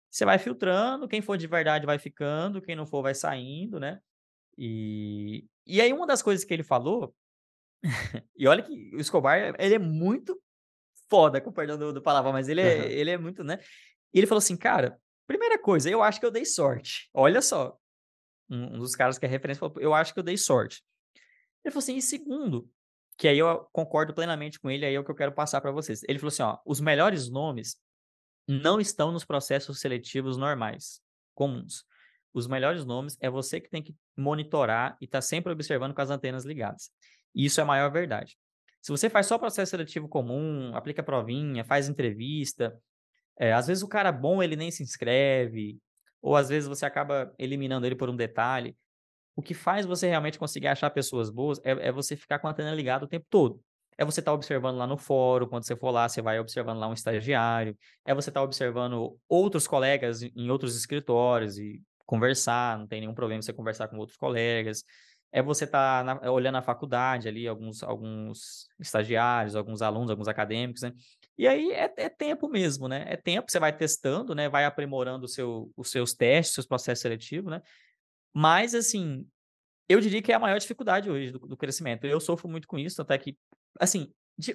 você 0.09 0.25
vai 0.25 0.37
filtrando, 0.37 1.07
quem 1.07 1.21
for 1.21 1.37
de 1.37 1.47
verdade 1.47 1.85
vai 1.85 1.97
ficando, 1.97 2.61
quem 2.61 2.75
não 2.75 2.85
for 2.85 3.01
vai 3.01 3.15
saindo, 3.15 3.79
né? 3.79 3.99
E, 4.57 5.45
e 5.65 5.81
aí 5.81 5.93
uma 5.93 6.05
das 6.05 6.21
coisas 6.21 6.43
que 6.43 6.53
ele 6.53 6.63
falou, 6.63 7.15
e 8.37 8.47
olha 8.47 8.61
que 8.61 8.93
o 8.93 8.99
Escobar, 8.99 9.55
ele 9.57 9.75
é 9.75 9.79
muito 9.79 10.39
foda, 11.09 11.41
com 11.41 11.49
o 11.49 11.53
perdão 11.53 11.77
do, 11.77 11.93
do 11.93 12.01
palavra, 12.01 12.31
mas 12.31 12.47
ele 12.47 12.61
é, 12.61 12.77
uhum. 12.77 12.83
ele 12.85 13.09
é 13.11 13.17
muito, 13.17 13.43
né? 13.43 13.59
E 14.13 14.19
ele 14.19 14.27
falou 14.27 14.39
assim, 14.39 14.57
cara, 14.57 14.99
primeira 15.25 15.57
coisa, 15.57 15.89
eu 15.89 16.03
acho 16.03 16.19
que 16.19 16.25
eu 16.25 16.31
dei 16.31 16.45
sorte. 16.45 17.09
Olha 17.13 17.41
só, 17.41 17.77
um, 18.49 18.75
um 18.75 18.79
dos 18.79 18.95
caras 18.95 19.17
que 19.17 19.25
é 19.25 19.29
referência 19.29 19.59
falou, 19.59 19.75
eu 19.79 19.93
acho 19.93 20.13
que 20.13 20.19
eu 20.19 20.23
dei 20.23 20.37
sorte. 20.37 20.83
Ele 21.63 21.71
falou 21.71 21.83
assim, 21.83 21.97
e 21.97 22.01
segundo, 22.01 22.69
que 23.17 23.27
aí 23.27 23.37
eu 23.37 23.67
concordo 23.71 24.13
plenamente 24.13 24.59
com 24.59 24.69
ele, 24.69 24.85
aí 24.85 24.95
é 24.95 24.99
o 24.99 25.03
que 25.03 25.11
eu 25.11 25.15
quero 25.15 25.31
passar 25.31 25.61
para 25.61 25.71
vocês. 25.71 26.03
Ele 26.07 26.19
falou 26.19 26.29
assim, 26.29 26.43
ó, 26.43 26.57
os 26.65 26.79
melhores 26.79 27.29
nomes 27.29 27.77
não 28.47 28.79
estão 28.79 29.11
nos 29.11 29.23
processos 29.23 29.79
seletivos 29.79 30.37
normais, 30.37 31.01
comuns. 31.33 31.85
Os 32.33 32.47
melhores 32.47 32.85
nomes 32.85 33.17
é 33.19 33.29
você 33.29 33.59
que 33.59 33.69
tem 33.69 33.83
que 33.83 33.95
monitorar 34.17 34.97
e 35.01 35.07
tá 35.07 35.21
sempre 35.21 35.51
observando 35.51 35.93
com 35.93 36.01
as 36.01 36.09
antenas 36.09 36.45
ligadas. 36.45 36.89
E 37.35 37.45
isso 37.45 37.59
é 37.59 37.63
a 37.63 37.67
maior 37.67 37.91
verdade. 37.91 38.37
Se 38.81 38.91
você 38.91 39.09
faz 39.09 39.27
só 39.27 39.37
processo 39.37 39.69
seletivo 39.69 40.07
comum, 40.07 40.75
aplica 40.75 41.03
provinha, 41.03 41.63
faz 41.63 41.87
entrevista, 41.87 42.75
é, 43.37 43.53
às 43.53 43.67
vezes 43.67 43.83
o 43.83 43.87
cara 43.87 44.11
bom 44.11 44.41
ele 44.41 44.55
nem 44.55 44.71
se 44.71 44.81
inscreve, 44.81 45.79
ou 46.21 46.35
às 46.35 46.49
vezes 46.49 46.67
você 46.67 46.85
acaba 46.85 47.33
eliminando 47.37 47.85
ele 47.85 47.95
por 47.95 48.09
um 48.09 48.15
detalhe. 48.15 48.75
O 49.35 49.41
que 49.41 49.53
faz 49.53 49.85
você 49.85 50.07
realmente 50.07 50.37
conseguir 50.37 50.67
achar 50.67 50.89
pessoas 50.89 51.29
boas 51.29 51.59
é, 51.63 51.87
é 51.87 51.91
você 51.91 52.15
ficar 52.15 52.39
com 52.39 52.47
a 52.47 52.51
antena 52.51 52.73
ligada 52.73 53.05
o 53.05 53.07
tempo 53.07 53.25
todo 53.29 53.61
é 54.01 54.05
você 54.05 54.19
estar 54.19 54.31
tá 54.31 54.35
observando 54.35 54.77
lá 54.77 54.87
no 54.87 54.97
fórum, 54.97 55.47
quando 55.47 55.63
você 55.63 55.75
for 55.75 55.91
lá, 55.91 56.09
você 56.09 56.23
vai 56.23 56.39
observando 56.39 56.79
lá 56.79 56.87
um 56.87 56.93
estagiário, 56.93 57.77
é 58.03 58.15
você 58.15 58.31
estar 58.31 58.39
tá 58.39 58.43
observando 58.43 59.15
outros 59.29 59.67
colegas 59.67 60.23
em 60.23 60.49
outros 60.49 60.75
escritórios 60.75 61.59
e 61.59 61.83
conversar, 62.03 62.79
não 62.79 62.87
tem 62.87 63.01
nenhum 63.01 63.13
problema 63.13 63.43
você 63.43 63.53
conversar 63.53 63.87
com 63.87 63.97
outros 63.97 64.17
colegas, 64.17 64.83
é 65.31 65.41
você 65.41 65.65
estar 65.65 66.19
tá 66.19 66.31
olhando 66.31 66.57
a 66.57 66.61
faculdade 66.63 67.27
ali, 67.27 67.47
alguns, 67.47 67.83
alguns 67.83 68.67
estagiários, 68.79 69.55
alguns 69.55 69.83
alunos, 69.83 70.09
alguns 70.09 70.27
acadêmicos, 70.27 70.81
né? 70.81 70.93
E 71.37 71.47
aí 71.47 71.71
é, 71.71 71.93
é, 71.97 72.09
tempo 72.09 72.49
mesmo, 72.49 72.87
né? 72.87 73.05
É 73.07 73.15
tempo, 73.15 73.51
você 73.51 73.59
vai 73.59 73.71
testando, 73.75 74.33
né? 74.33 74.49
Vai 74.49 74.65
aprimorando 74.65 75.27
seu, 75.27 75.71
os 75.77 75.89
seus 75.89 76.13
testes, 76.13 76.55
seus 76.55 76.67
processos 76.67 77.01
seletivos, 77.01 77.51
né? 77.51 77.61
Mas, 78.33 78.73
assim, 78.73 79.27
eu 79.89 79.99
diria 79.99 80.21
que 80.21 80.31
é 80.31 80.35
a 80.35 80.39
maior 80.39 80.57
dificuldade 80.57 81.09
hoje 81.09 81.31
do, 81.31 81.39
do 81.39 81.57
crescimento. 81.57 82.05
Eu 82.05 82.19
sofro 82.19 82.47
muito 82.47 82.67
com 82.67 82.77
isso, 82.77 83.01
até 83.01 83.17
que 83.17 83.37
assim, 83.79 84.11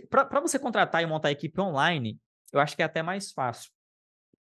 para 0.09 0.41
você 0.41 0.59
contratar 0.59 1.03
e 1.03 1.07
montar 1.07 1.31
equipe 1.31 1.61
online, 1.61 2.19
eu 2.53 2.61
acho 2.61 2.75
que 2.75 2.83
é 2.83 2.85
até 2.85 3.03
mais 3.03 3.33
fácil. 3.33 3.71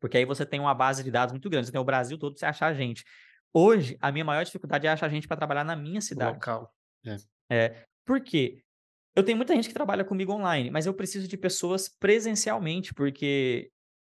Porque 0.01 0.18
aí 0.18 0.25
você 0.25 0.44
tem 0.44 0.61
uma 0.61 0.75
base 0.75 1.03
de 1.03 1.11
dados 1.11 1.33
muito 1.33 1.49
grande. 1.49 1.66
Você 1.66 1.72
tem 1.72 1.81
o 1.81 1.85
Brasil 1.85 2.18
todo 2.18 2.33
para 2.33 2.40
você 2.40 2.46
achar 2.46 2.75
gente. 2.75 3.05
Hoje, 3.53 3.96
a 4.01 4.12
minha 4.12 4.25
maior 4.25 4.44
dificuldade 4.44 4.87
é 4.87 4.90
achar 4.90 5.09
gente 5.09 5.27
para 5.27 5.37
trabalhar 5.37 5.64
na 5.64 5.75
minha 5.75 6.01
cidade. 6.01 6.35
Local. 6.35 6.75
É. 7.05 7.16
é. 7.51 7.87
Por 8.05 8.20
quê? 8.20 8.62
Eu 9.14 9.25
tenho 9.25 9.37
muita 9.37 9.55
gente 9.55 9.68
que 9.68 9.75
trabalha 9.75 10.05
comigo 10.05 10.33
online, 10.33 10.70
mas 10.70 10.85
eu 10.85 10.92
preciso 10.92 11.27
de 11.27 11.38
pessoas 11.38 11.88
presencialmente, 11.88 12.92
porque 12.92 13.70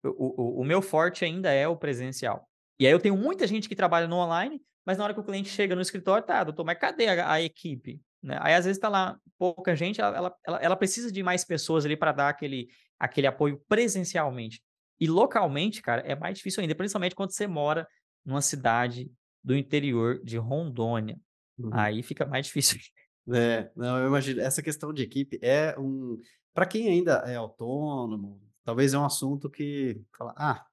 o, 0.03 0.59
o, 0.59 0.61
o 0.61 0.65
meu 0.65 0.81
forte 0.81 1.23
ainda 1.23 1.51
é 1.51 1.67
o 1.67 1.77
presencial. 1.77 2.49
E 2.79 2.85
aí 2.85 2.91
eu 2.91 2.99
tenho 2.99 3.17
muita 3.17 3.47
gente 3.47 3.67
que 3.67 3.75
trabalha 3.75 4.07
no 4.07 4.15
online, 4.15 4.61
mas 4.85 4.97
na 4.97 5.03
hora 5.03 5.13
que 5.13 5.19
o 5.19 5.23
cliente 5.23 5.49
chega 5.49 5.75
no 5.75 5.81
escritório, 5.81 6.25
tá, 6.25 6.43
doutor, 6.43 6.63
mas 6.63 6.77
cadê 6.77 7.07
a, 7.07 7.31
a 7.31 7.41
equipe? 7.41 8.01
Né? 8.21 8.37
Aí, 8.41 8.53
às 8.53 8.65
vezes, 8.65 8.77
está 8.77 8.89
lá 8.89 9.19
pouca 9.37 9.75
gente, 9.75 10.01
ela, 10.01 10.35
ela, 10.45 10.59
ela 10.61 10.75
precisa 10.75 11.11
de 11.11 11.21
mais 11.21 11.43
pessoas 11.45 11.85
ali 11.85 11.95
para 11.95 12.11
dar 12.11 12.29
aquele, 12.29 12.67
aquele 12.99 13.27
apoio 13.27 13.61
presencialmente. 13.67 14.61
E 14.99 15.07
localmente, 15.07 15.81
cara, 15.81 16.01
é 16.01 16.15
mais 16.15 16.37
difícil 16.37 16.61
ainda, 16.61 16.73
principalmente 16.75 17.15
quando 17.15 17.31
você 17.31 17.45
mora 17.45 17.87
numa 18.25 18.41
cidade 18.41 19.11
do 19.43 19.55
interior 19.55 20.19
de 20.23 20.37
Rondônia. 20.37 21.19
Uhum. 21.57 21.69
Aí 21.71 22.03
fica 22.03 22.25
mais 22.25 22.45
difícil. 22.45 22.79
É, 23.29 23.69
não, 23.75 23.99
eu 23.99 24.07
imagino. 24.07 24.39
Essa 24.39 24.61
questão 24.61 24.93
de 24.93 25.03
equipe 25.03 25.37
é 25.41 25.77
um. 25.77 26.17
Para 26.53 26.65
quem 26.65 26.87
ainda 26.87 27.25
é 27.27 27.35
autônomo, 27.35 28.41
talvez 28.63 28.93
é 28.93 28.97
um 28.97 29.03
assunto 29.03 29.49
que 29.49 30.01
fala, 30.17 30.33
ah, 30.37 30.65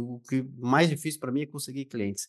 o 0.00 0.20
que 0.20 0.42
mais 0.58 0.88
difícil 0.88 1.20
para 1.20 1.32
mim 1.32 1.42
é 1.42 1.46
conseguir 1.46 1.86
clientes. 1.86 2.28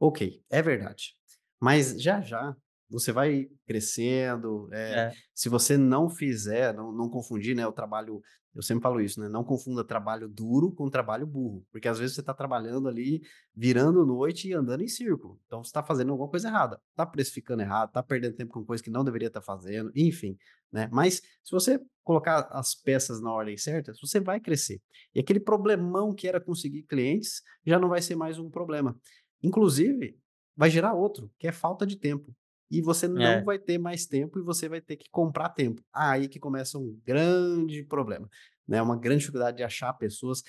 Ok, 0.00 0.42
é 0.50 0.62
verdade. 0.62 1.14
Mas 1.60 2.00
já 2.00 2.20
já 2.20 2.56
você 2.90 3.12
vai 3.12 3.48
crescendo. 3.66 4.68
É, 4.72 5.08
é. 5.08 5.12
Se 5.34 5.48
você 5.48 5.76
não 5.76 6.08
fizer, 6.08 6.74
não, 6.74 6.92
não 6.92 7.08
confundir, 7.08 7.54
né? 7.54 7.66
O 7.66 7.72
trabalho, 7.72 8.20
eu 8.54 8.62
sempre 8.62 8.82
falo 8.82 9.00
isso, 9.00 9.20
né? 9.20 9.28
Não 9.28 9.44
confunda 9.44 9.84
trabalho 9.84 10.28
duro 10.28 10.72
com 10.72 10.88
trabalho 10.88 11.26
burro, 11.26 11.64
porque 11.70 11.88
às 11.88 11.98
vezes 11.98 12.14
você 12.14 12.20
está 12.20 12.32
trabalhando 12.32 12.88
ali, 12.88 13.20
virando 13.54 14.04
noite 14.06 14.48
e 14.48 14.54
andando 14.54 14.82
em 14.82 14.88
círculo. 14.88 15.38
Então 15.46 15.62
você 15.62 15.68
está 15.68 15.82
fazendo 15.82 16.12
alguma 16.12 16.30
coisa 16.30 16.48
errada, 16.48 16.80
está 16.90 17.04
precificando 17.04 17.62
errado, 17.62 17.88
está 17.88 18.02
perdendo 18.02 18.36
tempo 18.36 18.52
com 18.52 18.64
coisa 18.64 18.82
que 18.82 18.90
não 18.90 19.04
deveria 19.04 19.28
estar 19.28 19.40
tá 19.40 19.46
fazendo, 19.46 19.92
enfim, 19.94 20.36
né? 20.72 20.88
Mas 20.90 21.16
se 21.16 21.50
você 21.52 21.80
colocar 22.02 22.48
as 22.50 22.74
peças 22.74 23.20
na 23.20 23.30
ordem 23.30 23.56
certa, 23.56 23.92
você 24.00 24.18
vai 24.18 24.40
crescer. 24.40 24.80
E 25.14 25.20
aquele 25.20 25.40
problemão 25.40 26.14
que 26.14 26.26
era 26.26 26.40
conseguir 26.40 26.84
clientes 26.84 27.42
já 27.66 27.78
não 27.78 27.88
vai 27.88 28.00
ser 28.00 28.16
mais 28.16 28.38
um 28.38 28.48
problema. 28.50 28.98
Inclusive, 29.42 30.18
vai 30.56 30.70
gerar 30.70 30.94
outro, 30.94 31.30
que 31.38 31.46
é 31.46 31.52
falta 31.52 31.86
de 31.86 31.96
tempo. 31.96 32.34
E 32.70 32.82
você 32.82 33.08
não 33.08 33.22
é. 33.22 33.42
vai 33.42 33.58
ter 33.58 33.78
mais 33.78 34.06
tempo 34.06 34.38
e 34.38 34.42
você 34.42 34.68
vai 34.68 34.80
ter 34.80 34.96
que 34.96 35.08
comprar 35.10 35.48
tempo. 35.50 35.82
Aí 35.92 36.28
que 36.28 36.38
começa 36.38 36.78
um 36.78 36.98
grande 37.04 37.82
problema, 37.84 38.28
né? 38.66 38.80
Uma 38.82 38.96
grande 38.96 39.20
dificuldade 39.20 39.56
de 39.56 39.62
achar 39.62 39.92
pessoas. 39.94 40.42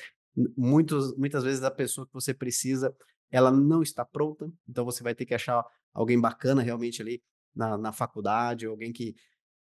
Muitos, 0.57 1.15
muitas 1.17 1.43
vezes 1.43 1.63
a 1.63 1.72
pessoa 1.72 2.05
que 2.05 2.13
você 2.13 2.34
precisa, 2.34 2.95
ela 3.32 3.51
não 3.51 3.82
está 3.82 4.05
pronta, 4.05 4.51
então 4.67 4.86
você 4.86 5.01
vai 5.03 5.15
ter 5.15 5.26
que 5.26 5.34
achar 5.34 5.65
alguém 5.93 6.20
bacana 6.20 6.61
realmente 6.61 7.01
ali 7.01 7.22
na, 7.55 7.78
na 7.78 7.91
faculdade, 7.91 8.65
alguém 8.65 8.91
que 8.91 9.15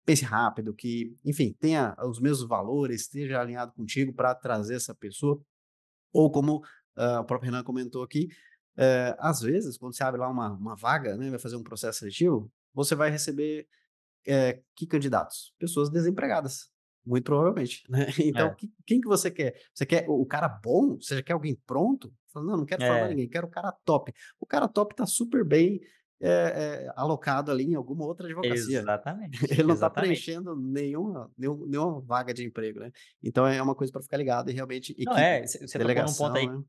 pense 0.04 0.24
rápido, 0.24 0.74
que, 0.74 1.14
enfim, 1.24 1.54
tenha 1.60 1.94
os 2.02 2.18
mesmos 2.18 2.48
valores, 2.48 3.02
esteja 3.02 3.40
alinhado 3.40 3.72
contigo 3.72 4.12
para 4.12 4.34
trazer 4.34 4.74
essa 4.74 4.94
pessoa. 4.94 5.38
Ou 6.12 6.30
como 6.30 6.62
uh, 6.96 7.20
o 7.20 7.24
próprio 7.24 7.50
Renan 7.50 7.62
comentou 7.62 8.02
aqui, 8.02 8.28
uh, 8.78 9.16
às 9.18 9.40
vezes, 9.40 9.76
quando 9.76 9.94
você 9.94 10.04
abre 10.04 10.20
lá 10.20 10.28
uma, 10.28 10.52
uma 10.52 10.76
vaga, 10.76 11.16
né, 11.16 11.28
vai 11.28 11.38
fazer 11.38 11.56
um 11.56 11.62
processo 11.62 11.98
seletivo, 11.98 12.50
você 12.72 12.94
vai 12.94 13.10
receber 13.10 13.66
uh, 14.26 14.62
que 14.74 14.86
candidatos? 14.86 15.52
Pessoas 15.58 15.90
desempregadas, 15.90 16.70
muito 17.04 17.24
provavelmente. 17.24 17.82
Né? 17.88 18.06
Então, 18.18 18.48
é. 18.48 18.54
que, 18.54 18.70
quem 18.86 19.00
que 19.00 19.08
você 19.08 19.30
quer? 19.30 19.54
Você 19.74 19.84
quer 19.84 20.06
o 20.08 20.24
cara 20.24 20.48
bom? 20.48 20.96
Você 20.96 21.22
quer 21.22 21.32
alguém 21.32 21.58
pronto? 21.66 22.12
Fala, 22.32 22.46
não, 22.46 22.56
não 22.58 22.66
quero 22.66 22.82
é. 22.82 22.86
formar 22.86 23.08
ninguém, 23.08 23.28
quero 23.28 23.46
o 23.46 23.50
cara 23.50 23.72
top. 23.84 24.12
O 24.38 24.46
cara 24.46 24.68
top 24.68 24.94
está 24.94 25.06
super 25.06 25.44
bem 25.44 25.80
é, 26.20 26.30
é, 26.30 26.92
alocado 26.96 27.50
ali 27.50 27.64
em 27.64 27.74
alguma 27.74 28.04
outra 28.04 28.26
advocacia. 28.26 28.80
Exatamente. 28.80 29.38
Ele 29.50 29.62
não 29.62 29.74
está 29.74 29.88
preenchendo 29.88 30.56
nenhuma, 30.56 31.30
nenhuma, 31.36 31.66
nenhuma 31.66 32.00
vaga 32.00 32.34
de 32.34 32.44
emprego, 32.44 32.80
né? 32.80 32.90
Então 33.22 33.46
é 33.46 33.62
uma 33.62 33.74
coisa 33.74 33.92
para 33.92 34.02
ficar 34.02 34.16
ligado 34.16 34.50
e 34.50 34.52
realmente. 34.52 34.94
Não, 35.04 35.16
é, 35.16 35.46
você 35.46 35.78
tocou 35.78 35.94
num 35.94 36.14
ponto 36.14 36.36
aí. 36.36 36.46
Né? 36.46 36.62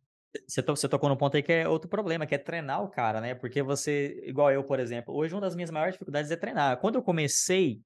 Você, 0.48 0.62
to, 0.62 0.76
você 0.76 0.88
tocou 0.88 1.10
num 1.10 1.16
ponto 1.16 1.36
aí 1.36 1.42
que 1.42 1.52
é 1.52 1.68
outro 1.68 1.90
problema, 1.90 2.26
que 2.26 2.36
é 2.36 2.38
treinar 2.38 2.84
o 2.84 2.90
cara, 2.90 3.20
né? 3.20 3.34
Porque 3.34 3.64
você, 3.64 4.22
igual 4.26 4.52
eu, 4.52 4.64
por 4.64 4.80
exemplo, 4.80 5.16
hoje 5.16 5.34
uma 5.34 5.42
das 5.42 5.56
minhas 5.56 5.72
maiores 5.72 5.96
dificuldades 5.96 6.30
é 6.30 6.36
treinar. 6.36 6.78
Quando 6.78 6.96
eu 6.96 7.02
comecei, 7.02 7.82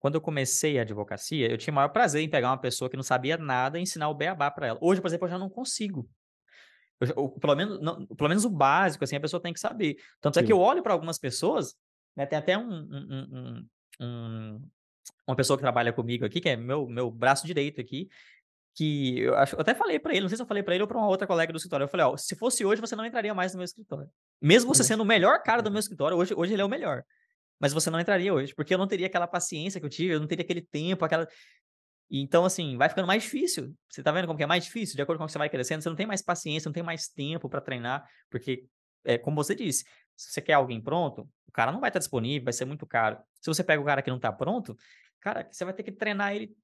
quando 0.00 0.16
eu 0.16 0.20
comecei 0.20 0.78
a 0.78 0.82
advocacia, 0.82 1.48
eu 1.50 1.56
tinha 1.56 1.72
o 1.72 1.74
maior 1.74 1.90
prazer 1.90 2.22
em 2.22 2.28
pegar 2.28 2.48
uma 2.50 2.58
pessoa 2.58 2.90
que 2.90 2.96
não 2.96 3.04
sabia 3.04 3.36
nada 3.36 3.78
e 3.78 3.82
ensinar 3.82 4.08
o 4.08 4.14
beabá 4.14 4.50
para 4.50 4.66
ela. 4.66 4.78
Hoje, 4.82 5.00
por 5.00 5.06
exemplo, 5.06 5.26
eu 5.26 5.30
já 5.30 5.38
não 5.38 5.48
consigo. 5.48 6.08
Eu, 7.00 7.30
pelo, 7.30 7.54
menos, 7.54 7.80
não, 7.80 8.04
pelo 8.06 8.28
menos 8.28 8.44
o 8.44 8.50
básico, 8.50 9.04
assim, 9.04 9.16
a 9.16 9.20
pessoa 9.20 9.40
tem 9.40 9.52
que 9.52 9.60
saber. 9.60 9.96
Tanto 10.20 10.34
Sim. 10.34 10.40
é 10.40 10.46
que 10.46 10.52
eu 10.52 10.58
olho 10.58 10.82
para 10.82 10.92
algumas 10.92 11.18
pessoas, 11.18 11.74
né, 12.16 12.26
tem 12.26 12.38
até 12.38 12.58
um, 12.58 12.68
um, 12.68 13.66
um, 14.00 14.68
uma 15.26 15.36
pessoa 15.36 15.56
que 15.56 15.62
trabalha 15.62 15.92
comigo 15.92 16.24
aqui, 16.24 16.40
que 16.40 16.48
é 16.48 16.56
meu, 16.56 16.86
meu 16.86 17.10
braço 17.10 17.46
direito 17.46 17.80
aqui, 17.80 18.08
que 18.74 19.20
eu, 19.20 19.36
acho, 19.36 19.56
eu 19.56 19.60
até 19.60 19.74
falei 19.74 19.98
para 19.98 20.12
ele, 20.12 20.22
não 20.22 20.28
sei 20.28 20.36
se 20.36 20.42
eu 20.42 20.46
falei 20.46 20.62
para 20.62 20.74
ele 20.74 20.82
ou 20.82 20.88
para 20.88 20.96
uma 20.96 21.08
outra 21.08 21.26
colega 21.26 21.52
do 21.52 21.56
escritório, 21.56 21.84
eu 21.84 21.88
falei, 21.88 22.06
ó, 22.06 22.16
se 22.16 22.36
fosse 22.36 22.64
hoje, 22.64 22.80
você 22.80 22.94
não 22.94 23.04
entraria 23.04 23.34
mais 23.34 23.52
no 23.52 23.58
meu 23.58 23.64
escritório. 23.64 24.08
Mesmo 24.40 24.72
você 24.72 24.84
sendo 24.84 25.02
o 25.02 25.06
melhor 25.06 25.42
cara 25.42 25.62
do 25.62 25.70
meu 25.70 25.80
escritório, 25.80 26.16
hoje, 26.16 26.34
hoje 26.36 26.52
ele 26.52 26.62
é 26.62 26.64
o 26.64 26.68
melhor. 26.68 27.04
Mas 27.58 27.74
você 27.74 27.90
não 27.90 28.00
entraria 28.00 28.32
hoje, 28.32 28.54
porque 28.54 28.72
eu 28.72 28.78
não 28.78 28.86
teria 28.86 29.06
aquela 29.06 29.26
paciência 29.26 29.78
que 29.78 29.86
eu 29.86 29.90
tive, 29.90 30.14
eu 30.14 30.20
não 30.20 30.26
teria 30.26 30.42
aquele 30.42 30.62
tempo, 30.62 31.04
aquela. 31.04 31.28
Então, 32.10 32.44
assim, 32.44 32.76
vai 32.76 32.88
ficando 32.88 33.06
mais 33.06 33.22
difícil. 33.22 33.74
Você 33.88 34.02
tá 34.02 34.10
vendo 34.10 34.26
como 34.26 34.36
que 34.36 34.42
é 34.42 34.46
mais 34.46 34.64
difícil? 34.64 34.96
De 34.96 35.02
acordo 35.02 35.18
com 35.18 35.24
o 35.24 35.26
que 35.26 35.32
você 35.32 35.38
vai 35.38 35.50
crescendo, 35.50 35.82
você 35.82 35.88
não 35.88 35.96
tem 35.96 36.06
mais 36.06 36.22
paciência, 36.22 36.68
não 36.68 36.72
tem 36.72 36.82
mais 36.82 37.08
tempo 37.08 37.48
para 37.48 37.60
treinar, 37.60 38.08
porque, 38.30 38.64
é, 39.04 39.18
como 39.18 39.36
você 39.36 39.54
disse, 39.54 39.84
se 40.16 40.32
você 40.32 40.40
quer 40.40 40.54
alguém 40.54 40.80
pronto, 40.80 41.28
o 41.46 41.52
cara 41.52 41.70
não 41.70 41.80
vai 41.80 41.90
estar 41.90 41.98
disponível, 41.98 42.44
vai 42.44 42.52
ser 42.52 42.64
muito 42.64 42.86
caro. 42.86 43.18
Se 43.40 43.46
você 43.46 43.62
pega 43.62 43.80
o 43.80 43.84
cara 43.84 44.00
que 44.00 44.10
não 44.10 44.18
tá 44.18 44.32
pronto, 44.32 44.76
cara, 45.20 45.46
você 45.50 45.64
vai 45.64 45.74
ter 45.74 45.82
que 45.82 45.92
treinar 45.92 46.34
ele 46.34 46.56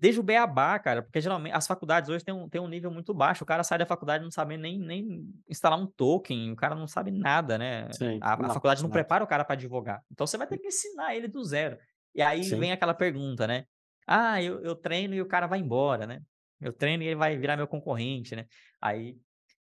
desde 0.00 0.18
o 0.18 0.22
beabá, 0.22 0.78
cara, 0.78 1.02
porque 1.02 1.20
geralmente 1.20 1.52
as 1.54 1.66
faculdades 1.66 2.08
hoje 2.08 2.24
têm 2.24 2.34
um, 2.34 2.48
têm 2.48 2.60
um 2.60 2.66
nível 2.66 2.90
muito 2.90 3.12
baixo. 3.12 3.44
O 3.44 3.46
cara 3.46 3.62
sai 3.62 3.78
da 3.78 3.86
faculdade 3.86 4.24
não 4.24 4.30
sabe 4.30 4.56
nem, 4.56 4.78
nem 4.78 5.28
instalar 5.48 5.78
um 5.78 5.86
token, 5.86 6.52
o 6.52 6.56
cara 6.56 6.74
não 6.74 6.86
sabe 6.86 7.10
nada, 7.10 7.58
né? 7.58 7.92
Sim, 7.92 8.18
a, 8.22 8.32
a 8.32 8.54
faculdade 8.54 8.82
não 8.82 8.88
nada. 8.88 8.98
prepara 8.98 9.22
o 9.22 9.26
cara 9.26 9.44
para 9.44 9.54
advogar. 9.54 10.02
Então 10.10 10.26
você 10.26 10.38
vai 10.38 10.46
ter 10.46 10.58
que 10.58 10.68
ensinar 10.68 11.14
ele 11.14 11.28
do 11.28 11.44
zero. 11.44 11.76
E 12.14 12.22
aí 12.22 12.42
Sim. 12.42 12.58
vem 12.58 12.72
aquela 12.72 12.94
pergunta, 12.94 13.46
né? 13.46 13.66
Ah, 14.06 14.42
eu, 14.42 14.60
eu 14.62 14.74
treino 14.74 15.14
e 15.14 15.20
o 15.20 15.26
cara 15.26 15.46
vai 15.46 15.58
embora, 15.58 16.06
né? 16.06 16.22
Eu 16.60 16.72
treino 16.72 17.02
e 17.02 17.06
ele 17.06 17.16
vai 17.16 17.36
virar 17.36 17.56
meu 17.56 17.68
concorrente, 17.68 18.34
né? 18.34 18.46
Aí 18.80 19.16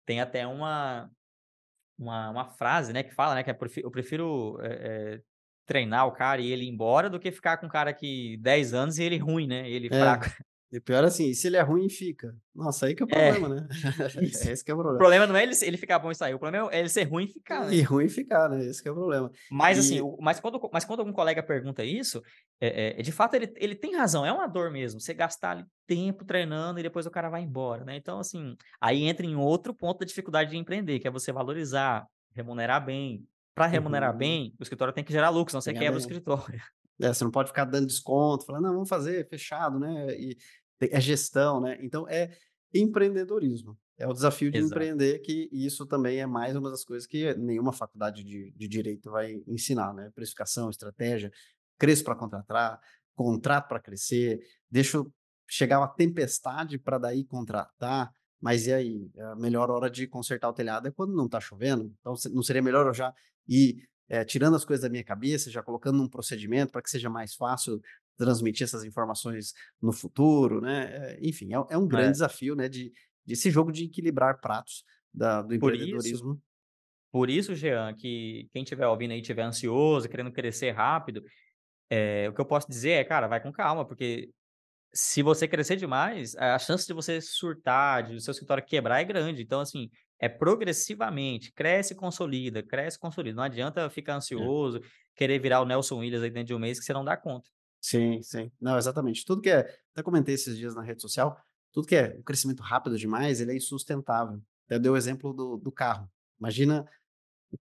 tem 0.06 0.20
até 0.20 0.46
uma, 0.46 1.10
uma, 1.98 2.30
uma 2.30 2.46
frase, 2.46 2.92
né, 2.92 3.04
que 3.04 3.14
fala, 3.14 3.36
né, 3.36 3.44
que 3.44 3.52
é, 3.52 3.58
eu 3.78 3.92
prefiro 3.92 4.60
é, 4.62 4.68
é, 4.68 5.22
treinar 5.66 6.08
o 6.08 6.12
cara 6.12 6.42
e 6.42 6.52
ele 6.52 6.66
ir 6.66 6.70
embora 6.70 7.10
do 7.10 7.20
que 7.20 7.32
ficar 7.32 7.58
com 7.58 7.66
um 7.66 7.70
cara 7.70 7.94
que 7.94 8.38
10 8.38 8.74
anos 8.74 8.98
e 8.98 9.04
ele 9.04 9.18
ruim, 9.18 9.48
né? 9.48 9.70
Ele 9.70 9.88
é. 9.88 10.00
fraco. 10.00 10.26
E 10.74 10.80
pior 10.80 11.04
assim, 11.04 11.32
se 11.36 11.46
ele 11.46 11.56
é 11.56 11.62
ruim, 11.62 11.88
fica. 11.88 12.36
Nossa, 12.56 12.88
aí 12.88 12.96
que 12.96 13.04
é 13.04 13.06
o 13.06 13.10
é. 13.12 13.32
problema, 13.32 13.58
é. 13.58 13.62
né? 13.62 13.68
é 14.50 14.52
esse 14.52 14.66
que 14.66 14.72
é 14.72 14.74
o 14.74 14.78
problema. 14.78 14.96
O 14.96 14.98
problema 14.98 15.28
não 15.28 15.36
é 15.36 15.44
ele, 15.44 15.54
ele 15.62 15.78
ficar 15.78 16.00
bom 16.00 16.10
e 16.10 16.16
sair, 16.16 16.34
o 16.34 16.40
problema 16.40 16.68
é 16.74 16.80
ele 16.80 16.90
ser 16.90 17.04
ruim 17.04 17.26
e 17.26 17.28
ficar, 17.28 17.68
né? 17.68 17.76
E 17.76 17.84
ruim 17.84 18.06
e 18.06 18.10
ficar, 18.10 18.50
né? 18.50 18.66
Esse 18.66 18.82
que 18.82 18.90
é 18.90 18.92
o 18.92 18.96
problema. 18.96 19.32
Mas 19.52 19.78
assim, 19.78 19.98
e... 19.98 20.00
assim, 20.00 20.18
mas, 20.20 20.40
quando, 20.40 20.60
mas 20.74 20.84
quando 20.84 21.02
algum 21.02 21.14
colega 21.14 21.44
pergunta 21.44 21.84
isso, 21.84 22.24
é, 22.60 23.00
é, 23.00 23.02
de 23.04 23.12
fato 23.12 23.36
ele, 23.36 23.54
ele 23.58 23.76
tem 23.76 23.96
razão, 23.96 24.26
é 24.26 24.34
uma 24.34 24.48
dor 24.48 24.72
mesmo. 24.72 25.00
Você 25.00 25.14
gastar 25.14 25.64
tempo 25.86 26.26
treinando 26.26 26.80
e 26.80 26.84
depois 26.84 27.06
o 27.06 27.12
cara 27.12 27.30
vai 27.30 27.44
embora, 27.44 27.86
né? 27.86 27.96
Então, 27.96 28.18
assim, 28.18 28.58
aí 28.82 29.04
entra 29.04 29.28
em 29.28 29.36
outro 29.36 29.76
ponto 29.76 30.00
da 30.00 30.08
dificuldade 30.08 30.50
de 30.50 30.58
empreender, 30.58 30.98
que 30.98 31.08
é 31.08 31.12
você 31.12 31.32
valorizar, 31.32 32.08
remunerar 32.34 32.84
bem. 32.84 33.24
Para 33.56 33.68
remunerar 33.68 34.12
uhum. 34.12 34.18
bem, 34.18 34.56
o 34.60 34.64
escritório 34.64 34.94
tem 34.94 35.04
que 35.04 35.12
gerar 35.12 35.30
lucro, 35.30 35.52
senão 35.52 35.62
você 35.62 35.74
quebra 35.74 35.96
o 35.96 36.00
escritório. 36.00 36.62
É, 37.02 37.12
você 37.12 37.24
não 37.24 37.32
pode 37.32 37.50
ficar 37.50 37.66
dando 37.66 37.88
desconto, 37.88 38.46
falando, 38.46 38.66
não, 38.66 38.74
vamos 38.74 38.88
fazer 38.88 39.28
fechado, 39.28 39.80
né? 39.80 40.16
E 40.16 40.38
é 40.80 41.02
gestão, 41.02 41.60
né? 41.60 41.76
Então 41.82 42.08
é 42.08 42.32
empreendedorismo. 42.72 43.76
É 43.98 44.08
o 44.08 44.14
desafio 44.14 44.52
de 44.52 44.60
Exato. 44.60 44.74
empreender, 44.74 45.20
que 45.20 45.50
isso 45.52 45.88
também 45.88 46.20
é 46.20 46.26
mais 46.26 46.56
uma 46.56 46.70
das 46.70 46.84
coisas 46.84 47.08
que 47.08 47.34
nenhuma 47.34 47.74
faculdade 47.74 48.24
de, 48.24 48.52
de 48.52 48.68
direito 48.68 49.10
vai 49.10 49.42
ensinar, 49.48 49.92
né? 49.94 50.12
Precificação, 50.14 50.70
estratégia, 50.70 51.32
cresço 51.78 52.04
para 52.04 52.16
contratar, 52.16 52.80
contrato 53.16 53.68
para 53.68 53.80
crescer, 53.80 54.40
deixa 54.70 55.04
chegar 55.48 55.80
uma 55.80 55.88
tempestade 55.88 56.78
para 56.78 56.98
daí 56.98 57.26
contratar, 57.26 58.12
mas 58.42 58.68
e 58.68 58.74
aí? 58.74 59.12
A 59.18 59.36
melhor 59.36 59.70
hora 59.70 59.90
de 59.90 60.08
consertar 60.08 60.50
o 60.50 60.54
telhado 60.54 60.88
é 60.88 60.92
quando 60.92 61.16
não 61.16 61.26
está 61.26 61.40
chovendo, 61.40 61.94
então 62.00 62.14
não 62.32 62.44
seria 62.44 62.62
melhor 62.62 62.88
eu 62.88 62.94
já 62.94 63.14
ir 63.48 63.88
é, 64.10 64.24
tirando 64.24 64.56
as 64.56 64.66
coisas 64.66 64.84
da 64.84 64.90
minha 64.90 65.04
cabeça, 65.04 65.50
já 65.50 65.64
colocando 65.64 66.02
um 66.02 66.10
procedimento 66.10 66.72
para 66.72 66.82
que 66.82 66.90
seja 66.90 67.10
mais 67.10 67.34
fácil 67.34 67.82
transmitir 68.18 68.64
essas 68.64 68.84
informações 68.84 69.54
no 69.82 69.92
futuro, 69.92 70.62
né? 70.62 70.90
Eh, 70.94 71.20
enfim, 71.24 71.54
é, 71.54 71.58
é 71.72 71.78
um 71.78 71.88
grande 71.88 72.10
é. 72.10 72.12
desafio, 72.12 72.56
né? 72.56 72.70
De, 72.70 72.92
de 73.26 73.34
esse 73.34 73.50
jogo 73.50 73.72
de 73.72 73.86
equilibrar 73.86 74.40
pratos 74.40 74.84
da, 75.12 75.42
do 75.42 75.58
por 75.60 75.74
empreendedorismo. 75.74 76.34
Isso, 76.34 76.42
por 77.12 77.30
isso, 77.30 77.56
Jean, 77.56 77.94
que 77.94 78.50
quem 78.52 78.64
estiver 78.64 78.88
ouvindo 78.88 79.12
aí 79.12 79.22
estiver 79.22 79.44
ansioso, 79.44 80.10
querendo 80.10 80.32
crescer 80.32 80.72
rápido, 80.72 81.24
é, 81.90 82.28
o 82.30 82.34
que 82.34 82.42
eu 82.42 82.46
posso 82.46 82.68
dizer 82.68 82.92
é, 82.92 83.04
cara, 83.04 83.28
vai 83.28 83.42
com 83.42 83.52
calma, 83.52 83.86
porque 83.86 84.30
se 84.94 85.24
você 85.24 85.48
crescer 85.48 85.76
demais, 85.76 86.36
a 86.36 86.60
chance 86.60 86.86
de 86.86 86.94
você 86.94 87.20
surtar, 87.20 88.04
de 88.04 88.16
o 88.16 88.22
seu 88.22 88.32
escritório 88.32 88.64
quebrar 88.64 89.02
é 89.02 89.04
grande. 89.04 89.42
Então, 89.42 89.60
assim, 89.60 89.90
é 90.20 90.30
progressivamente, 90.30 91.52
cresce 91.52 91.94
e 91.94 91.96
consolida, 91.96 92.62
cresce 92.62 92.98
e 92.98 93.00
consolida. 93.00 93.36
Não 93.36 93.44
adianta 93.44 93.90
ficar 93.90 94.14
é. 94.14 94.16
ansioso, 94.18 94.78
é. 94.78 94.82
querer 95.16 95.40
virar 95.40 95.62
o 95.62 95.66
Nelson 95.66 95.98
Williams 95.98 96.24
aí 96.24 96.30
dentro 96.30 96.48
de 96.48 96.54
um 96.54 96.60
mês 96.60 96.80
que 96.80 96.86
você 96.86 96.94
não 96.94 97.04
dá 97.04 97.18
conta. 97.18 97.50
Sim, 97.82 98.22
sim. 98.22 98.52
Não, 98.62 98.78
exatamente. 98.78 99.26
Tudo 99.26 99.42
que 99.42 99.50
é. 99.50 99.62
Até 99.92 100.04
comentei 100.04 100.36
esses 100.36 100.58
dias 100.58 100.76
na 100.76 100.84
rede 100.84 101.02
social, 101.02 101.38
tudo 101.72 101.88
que 101.88 101.96
é 101.96 102.16
um 102.18 102.24
crescimento 102.24 102.62
rápido 102.62 102.98
demais, 102.98 103.42
ele 103.42 103.52
é 103.52 103.56
insustentável. 103.56 104.40
Até 104.68 104.78
deu 104.78 104.94
o 104.94 104.98
exemplo 104.98 105.34
do, 105.34 105.58
do 105.58 105.72
carro. 105.72 106.10
Imagina 106.40 106.88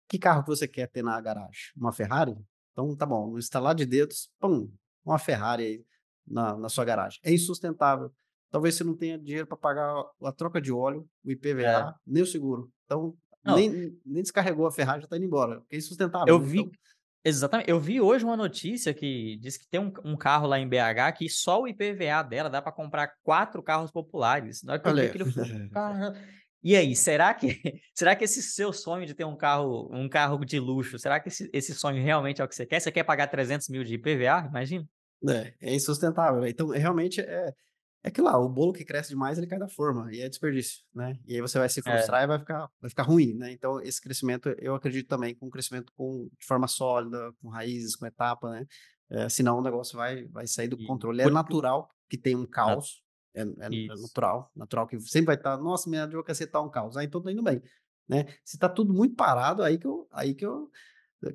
que 0.08 0.18
carro 0.18 0.42
que 0.42 0.48
você 0.48 0.66
quer 0.66 0.88
ter 0.88 1.02
na 1.02 1.18
garagem? 1.20 1.72
Uma 1.76 1.92
Ferrari? 1.92 2.36
Então 2.72 2.94
tá 2.96 3.06
bom, 3.06 3.30
no 3.30 3.38
instalar 3.38 3.74
de 3.74 3.86
dedos, 3.86 4.30
pum, 4.38 4.70
uma 5.04 5.18
Ferrari 5.18 5.64
aí 5.64 5.84
na, 6.26 6.56
na 6.56 6.68
sua 6.68 6.84
garagem. 6.84 7.20
É 7.22 7.32
insustentável. 7.32 8.12
Talvez 8.50 8.74
você 8.74 8.84
não 8.84 8.96
tenha 8.96 9.18
dinheiro 9.18 9.46
para 9.46 9.56
pagar 9.56 10.04
a 10.22 10.32
troca 10.32 10.60
de 10.60 10.72
óleo, 10.72 11.08
o 11.24 11.30
IPVA, 11.30 11.62
é. 11.62 11.94
nem 12.06 12.22
o 12.22 12.26
seguro. 12.26 12.70
Então, 12.84 13.14
nem, 13.44 13.96
nem 14.04 14.22
descarregou 14.22 14.66
a 14.66 14.72
Ferrari, 14.72 15.00
já 15.00 15.04
está 15.04 15.16
indo 15.16 15.26
embora. 15.26 15.62
É 15.70 15.76
insustentável. 15.76 16.26
Eu 16.26 16.40
né? 16.40 16.46
vi, 16.46 16.60
então, 16.60 16.72
Exatamente. 17.22 17.70
Eu 17.70 17.78
vi 17.78 18.00
hoje 18.00 18.24
uma 18.24 18.36
notícia 18.36 18.94
que 18.94 19.36
diz 19.40 19.56
que 19.58 19.68
tem 19.68 19.78
um, 19.78 19.92
um 20.04 20.16
carro 20.16 20.46
lá 20.46 20.58
em 20.58 20.68
BH 20.68 21.16
que 21.18 21.28
só 21.28 21.60
o 21.60 21.68
IPVA 21.68 22.22
dela 22.22 22.48
dá 22.48 22.62
para 22.62 22.72
comprar 22.72 23.12
quatro 23.22 23.62
carros 23.62 23.90
populares. 23.90 24.62
Na 24.62 24.72
hora 24.72 24.82
que 24.82 24.88
eu 24.88 24.94
vi 24.94 25.00
aquilo, 25.02 25.26
E 26.62 26.76
aí, 26.76 26.94
será 26.94 27.32
que 27.32 27.48
será 27.94 28.14
que 28.14 28.24
esse 28.24 28.42
seu 28.42 28.72
sonho 28.72 29.06
de 29.06 29.14
ter 29.14 29.24
um 29.24 29.36
carro 29.36 29.88
um 29.92 30.08
carro 30.08 30.44
de 30.44 30.58
luxo, 30.60 30.98
será 30.98 31.18
que 31.18 31.28
esse, 31.28 31.48
esse 31.52 31.74
sonho 31.74 32.02
realmente 32.02 32.40
é 32.40 32.44
o 32.44 32.48
que 32.48 32.54
você 32.54 32.66
quer? 32.66 32.80
Você 32.80 32.92
quer 32.92 33.02
pagar 33.02 33.28
300 33.28 33.68
mil 33.68 33.82
de 33.82 33.94
IPVA? 33.94 34.46
Imagina. 34.48 34.86
É, 35.28 35.54
é 35.60 35.74
insustentável. 35.74 36.46
Então, 36.46 36.68
realmente 36.68 37.20
é 37.20 37.54
é 38.02 38.10
que 38.10 38.22
lá, 38.22 38.38
o 38.38 38.48
bolo 38.48 38.72
que 38.72 38.84
cresce 38.84 39.10
demais, 39.10 39.36
ele 39.36 39.46
cai 39.46 39.58
da 39.58 39.68
forma, 39.68 40.12
e 40.12 40.20
é 40.20 40.28
desperdício, 40.28 40.82
né? 40.94 41.18
E 41.26 41.34
aí 41.34 41.40
você 41.40 41.58
vai 41.58 41.68
se 41.68 41.80
é. 41.80 41.82
frustrar 41.82 42.22
é. 42.22 42.24
e 42.24 42.26
vai 42.26 42.38
ficar, 42.38 42.70
vai 42.80 42.88
ficar 42.88 43.02
ruim, 43.02 43.34
né? 43.34 43.52
Então, 43.52 43.80
esse 43.82 44.00
crescimento, 44.00 44.48
eu 44.58 44.74
acredito 44.74 45.06
também 45.06 45.34
com 45.34 45.46
um 45.46 45.50
crescimento 45.50 45.92
com, 45.94 46.28
de 46.38 46.46
forma 46.46 46.66
sólida, 46.66 47.30
com 47.42 47.48
raízes, 47.50 47.94
com 47.94 48.06
etapa, 48.06 48.50
né? 48.50 48.66
É, 49.10 49.28
senão 49.28 49.58
o 49.58 49.62
negócio 49.62 49.98
vai, 49.98 50.24
vai 50.28 50.46
sair 50.46 50.68
do 50.68 50.82
controle. 50.86 51.20
É 51.20 51.28
natural 51.28 51.90
que 52.08 52.16
tenha 52.16 52.38
um 52.38 52.46
caos, 52.46 53.02
é, 53.34 53.42
é, 53.42 53.44
é, 53.44 53.86
natural, 53.88 54.50
natural 54.56 54.86
que 54.86 54.98
sempre 55.00 55.26
vai 55.26 55.36
estar, 55.36 55.58
nossa, 55.58 55.90
minha 55.90 56.04
advocacia 56.04 56.46
está 56.46 56.60
um 56.60 56.70
caos, 56.70 56.96
aí 56.96 57.06
então 57.06 57.22
tá 57.22 57.30
indo 57.30 57.42
bem, 57.42 57.62
né? 58.08 58.24
Se 58.44 58.58
tá 58.58 58.68
tudo 58.68 58.94
muito 58.94 59.14
parado, 59.14 59.62
aí 59.62 59.76
que 59.76 59.86
eu, 59.86 60.08
aí 60.10 60.34
que 60.34 60.46
eu 60.46 60.70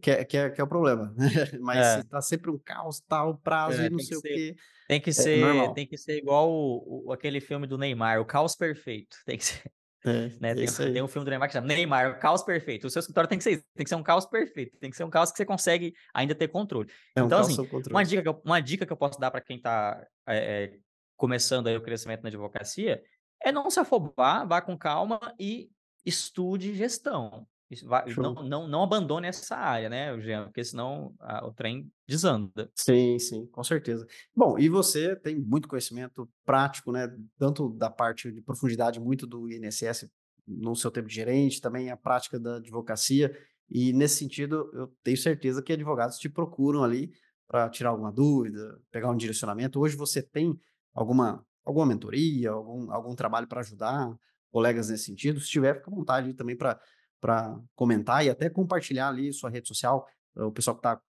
Que 0.01 0.11
é, 0.11 0.25
que 0.25 0.37
é, 0.37 0.49
que 0.49 0.59
é 0.61 0.63
o 0.63 0.67
problema. 0.67 1.13
Mas 1.61 1.93
É. 1.99 2.05
tá 2.09 2.21
sempre 2.21 2.49
um 2.51 2.57
caos, 2.57 3.01
tal, 3.07 3.37
prazo 3.37 3.83
É, 3.83 3.85
e 3.85 3.89
não 3.89 3.99
sei 3.99 4.17
o 4.17 4.23
ser 4.23 4.31
quê. 4.31 4.55
tem 4.87 5.01
que 5.01 5.11
É 5.17 5.23
ser 5.23 5.33
normal. 5.37 5.75
tem 5.75 5.87
que 5.87 5.97
ser 5.97 6.17
igual 6.17 6.49
o 6.51 7.07
o 7.07 7.11
aquele 7.13 7.39
filme 7.41 7.67
do 7.67 7.77
Neymar, 7.77 8.19
O 8.21 8.25
Caos 8.25 8.55
Perfeito. 8.55 9.17
Tem 9.25 9.37
que 9.37 9.45
ser, 9.45 9.63
É, 10.03 10.27
né, 10.41 10.55
é 10.55 10.55
tem 10.55 10.67
tem 10.91 11.03
um 11.03 11.07
filme 11.09 11.25
do 11.25 11.29
Neymar 11.31 11.49
que 11.49 11.53
chama 11.53 11.67
Neymar, 11.67 12.11
O 12.17 12.19
Caos 12.19 12.43
Perfeito. 12.43 12.87
O 12.87 12.89
seu 12.91 13.01
escritório 13.01 13.29
tem 13.29 13.37
que 13.39 13.43
ser 13.45 13.51
isso, 13.53 13.65
tem 13.75 13.83
que 13.85 13.89
ser 13.89 13.95
um 13.95 14.03
caos 14.03 14.25
perfeito, 14.27 14.77
tem 14.79 14.89
que 14.91 14.97
ser 14.97 15.05
um 15.05 15.09
caos 15.11 15.31
que 15.31 15.37
você 15.37 15.45
consegue 15.45 15.93
ainda 16.13 16.35
ter 16.35 16.49
controle. 16.49 16.91
É 17.15 17.23
um 17.23 17.29
Então, 17.29 17.39
assim, 17.39 17.53
sob 17.53 17.67
uma 17.89 18.03
controle. 18.03 18.05
dica 18.05 18.21
que 18.23 18.29
eu 18.29 18.41
uma 18.45 18.61
dica 18.61 18.85
que 18.85 18.93
eu 18.93 18.97
posso 18.97 19.19
dar 19.19 19.31
para 19.31 19.41
quem 19.41 19.61
tá, 19.61 20.05
eh 20.27 20.75
eh, 20.75 20.79
começando 21.17 21.67
aí 21.67 21.77
o 21.77 21.83
crescimento 21.83 22.23
na 22.23 22.29
advocacia, 22.29 23.03
é 23.43 23.51
não 23.51 23.69
se 23.71 23.79
afobar, 23.79 24.47
vá 24.47 24.61
com 24.61 24.77
calma 24.77 25.19
e 25.39 25.69
estude 26.05 26.73
gestão. 26.75 27.47
Vai 27.83 28.13
não 28.15 28.33
não 28.35 28.67
não 28.67 28.83
abandone 28.83 29.27
essa 29.27 29.55
área, 29.55 29.89
né, 29.89 30.19
Jean, 30.21 30.45
porque 30.45 30.63
senão, 30.63 31.15
ah, 31.19 31.45
o 31.45 31.51
trem 31.51 31.91
desanda. 32.07 32.69
Sim, 32.75 33.17
sim, 33.17 33.47
com 33.47 33.63
certeza. 33.63 34.05
Bom, 34.35 34.57
e 34.59 34.69
você 34.69 35.15
tem 35.15 35.35
muito 35.35 35.67
conhecimento 35.67 36.29
prático, 36.45 36.91
né, 36.91 37.07
tanto 37.39 37.69
da 37.69 37.89
parte 37.89 38.31
de 38.31 38.41
profundidade 38.41 38.99
muito 38.99 39.25
do 39.25 39.49
INSS 39.49 40.07
no 40.47 40.75
seu 40.75 40.91
tempo 40.91 41.07
de 41.07 41.15
gerente, 41.15 41.59
também 41.59 41.89
a 41.89 41.97
prática 41.97 42.39
da 42.39 42.57
advocacia, 42.57 43.35
e 43.67 43.91
nesse 43.93 44.17
sentido 44.19 44.69
eu 44.73 44.87
tenho 45.03 45.17
certeza 45.17 45.61
que 45.61 45.73
advogados 45.73 46.17
te 46.17 46.29
procuram 46.29 46.83
ali 46.83 47.11
para 47.47 47.67
tirar 47.69 47.89
alguma 47.89 48.11
dúvida, 48.11 48.79
pegar 48.91 49.09
um 49.09 49.17
direcionamento. 49.17 49.79
Hoje 49.79 49.95
você 49.95 50.21
tem 50.21 50.55
alguma 50.93 51.43
alguma 51.63 51.85
mentoria, 51.87 52.51
algum 52.51 52.91
algum 52.91 53.15
trabalho 53.15 53.47
para 53.47 53.61
ajudar 53.61 54.15
colegas 54.51 54.89
nesse 54.89 55.05
sentido? 55.05 55.39
Se 55.39 55.49
tiver, 55.49 55.75
fica 55.75 55.89
à 55.89 55.95
vontade 55.95 56.33
também 56.35 56.55
para 56.55 56.79
para 57.19 57.59
comentar 57.75 58.25
e 58.25 58.29
até 58.29 58.49
compartilhar 58.49 59.09
ali 59.09 59.31
sua 59.33 59.49
rede 59.49 59.67
social, 59.67 60.07
o 60.35 60.51
pessoal 60.51 60.75
que 60.75 60.79
está 60.79 61.01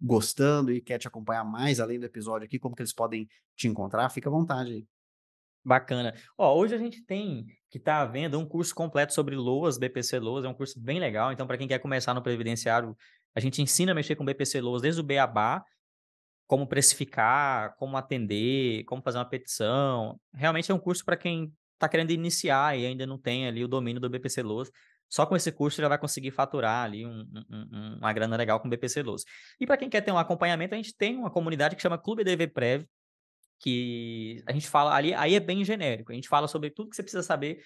gostando 0.00 0.72
e 0.72 0.80
quer 0.80 0.98
te 0.98 1.08
acompanhar 1.08 1.44
mais 1.44 1.80
além 1.80 1.98
do 1.98 2.06
episódio 2.06 2.44
aqui, 2.44 2.58
como 2.58 2.74
que 2.74 2.82
eles 2.82 2.92
podem 2.92 3.28
te 3.56 3.68
encontrar, 3.68 4.08
fica 4.10 4.28
à 4.28 4.32
vontade 4.32 4.72
aí. 4.72 4.86
Bacana. 5.64 6.14
Ó, 6.36 6.54
hoje 6.54 6.74
a 6.74 6.78
gente 6.78 7.02
tem 7.02 7.46
que 7.70 7.78
tá 7.78 8.02
havendo 8.02 8.38
um 8.38 8.46
curso 8.46 8.74
completo 8.74 9.14
sobre 9.14 9.34
LOAS, 9.34 9.78
BPC 9.78 10.18
LOAS, 10.18 10.44
é 10.44 10.48
um 10.48 10.54
curso 10.54 10.78
bem 10.78 11.00
legal, 11.00 11.32
então 11.32 11.46
para 11.46 11.56
quem 11.56 11.66
quer 11.66 11.78
começar 11.78 12.12
no 12.12 12.22
previdenciário, 12.22 12.94
a 13.34 13.40
gente 13.40 13.62
ensina 13.62 13.92
a 13.92 13.94
mexer 13.94 14.14
com 14.14 14.24
BPC 14.24 14.60
LOAS 14.60 14.82
desde 14.82 15.00
o 15.00 15.04
beabá, 15.04 15.64
como 16.46 16.66
precificar, 16.66 17.74
como 17.76 17.96
atender, 17.96 18.84
como 18.84 19.00
fazer 19.00 19.16
uma 19.16 19.24
petição. 19.24 20.20
Realmente 20.34 20.70
é 20.70 20.74
um 20.74 20.78
curso 20.78 21.02
para 21.02 21.16
quem 21.16 21.50
está 21.72 21.88
querendo 21.88 22.10
iniciar 22.10 22.78
e 22.78 22.84
ainda 22.84 23.06
não 23.06 23.18
tem 23.18 23.46
ali 23.46 23.64
o 23.64 23.68
domínio 23.68 24.00
do 24.00 24.10
BPC 24.10 24.42
LOAS. 24.42 24.70
Só 25.08 25.26
com 25.26 25.36
esse 25.36 25.52
curso 25.52 25.80
já 25.80 25.88
vai 25.88 25.98
conseguir 25.98 26.30
faturar 26.30 26.84
ali 26.84 27.06
um, 27.06 27.20
um, 27.20 27.44
um, 27.50 27.98
uma 27.98 28.12
grana 28.12 28.36
legal 28.36 28.58
com 28.60 28.68
BPC 28.68 29.02
LOAS. 29.02 29.24
E 29.60 29.66
para 29.66 29.76
quem 29.76 29.88
quer 29.88 30.00
ter 30.00 30.12
um 30.12 30.18
acompanhamento, 30.18 30.74
a 30.74 30.76
gente 30.76 30.94
tem 30.96 31.16
uma 31.16 31.30
comunidade 31.30 31.76
que 31.76 31.82
chama 31.82 31.98
Clube 31.98 32.24
DV 32.24 32.48
Prev, 32.48 32.84
que 33.60 34.42
a 34.46 34.52
gente 34.52 34.68
fala 34.68 34.94
ali, 34.94 35.14
aí 35.14 35.34
é 35.34 35.40
bem 35.40 35.64
genérico. 35.64 36.12
A 36.12 36.14
gente 36.14 36.28
fala 36.28 36.48
sobre 36.48 36.70
tudo 36.70 36.90
que 36.90 36.96
você 36.96 37.02
precisa 37.02 37.22
saber 37.22 37.62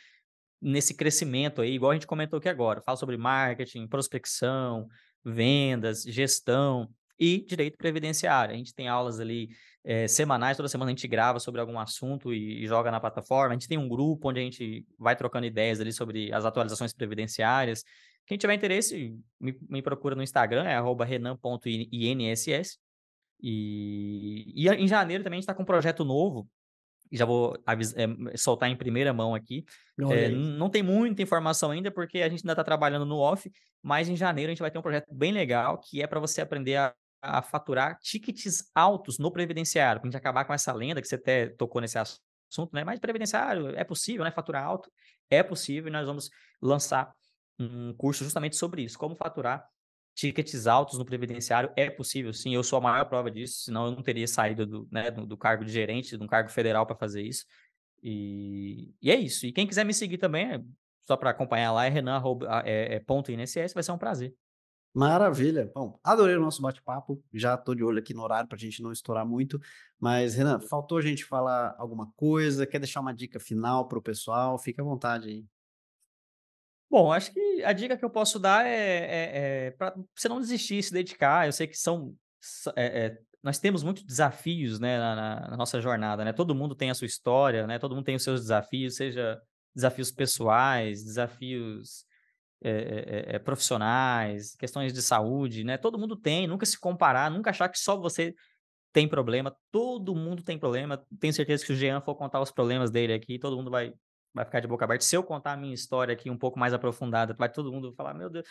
nesse 0.60 0.94
crescimento 0.94 1.62
aí, 1.62 1.72
igual 1.72 1.92
a 1.92 1.94
gente 1.94 2.06
comentou 2.06 2.38
aqui 2.38 2.48
agora. 2.48 2.82
Fala 2.82 2.96
sobre 2.96 3.16
marketing, 3.16 3.86
prospecção, 3.86 4.88
vendas, 5.24 6.02
gestão 6.02 6.88
e 7.18 7.44
direito 7.44 7.76
previdenciário. 7.76 8.54
A 8.54 8.56
gente 8.58 8.74
tem 8.74 8.88
aulas 8.88 9.18
ali 9.18 9.48
é, 9.84 10.06
semanais, 10.06 10.56
toda 10.56 10.68
semana 10.68 10.90
a 10.90 10.94
gente 10.94 11.08
grava 11.08 11.40
sobre 11.40 11.60
algum 11.60 11.78
assunto 11.78 12.32
e, 12.32 12.62
e, 12.62 12.66
joga 12.66 12.90
na 12.90 13.00
plataforma. 13.00 13.54
A 13.54 13.58
gente 13.58 13.68
tem 13.68 13.78
um 13.78 13.88
grupo 13.88 14.28
onde 14.28 14.40
a 14.40 14.42
gente 14.42 14.86
vai 14.98 15.16
trocando 15.16 15.46
ideias 15.46 15.80
ali 15.80 15.92
sobre 15.92 16.32
as 16.32 16.44
atualizações 16.44 16.92
previdenciárias. 16.92 17.82
Quem 18.26 18.36
tiver 18.36 18.54
interesse, 18.54 19.16
me, 19.40 19.58
me 19.68 19.82
procura 19.82 20.14
no 20.14 20.22
Instagram, 20.22 20.64
é 20.64 20.78
renan.inss. 21.04 22.78
E, 23.40 24.52
e 24.54 24.68
em 24.68 24.88
janeiro 24.88 25.24
também 25.24 25.38
a 25.38 25.40
gente 25.40 25.44
está 25.44 25.54
com 25.54 25.62
um 25.62 25.66
projeto 25.66 26.04
novo, 26.04 26.48
já 27.10 27.24
vou 27.24 27.56
é, 27.66 28.36
soltar 28.36 28.68
em 28.68 28.76
primeira 28.76 29.12
mão 29.12 29.34
aqui. 29.34 29.64
É, 30.10 30.28
não 30.28 30.68
tem 30.68 30.82
muita 30.82 31.22
informação 31.22 31.70
ainda, 31.70 31.90
porque 31.90 32.18
a 32.18 32.28
gente 32.28 32.40
ainda 32.40 32.52
está 32.52 32.64
trabalhando 32.64 33.06
no 33.06 33.16
off, 33.16 33.50
mas 33.82 34.08
em 34.08 34.16
janeiro 34.16 34.50
a 34.50 34.52
gente 34.52 34.60
vai 34.60 34.70
ter 34.70 34.78
um 34.78 34.82
projeto 34.82 35.12
bem 35.14 35.32
legal, 35.32 35.78
que 35.78 36.02
é 36.02 36.06
para 36.06 36.20
você 36.20 36.40
aprender 36.40 36.76
a, 36.76 36.94
a, 37.20 37.42
faturar 37.42 37.98
tickets 38.00 38.70
altos 38.74 39.18
no 39.18 39.30
previdenciário, 39.30 40.00
para 40.00 40.08
a 40.08 40.10
gente 40.10 40.18
acabar 40.18 40.44
com 40.44 40.52
essa 40.52 40.72
lenda 40.72 41.00
que 41.00 41.08
você 41.08 41.16
até 41.16 41.48
tocou 41.48 41.80
nesse 41.80 41.98
assunto, 41.98 42.70
né? 42.72 42.84
Mas 42.84 42.98
previdenciário 42.98 43.70
é 43.76 43.84
possível, 43.84 44.24
né? 44.24 44.30
Faturar 44.30 44.64
alto 44.64 44.90
é 45.30 45.42
possível, 45.42 45.88
e 45.88 45.92
nós 45.92 46.06
vamos 46.06 46.30
lançar 46.60 47.12
um 47.58 47.92
curso 47.94 48.24
justamente 48.24 48.56
sobre 48.56 48.82
isso, 48.82 48.98
como 48.98 49.16
faturar 49.16 49.66
tickets 50.18 50.66
altos 50.66 50.98
no 50.98 51.04
previdenciário 51.04 51.70
é 51.76 51.88
possível, 51.88 52.32
sim. 52.32 52.52
Eu 52.52 52.64
sou 52.64 52.78
a 52.78 52.82
maior 52.82 53.04
prova 53.04 53.30
disso, 53.30 53.62
senão 53.64 53.86
eu 53.86 53.92
não 53.92 54.02
teria 54.02 54.26
saído 54.26 54.66
do, 54.66 54.88
né, 54.90 55.12
do, 55.12 55.24
do 55.24 55.36
cargo 55.36 55.64
de 55.64 55.70
gerente, 55.70 56.16
de 56.16 56.22
um 56.22 56.26
cargo 56.26 56.50
federal 56.50 56.84
para 56.84 56.96
fazer 56.96 57.22
isso. 57.22 57.44
E, 58.02 58.92
e, 59.00 59.10
é 59.12 59.14
isso. 59.14 59.46
E 59.46 59.52
quem 59.52 59.66
quiser 59.66 59.84
me 59.84 59.94
seguir 59.94 60.18
também, 60.18 60.64
só 61.06 61.16
para 61.16 61.30
acompanhar 61.30 61.72
lá, 61.72 61.86
é 61.86 61.88
renan.inss, 61.88 63.56
é, 63.56 63.64
é, 63.64 63.68
vai 63.68 63.82
ser 63.82 63.92
um 63.92 63.98
prazer. 63.98 64.34
Maravilha. 64.98 65.70
Bom, 65.72 65.96
adorei 66.02 66.34
o 66.34 66.40
nosso 66.40 66.60
bate-papo. 66.60 67.22
Já 67.32 67.54
estou 67.54 67.72
de 67.72 67.84
olho 67.84 68.00
aqui 68.00 68.12
no 68.12 68.20
horário 68.20 68.48
para 68.48 68.56
a 68.56 68.58
gente 68.58 68.82
não 68.82 68.90
estourar 68.90 69.24
muito. 69.24 69.60
Mas, 69.96 70.34
Renan, 70.34 70.58
faltou 70.58 70.98
a 70.98 71.00
gente 71.00 71.24
falar 71.24 71.76
alguma 71.78 72.10
coisa? 72.16 72.66
Quer 72.66 72.80
deixar 72.80 72.98
uma 72.98 73.14
dica 73.14 73.38
final 73.38 73.86
para 73.86 73.96
o 73.96 74.02
pessoal? 74.02 74.58
Fique 74.58 74.80
à 74.80 74.84
vontade 74.84 75.28
aí. 75.28 75.46
Bom, 76.90 77.12
acho 77.12 77.32
que 77.32 77.62
a 77.62 77.72
dica 77.72 77.96
que 77.96 78.04
eu 78.04 78.10
posso 78.10 78.40
dar 78.40 78.66
é, 78.66 78.72
é, 78.72 79.66
é 79.66 79.70
para 79.70 79.94
você 80.16 80.28
não 80.28 80.40
desistir, 80.40 80.82
se 80.82 80.92
dedicar. 80.92 81.46
Eu 81.46 81.52
sei 81.52 81.68
que 81.68 81.78
são. 81.78 82.12
É, 82.74 83.16
nós 83.40 83.60
temos 83.60 83.84
muitos 83.84 84.02
desafios 84.02 84.80
né, 84.80 84.98
na, 84.98 85.48
na, 85.50 85.56
nossa 85.56 85.80
jornada, 85.80 86.24
né? 86.24 86.32
Todo 86.32 86.56
mundo 86.56 86.74
tem 86.74 86.90
a 86.90 86.94
sua 86.94 87.06
história, 87.06 87.68
né? 87.68 87.78
Todo 87.78 87.94
mundo 87.94 88.04
tem 88.04 88.16
os 88.16 88.24
seus 88.24 88.40
desafios, 88.40 88.96
seja 88.96 89.40
desafios 89.76 90.10
pessoais, 90.10 91.04
desafios 91.04 92.07
profissionais, 93.44 94.54
questões 94.56 94.92
de 94.92 95.02
saúde, 95.02 95.64
né? 95.64 95.76
Todo 95.76 95.98
mundo 95.98 96.16
tem, 96.16 96.46
nunca 96.46 96.66
se 96.66 96.78
comparar, 96.78 97.30
nunca 97.30 97.50
achar 97.50 97.68
que 97.68 97.78
só 97.78 97.96
você 97.96 98.34
tem 98.92 99.08
problema. 99.08 99.54
Todo 99.70 100.14
mundo 100.14 100.42
tem 100.42 100.58
problema. 100.58 101.04
Tenho 101.20 101.32
certeza 101.32 101.62
que 101.62 101.66
se 101.68 101.72
o 101.72 101.76
Jean 101.76 102.00
for 102.00 102.14
contar 102.14 102.40
os 102.40 102.50
problemas 102.50 102.90
dele 102.90 103.12
aqui, 103.12 103.38
todo 103.38 103.56
mundo 103.56 103.70
vai 103.70 103.92
vai 104.34 104.44
ficar 104.44 104.60
de 104.60 104.68
boca 104.68 104.84
aberta. 104.84 105.04
Se 105.04 105.16
eu 105.16 105.22
contar 105.22 105.52
a 105.52 105.56
minha 105.56 105.74
história 105.74 106.12
aqui 106.12 106.30
um 106.30 106.36
pouco 106.36 106.58
mais 106.58 106.72
aprofundada, 106.72 107.34
vai 107.36 107.50
todo 107.50 107.72
mundo 107.72 107.92
falar, 107.94 108.14
meu 108.14 108.30
Deus, 108.30 108.46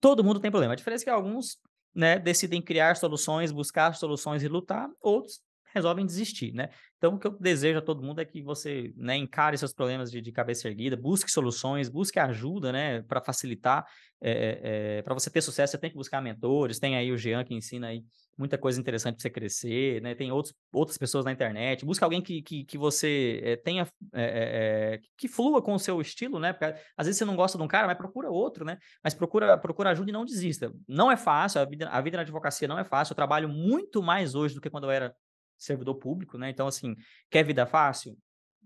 todo 0.00 0.24
mundo 0.24 0.40
tem 0.40 0.50
problema. 0.50 0.72
A 0.72 0.76
diferença 0.76 1.04
é 1.04 1.06
que 1.06 1.10
alguns, 1.10 1.58
né, 1.94 2.18
decidem 2.18 2.62
criar 2.62 2.96
soluções, 2.96 3.52
buscar 3.52 3.94
soluções 3.94 4.42
e 4.42 4.48
lutar, 4.48 4.88
outros 5.00 5.40
resolvem 5.76 6.04
desistir, 6.04 6.52
né? 6.52 6.68
Então, 6.96 7.14
o 7.14 7.18
que 7.18 7.26
eu 7.26 7.38
desejo 7.38 7.78
a 7.78 7.82
todo 7.82 8.02
mundo 8.02 8.20
é 8.20 8.24
que 8.24 8.42
você, 8.42 8.92
né, 8.96 9.16
encare 9.16 9.56
seus 9.58 9.72
problemas 9.72 10.10
de, 10.10 10.20
de 10.20 10.32
cabeça 10.32 10.66
erguida, 10.68 10.96
busque 10.96 11.30
soluções, 11.30 11.88
busque 11.88 12.18
ajuda, 12.18 12.72
né, 12.72 13.02
para 13.02 13.20
facilitar. 13.20 13.86
É, 14.20 14.98
é, 14.98 15.02
para 15.02 15.14
você 15.14 15.30
ter 15.30 15.42
sucesso, 15.42 15.72
você 15.72 15.78
tem 15.78 15.90
que 15.90 15.96
buscar 15.96 16.20
mentores. 16.22 16.78
Tem 16.78 16.96
aí 16.96 17.12
o 17.12 17.18
Jean 17.18 17.44
que 17.44 17.54
ensina 17.54 17.88
aí 17.88 18.02
muita 18.36 18.58
coisa 18.58 18.78
interessante 18.78 19.14
para 19.14 19.22
você 19.22 19.30
crescer, 19.30 20.02
né? 20.02 20.14
Tem 20.14 20.30
outros, 20.30 20.54
outras 20.72 20.98
pessoas 20.98 21.24
na 21.24 21.32
internet. 21.32 21.84
Busca 21.84 22.04
alguém 22.04 22.20
que, 22.20 22.42
que, 22.42 22.64
que 22.64 22.78
você 22.78 23.40
é, 23.42 23.56
tenha, 23.56 23.86
é, 24.14 25.00
que 25.16 25.26
flua 25.26 25.62
com 25.62 25.74
o 25.74 25.78
seu 25.78 26.00
estilo, 26.00 26.38
né? 26.38 26.52
Porque 26.52 26.66
às 26.96 27.06
vezes 27.06 27.18
você 27.18 27.24
não 27.24 27.36
gosta 27.36 27.56
de 27.56 27.64
um 27.64 27.68
cara, 27.68 27.86
mas 27.86 27.96
procura 27.96 28.30
outro, 28.30 28.64
né? 28.64 28.78
Mas 29.02 29.14
procura, 29.14 29.56
procura 29.56 29.90
ajuda 29.90 30.10
e 30.10 30.12
não 30.12 30.24
desista. 30.24 30.72
Não 30.86 31.10
é 31.10 31.16
fácil, 31.16 31.60
a 31.60 31.64
vida, 31.64 31.88
a 31.88 32.00
vida 32.00 32.16
na 32.16 32.22
advocacia 32.22 32.68
não 32.68 32.78
é 32.78 32.84
fácil. 32.84 33.12
Eu 33.12 33.16
trabalho 33.16 33.48
muito 33.48 34.02
mais 34.02 34.34
hoje 34.34 34.54
do 34.54 34.60
que 34.60 34.70
quando 34.70 34.84
eu 34.84 34.90
era 34.90 35.14
servidor 35.58 35.96
público, 35.96 36.38
né? 36.38 36.50
Então, 36.50 36.66
assim, 36.66 36.94
quer 37.30 37.44
vida 37.44 37.66
fácil? 37.66 38.16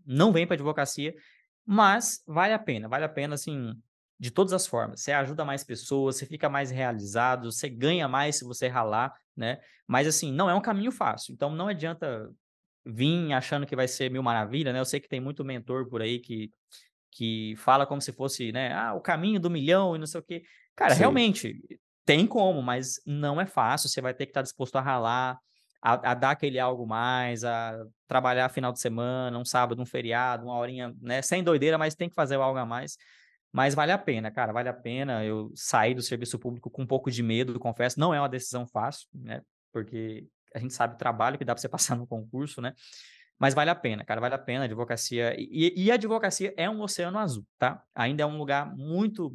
Não 0.07 0.33
vem 0.33 0.47
para 0.47 0.55
advocacia, 0.55 1.15
mas 1.65 2.23
vale 2.27 2.53
a 2.53 2.59
pena, 2.59 2.89
vale 2.89 3.05
a 3.05 3.09
pena, 3.09 3.35
assim, 3.35 3.75
de 4.19 4.31
todas 4.31 4.53
as 4.53 4.67
formas. 4.67 5.01
Você 5.01 5.13
ajuda 5.13 5.45
mais 5.45 5.65
pessoas, 5.65 6.17
você 6.17 6.27
fica 6.27 6.49
mais 6.49 6.71
realizado, 6.71 7.51
você 7.51 7.69
ganha 7.69 8.07
mais 8.07 8.37
se 8.37 8.45
você 8.45 8.69
ralar, 8.69 9.15
né? 9.35 9.59
Mas 9.87 10.07
assim, 10.07 10.31
não 10.31 10.49
é 10.49 10.55
um 10.55 10.61
caminho 10.61 10.93
fácil. 10.93 11.33
Então 11.33 11.51
não 11.51 11.69
adianta 11.69 12.31
vir 12.85 13.33
achando 13.33 13.67
que 13.67 13.75
vai 13.75 13.89
ser 13.89 14.11
mil 14.11 14.23
maravilha, 14.23 14.73
né? 14.73 14.79
Eu 14.79 14.85
sei 14.85 15.01
que 15.01 15.09
tem 15.09 15.21
muito 15.21 15.45
mentor 15.45 15.89
por 15.89 16.03
aí 16.03 16.19
que 16.19 16.53
que 17.13 17.55
fala 17.57 17.87
como 17.87 18.01
se 18.01 18.13
fosse, 18.13 18.53
né, 18.53 18.73
ah, 18.73 18.95
o 18.95 19.01
caminho 19.01 19.41
do 19.41 19.51
milhão 19.51 19.97
e 19.97 19.99
não 19.99 20.07
sei 20.07 20.21
o 20.21 20.23
quê. 20.23 20.45
Cara, 20.77 20.95
Sim. 20.95 21.01
realmente 21.01 21.81
tem 22.05 22.27
como, 22.27 22.63
mas 22.63 23.01
não 23.05 23.41
é 23.41 23.47
fácil, 23.47 23.89
você 23.89 24.01
vai 24.01 24.15
ter 24.15 24.27
que 24.27 24.31
estar 24.31 24.43
disposto 24.43 24.77
a 24.77 24.81
ralar, 24.81 25.37
a, 25.83 26.13
a, 26.13 26.15
dar 26.15 26.31
aquele 26.31 26.59
algo 26.59 26.87
mais, 26.87 27.45
a 27.45 27.85
trabalhar 28.07 28.49
final 28.49 28.73
de 28.73 28.81
semana, 28.81 29.39
um 29.39 29.45
sábado, 29.45 29.81
um 29.81 29.87
feriado, 29.87 30.45
uma 30.45 30.57
horinha, 30.57 30.95
né? 31.01 31.23
Sem 31.23 31.43
doideira, 31.43 31.79
mas 31.79 31.95
tem 31.95 32.09
que 32.09 32.15
fazer 32.15 32.37
algo 32.37 32.59
a 32.59 32.67
mais. 32.67 32.97
Mas 33.53 33.75
vale 33.75 33.91
a 33.91 33.99
pena, 33.99 34.31
cara, 34.31 34.53
vale 34.53 34.69
a 34.69 34.75
pena. 34.75 35.25
Eu 35.25 35.51
saí 35.55 35.95
do 35.95 36.03
serviço 36.03 36.39
público 36.39 36.71
com 36.71 36.83
um 36.83 36.87
pouco 36.87 37.11
de 37.11 37.23
medo, 37.23 37.59
confesso. 37.59 37.99
Não 37.99 38.15
é 38.15 38.21
uma 38.21 38.29
decisão 38.29 38.67
fácil, 38.67 39.09
né? 39.15 39.41
Porque 39.73 40.27
a 40.55 40.59
gente 40.59 40.75
sabe 40.75 40.95
o 40.95 40.99
trabalho 40.99 41.39
que 41.39 41.45
dá 41.45 41.55
para 41.55 41.61
você 41.61 41.69
passar 41.69 41.97
no 41.97 42.07
concurso, 42.07 42.61
né? 42.61 42.75
Mas 43.39 43.55
vale 43.55 43.71
a 43.71 43.75
pena, 43.75 44.05
cara, 44.05 44.21
vale 44.21 44.35
a 44.35 44.39
pena. 44.39 44.65
A 44.65 44.67
advocacia. 44.67 45.35
E, 45.39 45.73
e 45.75 45.91
a 45.91 45.95
advocacia 45.95 46.53
é 46.57 46.69
um 46.69 46.83
oceano 46.83 47.19
azul, 47.19 47.45
tá? 47.59 47.83
Ainda 47.95 48.23
é 48.23 48.27
um 48.27 48.37
lugar 48.37 48.77
muito 48.77 49.35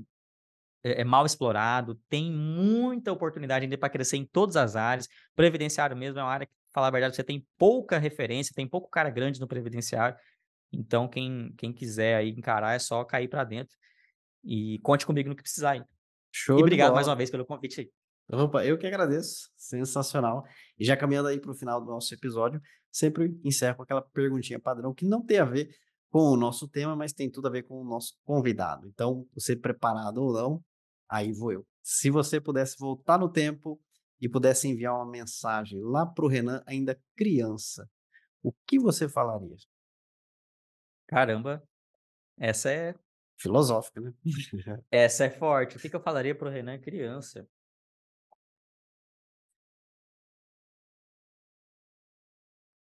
é, 0.85 1.01
é 1.01 1.03
mal 1.03 1.25
explorado, 1.25 1.99
tem 2.07 2.31
muita 2.31 3.11
oportunidade 3.11 3.65
ainda 3.65 3.77
para 3.77 3.89
crescer 3.89 4.17
em 4.17 4.25
todas 4.25 4.55
as 4.55 4.75
áreas. 4.75 5.07
Previdenciário 5.35 5.97
mesmo 5.97 6.19
é 6.19 6.23
uma 6.23 6.31
área 6.31 6.45
que, 6.45 6.53
falar 6.71 6.87
a 6.87 6.91
verdade, 6.91 7.15
você 7.15 7.23
tem 7.23 7.43
pouca 7.57 7.97
referência, 7.97 8.53
tem 8.55 8.67
pouco 8.67 8.87
cara 8.87 9.09
grande 9.09 9.39
no 9.39 9.47
previdenciário. 9.47 10.15
Então, 10.71 11.07
quem, 11.07 11.51
quem 11.57 11.73
quiser 11.73 12.17
aí 12.17 12.29
encarar 12.29 12.75
é 12.75 12.79
só 12.79 13.03
cair 13.03 13.27
para 13.27 13.43
dentro 13.43 13.75
e 14.43 14.79
conte 14.83 15.05
comigo 15.07 15.27
no 15.27 15.35
que 15.35 15.41
precisar 15.41 15.71
aí. 15.71 15.83
Show 16.31 16.59
e 16.59 16.61
obrigado 16.61 16.93
mais 16.93 17.07
uma 17.07 17.15
vez 17.15 17.31
pelo 17.31 17.45
convite 17.45 17.81
aí. 17.81 17.89
Opa, 18.29 18.63
eu 18.63 18.77
que 18.77 18.85
agradeço. 18.85 19.49
Sensacional. 19.55 20.43
E 20.77 20.85
já 20.85 20.95
caminhando 20.95 21.29
aí 21.29 21.39
para 21.39 21.51
o 21.51 21.55
final 21.55 21.79
do 21.79 21.87
nosso 21.87 22.13
episódio, 22.13 22.61
sempre 22.91 23.39
encerro 23.43 23.77
com 23.77 23.83
aquela 23.83 24.01
perguntinha 24.01 24.59
padrão 24.59 24.93
que 24.93 25.05
não 25.05 25.23
tem 25.23 25.39
a 25.39 25.45
ver 25.45 25.69
com 26.09 26.31
o 26.31 26.37
nosso 26.37 26.67
tema, 26.67 26.95
mas 26.95 27.13
tem 27.13 27.29
tudo 27.29 27.47
a 27.47 27.51
ver 27.51 27.63
com 27.63 27.81
o 27.81 27.83
nosso 27.83 28.13
convidado. 28.23 28.87
Então, 28.87 29.25
você 29.33 29.55
preparado 29.55 30.17
ou 30.17 30.33
não, 30.33 30.63
aí 31.09 31.31
vou 31.31 31.51
eu. 31.51 31.65
Se 31.83 32.09
você 32.09 32.39
pudesse 32.41 32.77
voltar 32.79 33.17
no 33.17 33.29
tempo 33.29 33.79
e 34.19 34.29
pudesse 34.29 34.67
enviar 34.67 34.95
uma 34.95 35.09
mensagem 35.09 35.79
lá 35.81 36.05
para 36.05 36.25
o 36.25 36.27
Renan, 36.27 36.63
ainda 36.65 36.99
criança, 37.15 37.89
o 38.41 38.51
que 38.65 38.79
você 38.79 39.07
falaria? 39.07 39.55
Caramba, 41.07 41.63
essa 42.37 42.71
é 42.71 42.95
filosófica, 43.37 44.01
né? 44.01 44.13
essa 44.91 45.25
é 45.25 45.29
forte. 45.29 45.77
O 45.77 45.79
que, 45.79 45.89
que 45.89 45.95
eu 45.95 46.01
falaria 46.01 46.35
para 46.35 46.47
o 46.47 46.51
Renan 46.51 46.79
criança? 46.79 47.47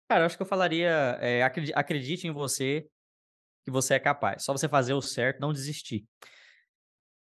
Cara, 0.08 0.22
eu 0.22 0.26
acho 0.26 0.36
que 0.36 0.42
eu 0.42 0.46
falaria, 0.46 0.90
é, 1.20 1.42
acredite 1.42 2.26
em 2.26 2.30
você, 2.30 2.86
que 3.64 3.70
você 3.70 3.94
é 3.94 3.98
capaz. 3.98 4.44
Só 4.44 4.52
você 4.52 4.68
fazer 4.68 4.92
o 4.92 5.02
certo, 5.02 5.40
não 5.40 5.52
desistir. 5.52 6.06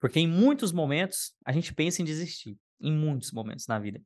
Porque 0.01 0.20
em 0.20 0.26
muitos 0.28 0.72
momentos 0.72 1.34
a 1.44 1.53
gente 1.53 1.74
pensa 1.74 2.03
em 2.03 2.05
desistir. 2.05 2.57
Em 2.80 2.92
muitos 2.92 3.32
momentos 3.32 3.66
na 3.66 3.78
vida. 3.78 4.03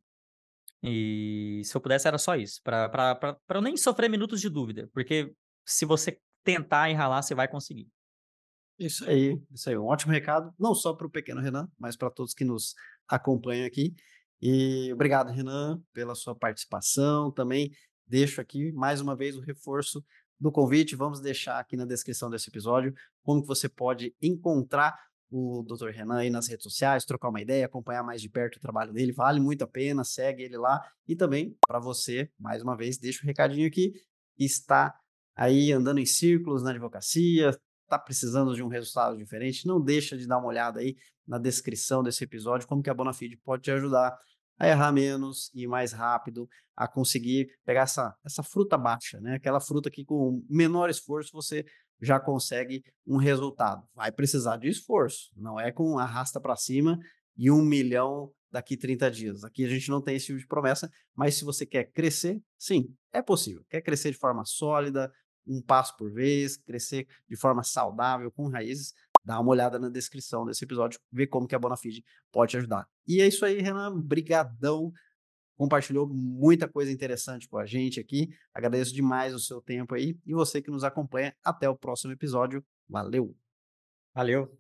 E 0.83 1.61
se 1.65 1.77
eu 1.77 1.81
pudesse 1.81 2.09
era 2.09 2.19
só 2.19 2.37
isso. 2.37 2.61
para 2.63 3.39
eu 3.51 3.61
nem 3.61 3.77
sofrer 3.77 4.09
minutos 4.09 4.41
de 4.41 4.49
dúvida. 4.49 4.89
Porque 4.93 5.33
se 5.65 5.85
você 5.85 6.19
tentar 6.43 6.91
e 6.91 6.95
ralar, 6.95 7.23
você 7.23 7.35
vai 7.35 7.49
conseguir. 7.49 7.89
Isso 8.79 9.05
aí, 9.09 9.39
isso 9.53 9.69
aí. 9.69 9.77
Um 9.77 9.85
ótimo 9.85 10.13
recado, 10.13 10.55
não 10.59 10.75
só 10.75 10.95
para 10.95 11.07
o 11.07 11.11
pequeno 11.11 11.41
Renan, 11.41 11.69
mas 11.79 11.97
para 11.97 12.11
todos 12.11 12.33
que 12.33 12.45
nos 12.45 12.75
acompanham 13.07 13.67
aqui. 13.67 13.95
E 14.41 14.91
obrigado, 14.93 15.31
Renan, 15.31 15.83
pela 15.93 16.15
sua 16.15 16.35
participação. 16.35 17.31
Também 17.31 17.71
deixo 18.07 18.41
aqui 18.41 18.73
mais 18.73 19.03
uma 19.03 19.15
vez 19.15 19.37
o 19.37 19.43
reforço 19.43 20.03
do 20.39 20.51
convite. 20.51 20.97
Vamos 20.97 21.21
deixar 21.21 21.59
aqui 21.59 21.77
na 21.77 21.85
descrição 21.85 22.31
desse 22.31 22.49
episódio 22.49 22.95
como 23.23 23.43
que 23.43 23.49
você 23.49 23.69
pode 23.69 24.15
encontrar 24.23 24.99
o 25.31 25.63
Dr. 25.63 25.91
Renan 25.91 26.19
aí 26.19 26.31
nas 26.31 26.49
redes 26.49 26.65
sociais, 26.65 27.05
trocar 27.05 27.29
uma 27.29 27.41
ideia, 27.41 27.67
acompanhar 27.67 28.03
mais 28.03 28.21
de 28.21 28.29
perto 28.29 28.57
o 28.57 28.61
trabalho 28.61 28.93
dele. 28.93 29.13
Vale 29.13 29.39
muito 29.39 29.63
a 29.63 29.67
pena, 29.67 30.03
segue 30.03 30.43
ele 30.43 30.57
lá. 30.57 30.85
E 31.07 31.15
também, 31.15 31.57
para 31.67 31.79
você, 31.79 32.31
mais 32.39 32.63
uma 32.63 32.77
vez, 32.77 32.99
deixa 32.99 33.21
o 33.23 33.25
um 33.25 33.29
recadinho 33.29 33.67
aqui. 33.67 33.93
Está 34.39 34.95
aí 35.37 35.73
andando 35.73 36.01
em 36.01 36.07
círculos 36.07 36.63
na 36.63 36.71
advocacia, 36.71 37.57
está 37.85 37.99
precisando 37.99 38.55
de 38.55 38.63
um 38.63 38.69
resultado 38.69 39.17
diferente, 39.17 39.67
não 39.67 39.81
deixa 39.81 40.17
de 40.17 40.27
dar 40.27 40.39
uma 40.39 40.49
olhada 40.49 40.81
aí 40.81 40.97
na 41.27 41.39
descrição 41.39 42.03
desse 42.03 42.25
episódio, 42.25 42.67
como 42.67 42.83
que 42.83 42.91
a 42.91 42.95
Bonafide 42.95 43.37
pode 43.37 43.63
te 43.63 43.71
ajudar 43.71 44.19
a 44.59 44.69
errar 44.69 44.93
menos 44.93 45.51
e 45.55 45.67
mais 45.67 45.93
rápido, 45.93 46.49
a 46.77 46.87
conseguir 46.87 47.49
pegar 47.65 47.83
essa, 47.83 48.15
essa 48.25 48.43
fruta 48.43 48.77
baixa, 48.77 49.21
né? 49.21 49.35
Aquela 49.37 49.61
fruta 49.61 49.91
que 49.91 50.05
com 50.05 50.45
menor 50.49 50.91
esforço 50.91 51.31
você 51.33 51.65
já 52.01 52.19
consegue 52.19 52.83
um 53.07 53.17
resultado. 53.17 53.87
Vai 53.95 54.11
precisar 54.11 54.57
de 54.57 54.69
esforço, 54.69 55.31
não 55.37 55.59
é 55.59 55.71
com 55.71 55.99
arrasta 55.99 56.41
para 56.41 56.57
cima 56.57 56.99
e 57.37 57.51
um 57.51 57.63
milhão 57.63 58.33
daqui 58.51 58.77
30 58.77 59.11
dias. 59.11 59.45
Aqui 59.45 59.65
a 59.65 59.69
gente 59.69 59.89
não 59.89 60.01
tem 60.01 60.17
esse 60.17 60.27
tipo 60.27 60.39
de 60.39 60.47
promessa, 60.47 60.91
mas 61.15 61.35
se 61.35 61.45
você 61.45 61.65
quer 61.65 61.85
crescer, 61.85 62.43
sim, 62.59 62.95
é 63.13 63.23
possível. 63.23 63.65
Quer 63.69 63.81
crescer 63.81 64.11
de 64.11 64.19
forma 64.19 64.45
sólida, 64.45 65.13
um 65.47 65.63
passo 65.63 65.97
por 65.97 66.13
vez, 66.13 66.57
crescer 66.57 67.07
de 67.29 67.37
forma 67.37 67.63
saudável, 67.63 68.31
com 68.31 68.49
raízes, 68.49 68.93
dá 69.25 69.39
uma 69.41 69.51
olhada 69.51 69.79
na 69.79 69.89
descrição 69.89 70.45
desse 70.45 70.65
episódio, 70.65 70.99
ver 71.13 71.27
como 71.27 71.47
que 71.47 71.55
a 71.55 71.59
Bonafide 71.59 72.05
pode 72.33 72.53
te 72.53 72.57
ajudar. 72.57 72.87
E 73.07 73.21
é 73.21 73.27
isso 73.27 73.45
aí, 73.45 73.61
Renan, 73.61 74.01
brigadão. 74.01 74.93
Compartilhou 75.61 76.07
muita 76.07 76.67
coisa 76.67 76.91
interessante 76.91 77.47
com 77.47 77.59
a 77.59 77.67
gente 77.67 78.01
aqui. 78.01 78.31
Agradeço 78.55 78.95
demais 78.95 79.35
o 79.35 79.39
seu 79.39 79.61
tempo 79.61 79.95
aí 79.95 80.17
e 80.27 80.33
você 80.33 80.63
que 80.63 80.71
nos 80.71 80.85
acompanha. 80.85 81.35
Até 81.45 81.69
o 81.69 81.77
próximo 81.77 82.15
episódio. 82.15 82.65
Valeu. 82.89 83.37
Valeu. 84.15 84.51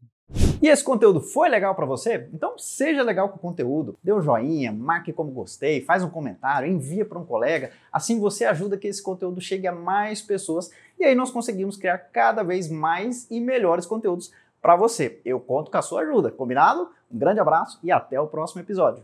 E 0.60 0.68
esse 0.68 0.84
conteúdo 0.84 1.22
foi 1.22 1.48
legal 1.48 1.74
para 1.74 1.86
você? 1.86 2.28
Então 2.34 2.58
seja 2.58 3.02
legal 3.02 3.30
com 3.30 3.36
o 3.36 3.40
conteúdo, 3.40 3.98
dê 4.04 4.12
um 4.12 4.20
joinha, 4.20 4.72
marque 4.72 5.10
como 5.10 5.30
gostei, 5.30 5.80
faz 5.80 6.04
um 6.04 6.10
comentário, 6.10 6.70
envia 6.70 7.06
para 7.06 7.18
um 7.18 7.24
colega. 7.24 7.72
Assim 7.90 8.20
você 8.20 8.44
ajuda 8.44 8.76
que 8.76 8.86
esse 8.86 9.02
conteúdo 9.02 9.40
chegue 9.40 9.66
a 9.66 9.72
mais 9.72 10.20
pessoas 10.20 10.70
e 10.98 11.04
aí 11.04 11.14
nós 11.14 11.30
conseguimos 11.30 11.78
criar 11.78 11.96
cada 11.96 12.42
vez 12.42 12.68
mais 12.70 13.26
e 13.30 13.40
melhores 13.40 13.86
conteúdos 13.86 14.30
para 14.60 14.76
você. 14.76 15.18
Eu 15.24 15.40
conto 15.40 15.70
com 15.70 15.78
a 15.78 15.82
sua 15.82 16.02
ajuda, 16.02 16.30
combinado? 16.30 16.90
Um 17.10 17.16
grande 17.16 17.40
abraço 17.40 17.80
e 17.82 17.90
até 17.90 18.20
o 18.20 18.26
próximo 18.26 18.60
episódio. 18.60 19.02